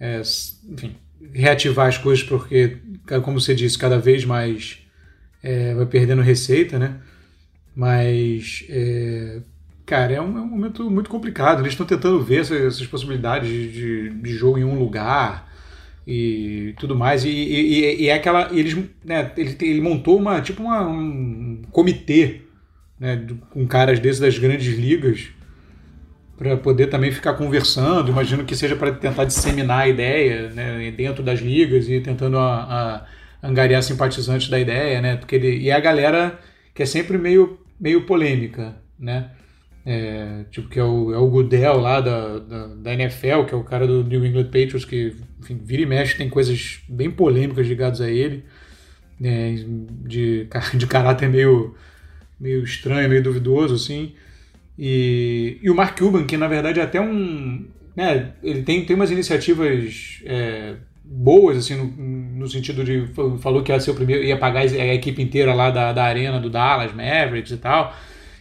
é, 0.00 0.22
enfim, 0.68 0.96
reativar 1.32 1.88
as 1.88 1.98
coisas, 1.98 2.24
porque, 2.24 2.78
como 3.22 3.40
você 3.40 3.54
disse, 3.54 3.76
cada 3.76 3.98
vez 3.98 4.24
mais 4.24 4.78
é, 5.42 5.74
vai 5.74 5.86
perdendo 5.86 6.22
receita, 6.22 6.78
né? 6.78 7.00
Mas, 7.78 8.64
é, 8.68 9.40
cara, 9.86 10.12
é 10.12 10.20
um, 10.20 10.36
é 10.36 10.40
um 10.40 10.46
momento 10.48 10.90
muito 10.90 11.08
complicado. 11.08 11.60
Eles 11.60 11.74
estão 11.74 11.86
tentando 11.86 12.20
ver 12.20 12.40
essas, 12.40 12.60
essas 12.60 12.86
possibilidades 12.88 13.48
de, 13.48 14.10
de, 14.10 14.34
jogo 14.34 14.58
em 14.58 14.64
um 14.64 14.76
lugar 14.76 15.48
e 16.04 16.74
tudo 16.80 16.96
mais. 16.96 17.24
E, 17.24 17.28
e, 17.28 18.02
e- 18.02 18.08
é 18.08 18.14
aquela. 18.14 18.48
Eles, 18.52 18.76
né, 19.04 19.30
ele, 19.36 19.56
ele 19.60 19.80
montou 19.80 20.18
uma 20.18 20.40
tipo 20.40 20.60
uma, 20.60 20.88
um 20.88 21.62
comitê 21.70 22.40
né, 22.98 23.24
com 23.50 23.64
caras 23.64 24.00
desses 24.00 24.18
das 24.20 24.36
grandes 24.36 24.76
ligas 24.76 25.28
para 26.36 26.56
poder 26.56 26.88
também 26.88 27.12
ficar 27.12 27.34
conversando. 27.34 28.10
Imagino 28.10 28.44
que 28.44 28.56
seja 28.56 28.74
para 28.74 28.90
tentar 28.90 29.24
disseminar 29.24 29.82
a 29.82 29.88
ideia 29.88 30.48
né, 30.50 30.90
dentro 30.90 31.22
das 31.22 31.38
ligas 31.38 31.88
e 31.88 32.00
tentando 32.00 32.38
a, 32.38 33.06
a 33.42 33.46
angariar 33.48 33.84
simpatizantes 33.84 34.48
da 34.48 34.58
ideia, 34.58 35.00
né? 35.00 35.16
Porque 35.16 35.36
ele, 35.36 35.60
e 35.60 35.70
a 35.70 35.78
galera 35.78 36.40
que 36.74 36.82
é 36.84 36.86
sempre 36.86 37.18
meio, 37.18 37.58
meio 37.80 38.04
polêmica, 38.06 38.76
né? 38.98 39.30
É, 39.86 40.44
tipo, 40.50 40.68
que 40.68 40.78
é 40.78 40.84
o, 40.84 41.14
é 41.14 41.16
o 41.16 41.28
Goodell 41.28 41.78
lá 41.78 42.00
da, 42.00 42.38
da, 42.38 42.66
da 42.74 42.92
NFL, 42.92 43.44
que 43.46 43.54
é 43.54 43.56
o 43.56 43.64
cara 43.64 43.86
do 43.86 44.04
New 44.04 44.24
England 44.24 44.44
Patriots, 44.44 44.84
que 44.84 45.16
enfim, 45.40 45.58
vira 45.64 45.82
e 45.82 45.86
mexe, 45.86 46.16
tem 46.16 46.28
coisas 46.28 46.80
bem 46.88 47.10
polêmicas 47.10 47.66
ligadas 47.66 48.00
a 48.00 48.10
ele, 48.10 48.44
né, 49.18 49.54
de, 50.06 50.46
de 50.74 50.86
caráter 50.86 51.28
meio, 51.30 51.74
meio 52.38 52.62
estranho, 52.62 53.08
meio 53.08 53.22
duvidoso, 53.22 53.74
assim. 53.74 54.14
E, 54.78 55.58
e 55.62 55.70
o 55.70 55.74
Mark 55.74 55.98
Cuban, 55.98 56.24
que 56.24 56.36
na 56.36 56.48
verdade 56.48 56.80
é 56.80 56.82
até 56.82 57.00
um. 57.00 57.66
Né, 57.96 58.32
ele 58.42 58.62
tem, 58.62 58.84
tem 58.84 58.94
umas 58.94 59.10
iniciativas 59.10 60.20
é, 60.24 60.76
boas, 61.10 61.56
assim, 61.56 61.74
no, 61.74 61.86
no, 62.40 62.48
sentido 62.48 62.84
de. 62.84 63.08
Falou 63.40 63.62
que 63.62 63.72
ia 63.72 63.80
ser 63.80 63.90
o 63.90 63.94
primeiro, 63.94 64.22
ia 64.22 64.36
pagar 64.36 64.60
a 64.60 64.94
equipe 64.94 65.22
inteira 65.22 65.54
lá 65.54 65.70
da, 65.70 65.92
da 65.92 66.04
arena 66.04 66.38
do 66.38 66.50
Dallas, 66.50 66.92
Mavericks 66.92 67.50
e 67.50 67.56
tal, 67.56 67.96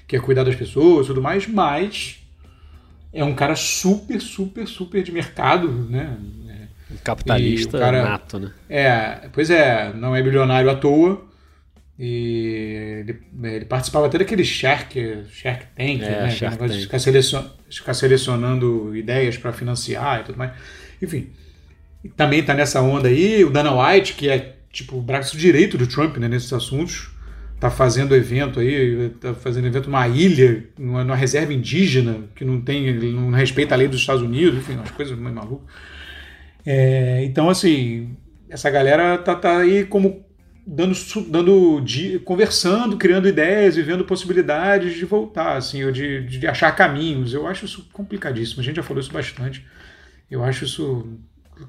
que 0.05 0.15
ia 0.18 0.22
cuidar 0.22 0.43
das 0.43 0.55
pessoas 0.55 1.05
e 1.05 1.09
tudo 1.09 1.22
mais, 1.22 1.47
mas 1.47 2.20
é 3.13 3.24
um 3.24 3.34
cara 3.34 3.55
super, 3.55 4.20
super, 4.20 4.68
super 4.68 5.01
de 5.01 5.11
mercado, 5.11 5.72
né? 5.89 6.18
Um 6.91 6.97
capitalista 7.03 7.80
cara, 7.80 8.03
nato, 8.03 8.39
né? 8.39 8.51
É, 8.70 9.30
pois 9.32 9.49
é, 9.49 9.93
não 9.93 10.15
é 10.15 10.22
bilionário 10.22 10.70
à 10.70 10.76
toa. 10.76 11.26
E 11.99 12.99
ele, 12.99 13.20
ele 13.43 13.65
participava 13.65 14.05
até 14.05 14.20
daquele 14.20 14.43
Shark, 14.43 14.93
Shark 15.32 15.65
Tank, 15.76 16.03
é, 16.03 16.22
né? 16.22 16.30
Shark 16.30 16.57
Tank. 16.59 16.82
Ficar, 16.82 16.99
selecion, 16.99 17.43
ficar 17.72 17.95
selecionando 17.95 18.95
ideias 18.95 19.36
para 19.36 19.51
financiar 19.51 20.22
e 20.22 20.24
tudo 20.26 20.38
mais. 20.38 20.51
Enfim, 21.01 21.32
também 22.16 22.39
está 22.39 22.53
nessa 22.53 22.82
onda 22.82 23.08
aí. 23.08 23.43
O 23.43 23.49
Dana 23.49 23.72
White, 23.74 24.14
que 24.14 24.30
é 24.30 24.55
tipo 24.72 24.97
o 24.97 25.01
braço 25.01 25.38
direito 25.38 25.78
do 25.78 25.88
Trump 25.88 26.18
né, 26.18 26.28
nesses 26.28 26.51
assuntos, 26.53 27.10
tá 27.60 27.70
fazendo 27.70 28.16
evento 28.16 28.60
aí, 28.60 29.10
tá 29.20 29.34
fazendo 29.34 29.68
evento 29.68 29.88
numa 29.88 30.08
ilha, 30.08 30.66
numa, 30.78 31.03
numa, 31.03 31.16
reserva 31.16 31.53
indígena, 31.53 32.26
que 32.36 32.45
não 32.45 32.62
tem, 32.62 32.93
não 33.12 33.32
respeita 33.32 33.74
a 33.74 33.78
lei 33.78 33.88
dos 33.88 33.99
Estados 33.99 34.22
Unidos, 34.22 34.60
enfim, 34.60 34.74
umas 34.74 34.91
coisas 34.91 35.18
meio 35.18 35.34
malucas. 35.34 35.68
É, 36.66 37.24
então, 37.24 37.49
assim, 37.49 38.16
essa 38.49 38.70
galera 38.70 39.18
tá, 39.18 39.34
tá 39.36 39.60
aí 39.60 39.86
como 39.86 40.26
dando, 40.66 40.93
dando 41.30 41.84
conversando, 42.26 42.97
criando 42.97 43.28
ideias, 43.28 43.78
vivendo 43.78 44.03
possibilidades 44.03 44.95
de 44.95 45.05
voltar, 45.05 45.55
assim, 45.55 45.84
ou 45.86 45.91
de, 45.91 46.26
de 46.26 46.45
achar 46.45 46.76
caminhos. 46.76 47.34
Eu 47.34 47.47
acho 47.47 47.66
isso 47.66 47.88
complicadíssimo. 47.93 48.62
A 48.62 48.64
gente 48.64 48.76
já 48.76 48.84
falou 48.84 49.01
isso 49.01 49.14
bastante. 49.14 49.66
Eu 50.30 50.43
acho 50.43 50.66
isso 50.66 51.08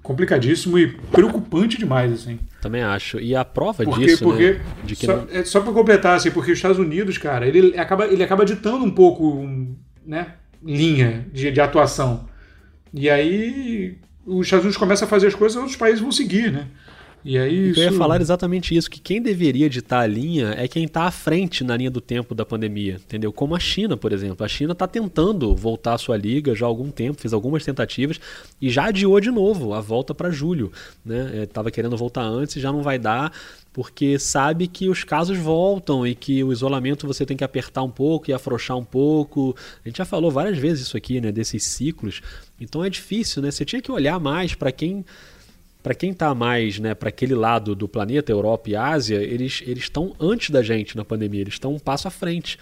complicadíssimo 0.03 0.79
e 0.79 0.89
preocupante 0.89 1.79
demais, 1.79 2.13
assim. 2.13 2.39
Também 2.61 2.83
acho. 2.83 3.21
E 3.21 3.35
a 3.35 3.45
prova 3.45 3.85
porque, 3.85 4.07
disso, 4.07 4.25
porque, 4.25 4.53
né? 4.53 4.61
De 4.85 4.97
que 4.97 5.07
só, 5.07 5.17
não... 5.17 5.27
é 5.31 5.45
só 5.45 5.61
para 5.61 5.73
completar, 5.73 6.17
assim, 6.17 6.31
porque 6.31 6.53
os 6.53 6.59
Estados 6.59 6.79
Unidos, 6.79 7.19
cara, 7.19 7.47
ele 7.47 7.79
acaba, 7.79 8.07
ele 8.07 8.23
acaba 8.23 8.45
ditando 8.45 8.85
um 8.85 8.91
pouco, 8.91 9.47
né, 10.07 10.35
linha 10.63 11.27
de, 11.33 11.51
de 11.51 11.61
atuação. 11.61 12.29
E 12.93 13.09
aí 13.09 13.99
os 14.27 14.47
Estados 14.47 14.65
Unidos 14.65 14.79
começam 14.79 15.07
a 15.07 15.09
fazer 15.09 15.27
as 15.27 15.35
coisas, 15.35 15.57
outros 15.57 15.77
países 15.77 16.01
vão 16.01 16.13
seguir, 16.13 16.53
né? 16.53 16.67
E 17.25 17.37
aí 17.37 17.71
isso... 17.71 17.81
Eu 17.81 17.93
ia 17.93 17.99
falar 17.99 18.21
exatamente 18.21 18.75
isso, 18.77 18.91
que 18.91 19.01
quem 19.01 19.21
deveria 19.21 19.69
ditar 19.69 20.03
a 20.03 20.07
linha 20.07 20.55
é 20.57 20.69
quem 20.69 20.85
está 20.85 21.03
à 21.03 21.11
frente 21.11 21.65
na 21.65 21.77
linha 21.77 21.91
do 21.91 22.01
tempo 22.01 22.35
da 22.35 22.45
pandemia, 22.45 22.95
entendeu? 22.95 23.33
Como 23.33 23.55
a 23.55 23.61
China, 23.61 23.97
por 23.97 24.13
exemplo. 24.13 24.45
A 24.45 24.49
China 24.49 24.73
está 24.73 24.87
tentando 24.87 25.55
voltar 25.55 25.95
à 25.95 25.99
sua 25.99 26.17
liga 26.17 26.55
já 26.55 26.67
há 26.67 26.69
algum 26.69 26.91
tempo, 26.91 27.21
fez 27.21 27.33
algumas 27.33 27.65
tentativas 27.65 28.21
e 28.61 28.71
já 28.71 28.87
adiou 28.87 29.21
de 29.21 29.31
novo 29.31 29.75
a 29.75 29.81
volta 29.81 30.15
para 30.15 30.31
julho. 30.31 30.73
Né? 31.05 31.45
Estava 31.45 31.69
é, 31.69 31.73
querendo 31.73 31.97
voltar 31.97 32.23
antes 32.23 32.57
e 32.57 32.61
já 32.61 32.73
não 32.73 32.83
vai 32.83 32.99
dar, 32.99 33.33
porque 33.73 34.19
sabe 34.19 34.67
que 34.67 34.89
os 34.89 35.05
casos 35.05 35.39
voltam 35.39 36.07
e 36.07 36.15
que 36.15 36.43
o 36.43 36.53
isolamento 36.53 37.07
você 37.07 37.27
tem 37.27 37.37
que 37.37 37.45
apertar 37.45 37.83
um 37.83 37.91
pouco 37.91 38.31
e 38.31 38.33
afrouxar 38.33 38.77
um 38.77 38.85
pouco. 38.85 39.55
A 39.85 39.89
gente 39.89 39.99
já 39.99 40.05
falou 40.05 40.31
várias 40.31 40.59
vezes 40.59 40.87
isso 40.87 40.97
aqui, 40.97 41.21
né, 41.21 41.31
desses 41.31 41.65
ciclos. 41.65 42.21
Então 42.61 42.85
é 42.85 42.91
difícil, 42.91 43.43
né? 43.43 43.51
Você 43.51 43.65
tinha 43.65 43.81
que 43.81 43.93
olhar 43.93 44.19
mais 44.19 44.55
para 44.55 44.73
quem 44.73 45.05
para 45.89 45.95
quem 45.95 46.11
está 46.11 46.35
mais 46.35 46.79
né, 46.79 46.95
para 46.95 47.09
aquele 47.09 47.35
lado 47.35 47.75
do 47.75 47.89
planeta, 47.89 48.31
Europa 48.31 48.69
e 48.69 48.77
Ásia, 48.77 49.23
eles 49.23 49.63
estão 49.67 50.15
antes 50.21 50.51
da 50.51 50.63
gente 50.63 50.95
na 50.95 51.03
pandemia, 51.03 51.41
eles 51.41 51.55
estão 51.55 51.73
um 51.73 51.79
passo 51.79 52.07
à 52.07 52.11
frente. 52.11 52.59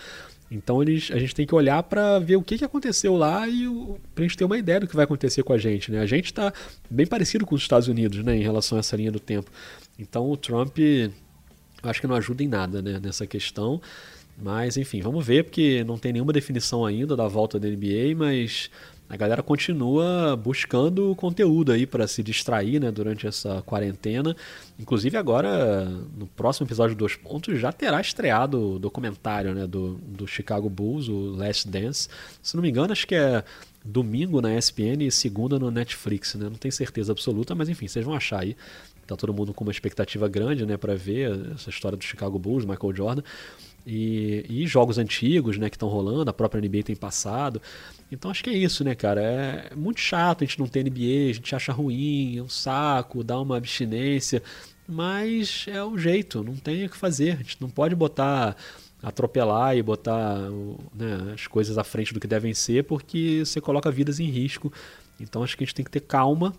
Então 0.49 0.81
eles, 0.81 1.11
a 1.11 1.19
gente 1.19 1.35
tem 1.35 1.45
que 1.45 1.53
olhar 1.53 1.83
para 1.83 2.21
ver 2.21 2.37
o 2.37 2.43
que, 2.43 2.57
que 2.57 2.65
aconteceu 2.65 3.17
lá 3.17 3.49
e 3.49 3.65
para 4.15 4.23
a 4.23 4.29
gente 4.29 4.37
ter 4.37 4.45
uma 4.45 4.57
ideia 4.57 4.79
do 4.79 4.87
que 4.87 4.95
vai 4.95 5.07
acontecer 5.07 5.43
com 5.43 5.53
a 5.53 5.59
gente. 5.59 5.91
Né? 5.91 5.99
A 5.99 6.07
gente 6.07 6.27
está 6.27 6.53
bem 6.89 7.05
parecido 7.05 7.45
com 7.45 7.57
os 7.57 7.63
Estados 7.63 7.89
Unidos 7.89 8.25
né, 8.25 8.37
em 8.37 8.43
relação 8.43 8.79
a 8.79 8.79
essa 8.79 8.95
linha 8.95 9.11
do 9.11 9.19
tempo. 9.19 9.51
Então 9.99 10.31
o 10.31 10.37
Trump 10.37 10.79
acho 11.83 12.01
que 12.01 12.07
não 12.07 12.15
ajuda 12.15 12.45
em 12.45 12.49
nada 12.49 12.81
né, 12.81 13.01
nessa 13.03 13.27
questão. 13.27 13.83
Mas 14.41 14.77
enfim, 14.77 15.01
vamos 15.01 15.27
ver, 15.27 15.43
porque 15.43 15.83
não 15.83 15.99
tem 15.99 16.13
nenhuma 16.13 16.33
definição 16.33 16.87
ainda 16.87 17.17
da 17.17 17.27
volta 17.27 17.59
da 17.59 17.67
NBA, 17.67 18.15
mas 18.17 18.71
a 19.09 19.17
galera 19.17 19.43
continua 19.43 20.37
buscando 20.37 21.15
conteúdo 21.15 21.71
aí 21.71 21.87
para 21.87 22.09
se 22.09 22.23
distrair 22.23 22.81
né, 22.81 22.91
durante 22.91 23.27
essa 23.27 23.63
quarentena. 23.63 24.35
Inclusive 24.79 25.17
agora, 25.17 25.85
no 26.17 26.27
próximo 26.27 26.67
episódio 26.67 26.97
Dois 26.97 27.15
Pontos, 27.15 27.59
já 27.61 27.73
terá 27.73 28.01
estreado 28.01 28.75
o 28.75 28.79
documentário 28.79 29.55
né, 29.55 29.67
do, 29.67 29.95
do 29.95 30.27
Chicago 30.27 30.69
Bulls, 30.69 31.09
o 31.09 31.37
Last 31.37 31.69
Dance. 31.69 32.09
Se 32.43 32.57
não 32.57 32.63
me 32.63 32.69
engano, 32.69 32.93
acho 32.93 33.07
que 33.07 33.15
é 33.15 33.45
domingo 33.85 34.41
na 34.41 34.57
ESPN 34.57 35.05
e 35.05 35.13
segunda 35.13 35.59
no 35.59 35.71
Netflix, 35.71 36.35
né? 36.35 36.49
Não 36.49 36.57
tenho 36.57 36.73
certeza 36.73 37.13
absoluta, 37.13 37.55
mas 37.55 37.69
enfim, 37.69 37.87
vocês 37.87 38.05
vão 38.05 38.15
achar 38.15 38.43
aí. 38.43 38.57
Tá 39.07 39.15
todo 39.15 39.33
mundo 39.33 39.55
com 39.55 39.63
uma 39.63 39.71
expectativa 39.71 40.29
grande, 40.29 40.67
né, 40.67 40.77
para 40.77 40.97
ver 40.97 41.31
essa 41.55 41.71
história 41.71 41.97
do 41.97 42.03
Chicago 42.03 42.41
Bulls, 42.41 42.65
Michael 42.65 42.93
Jordan. 42.93 43.23
E, 43.87 44.45
e 44.49 44.67
jogos 44.67 44.99
antigos, 44.99 45.59
né, 45.59 45.71
que 45.71 45.77
estão 45.77 45.89
rolando, 45.89 46.29
a 46.29 46.35
própria 46.35 46.61
NBA 46.61 46.83
tem 46.83 46.97
passado. 46.97 47.63
Então 48.11 48.31
acho 48.31 48.43
que 48.43 48.51
é 48.51 48.53
isso, 48.53 48.83
né, 48.83 48.97
cara? 48.97 49.23
É 49.23 49.75
muito 49.77 50.01
chato 50.01 50.43
a 50.43 50.47
gente 50.47 50.59
não 50.59 50.67
ter 50.67 50.83
NBA, 50.83 51.31
a 51.31 51.33
gente 51.35 51.55
acha 51.55 51.73
ruim, 51.73 52.37
é 52.37 52.43
um 52.43 52.49
saco, 52.49 53.23
dá 53.23 53.41
uma 53.41 53.57
abstinência, 53.57 54.43
mas 54.89 55.67
é 55.69 55.83
o 55.83 55.97
jeito, 55.97 56.43
não 56.43 56.57
tem 56.57 56.87
o 56.87 56.91
que 56.91 56.97
fazer. 56.97 57.35
A 57.35 57.37
gente 57.37 57.59
não 57.61 57.71
pode 57.71 57.95
botar 57.95 58.57
atropelar 59.03 59.77
e 59.77 59.83
botar 59.83 60.37
né, 60.95 61.33
as 61.35 61.47
coisas 61.47 61.79
à 61.79 61.85
frente 61.85 62.13
do 62.13 62.19
que 62.19 62.27
devem 62.27 62.55
ser, 62.55 62.85
porque 62.85 63.45
você 63.45 63.61
coloca 63.61 63.91
vidas 63.91 64.19
em 64.19 64.27
risco. 64.29 64.73
Então 65.21 65.45
acho 65.45 65.57
que 65.57 65.63
a 65.63 65.67
gente 65.67 65.75
tem 65.75 65.85
que 65.85 65.91
ter 65.91 66.01
calma 66.01 66.53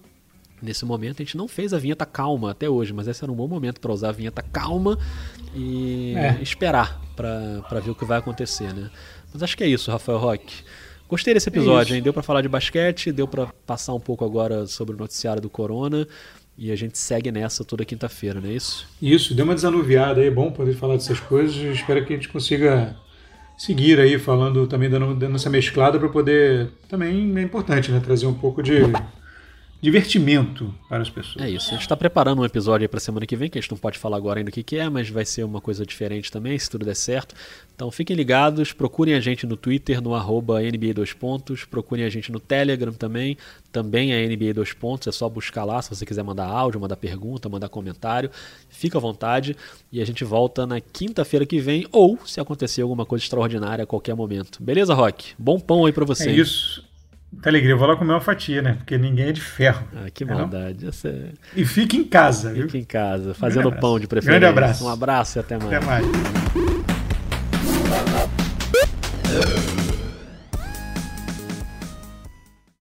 nesse 0.62 0.86
momento. 0.86 1.22
A 1.22 1.26
gente 1.26 1.36
não 1.36 1.48
fez 1.48 1.74
a 1.74 1.78
vinheta 1.78 2.06
calma 2.06 2.52
até 2.52 2.70
hoje, 2.70 2.94
mas 2.94 3.08
esse 3.08 3.24
era 3.24 3.32
um 3.32 3.36
bom 3.36 3.48
momento 3.48 3.82
para 3.82 3.92
usar 3.92 4.10
a 4.10 4.14
vinheta 4.14 4.42
calma 4.42 4.98
e 5.54 6.14
é. 6.16 6.42
esperar 6.42 7.07
para 7.18 7.80
ver 7.80 7.90
o 7.92 7.96
que 7.96 8.06
vai 8.06 8.20
acontecer, 8.20 8.74
né? 8.74 8.90
Mas 9.34 9.44
acho 9.44 9.58
que 9.58 9.64
é 9.64 9.68
isso, 9.68 9.92
Rafael 9.92 10.20
Roque. 10.20 10.64
Gostei 11.10 11.34
desse 11.34 11.50
episódio, 11.50 11.94
é 11.94 11.98
hein? 11.98 12.04
Deu 12.04 12.14
para 12.14 12.22
falar 12.22 12.42
de 12.42 12.48
basquete, 12.48 13.12
deu 13.12 13.28
para 13.28 13.48
passar 13.66 13.94
um 13.94 14.00
pouco 14.00 14.24
agora 14.24 14.68
sobre 14.68 14.96
o 14.96 14.98
noticiário 14.98 15.42
do 15.42 15.50
Corona. 15.50 16.08
E 16.58 16.72
a 16.72 16.76
gente 16.76 16.98
segue 16.98 17.32
nessa 17.32 17.64
toda 17.64 17.86
quinta-feira, 17.86 18.42
não 18.42 18.50
é 18.50 18.54
isso? 18.54 18.88
Isso, 19.02 19.34
deu 19.34 19.46
uma 19.46 19.54
desanuviada 19.54 20.22
aí, 20.22 20.28
é 20.28 20.32
bom 20.32 20.52
poder 20.52 20.74
falar 20.74 20.96
dessas 20.96 21.20
coisas. 21.20 21.56
Espero 21.56 22.04
que 22.06 22.14
a 22.14 22.16
gente 22.16 22.30
consiga 22.30 22.96
seguir 23.58 24.00
aí 24.00 24.20
falando, 24.20 24.68
também 24.68 24.90
dando, 24.90 25.16
dando 25.16 25.36
essa 25.36 25.50
mesclada 25.50 26.00
para 26.00 26.10
poder. 26.10 26.70
Também 26.90 27.38
é 27.38 27.42
importante, 27.42 27.92
né? 27.92 28.00
Trazer 28.00 28.28
um 28.28 28.34
pouco 28.34 28.62
de 28.62 28.74
divertimento 29.82 30.74
para 30.90 31.02
as 31.02 31.10
pessoas. 31.10 31.46
É 31.46 31.50
isso. 31.50 31.70
A 31.70 31.74
gente 31.74 31.82
está 31.82 31.96
preparando 31.96 32.42
um 32.42 32.46
episódio 32.46 32.84
aí 32.86 32.88
para 32.88 33.00
semana 33.00 33.26
que 33.26 33.36
vem, 33.36 33.50
que 33.50 33.58
a 33.58 33.62
gente 33.62 33.70
não 33.72 33.78
pode 33.78 34.00
falar 34.00 34.18
agora 34.18 34.40
ainda 34.40 34.50
o 34.50 34.54
que, 34.54 34.64
que 34.64 34.78
é, 34.78 34.90
mas 34.90 35.10
vai 35.10 35.24
ser 35.24 35.44
uma 35.44 35.62
coisa 35.62 35.86
diferente 35.86 36.32
também, 36.32 36.58
se 36.58 36.70
tudo 36.70 36.86
der 36.86 36.96
certo. 36.96 37.36
Então 37.76 37.92
fiquem 37.92 38.16
ligados, 38.16 38.74
procurem 38.74 39.14
a 39.14 39.20
gente 39.20 39.46
no 39.46 39.56
Twitter, 39.56 40.02
no 40.02 40.16
arroba 40.16 40.60
NBA 40.62 40.96
2 40.96 41.14
pontos, 41.14 41.64
procurem 41.64 42.06
a 42.06 42.10
gente 42.10 42.32
no 42.32 42.40
Telegram 42.40 42.92
também, 42.92 43.38
também 43.72 44.14
é 44.14 44.28
NBA 44.28 44.56
2 44.56 44.74
pontos, 44.74 45.08
é 45.08 45.12
só 45.12 45.30
buscar 45.30 45.64
lá 45.64 45.80
se 45.82 45.90
você 45.90 46.06
quiser 46.06 46.24
mandar 46.24 46.48
áudio, 46.48 46.82
mandar 46.82 46.98
pergunta, 46.98 47.48
mandar 47.48 47.70
comentário, 47.70 48.32
fica 48.70 48.98
à 48.98 49.02
vontade 49.02 49.56
e 49.92 50.02
a 50.02 50.06
gente 50.06 50.24
volta 50.24 50.66
na 50.66 50.82
quinta-feira 50.82 51.46
que 51.46 51.60
vem 51.60 51.86
ou 51.92 52.18
se 52.26 52.40
acontecer 52.40 52.82
alguma 52.82 53.06
coisa 53.06 53.24
extraordinária 53.24 53.84
a 53.84 53.88
qualquer 53.88 54.16
momento. 54.16 54.62
Beleza, 54.62 54.96
Rock? 54.96 55.36
Bom 55.38 55.60
pão 55.60 55.86
aí 55.86 55.94
para 55.94 56.06
você. 56.06 56.30
É 56.30 56.34
isso. 56.34 56.84
Tá 57.42 57.50
alegria, 57.50 57.74
eu 57.74 57.78
vou 57.78 57.88
lá 57.88 57.96
comer 57.96 58.14
uma 58.14 58.22
fatia, 58.22 58.62
né? 58.62 58.74
Porque 58.74 58.98
ninguém 58.98 59.28
é 59.28 59.32
de 59.32 59.42
ferro. 59.42 59.86
Ah, 59.96 60.10
que 60.10 60.24
maldade. 60.24 60.88
É... 60.88 61.30
E 61.56 61.66
fique 61.66 61.98
em 61.98 62.04
casa, 62.04 62.54
Fique 62.54 62.78
em 62.78 62.84
casa, 62.84 63.34
fazendo 63.34 63.72
pão 63.74 64.00
de 64.00 64.08
preferência. 64.08 64.40
Grande 64.40 64.52
abraço. 64.52 64.86
Um 64.86 64.90
abraço 64.90 65.38
e 65.38 65.40
até 65.40 65.58
mais. 65.58 65.74
Até 65.74 65.86
mais. 65.86 66.06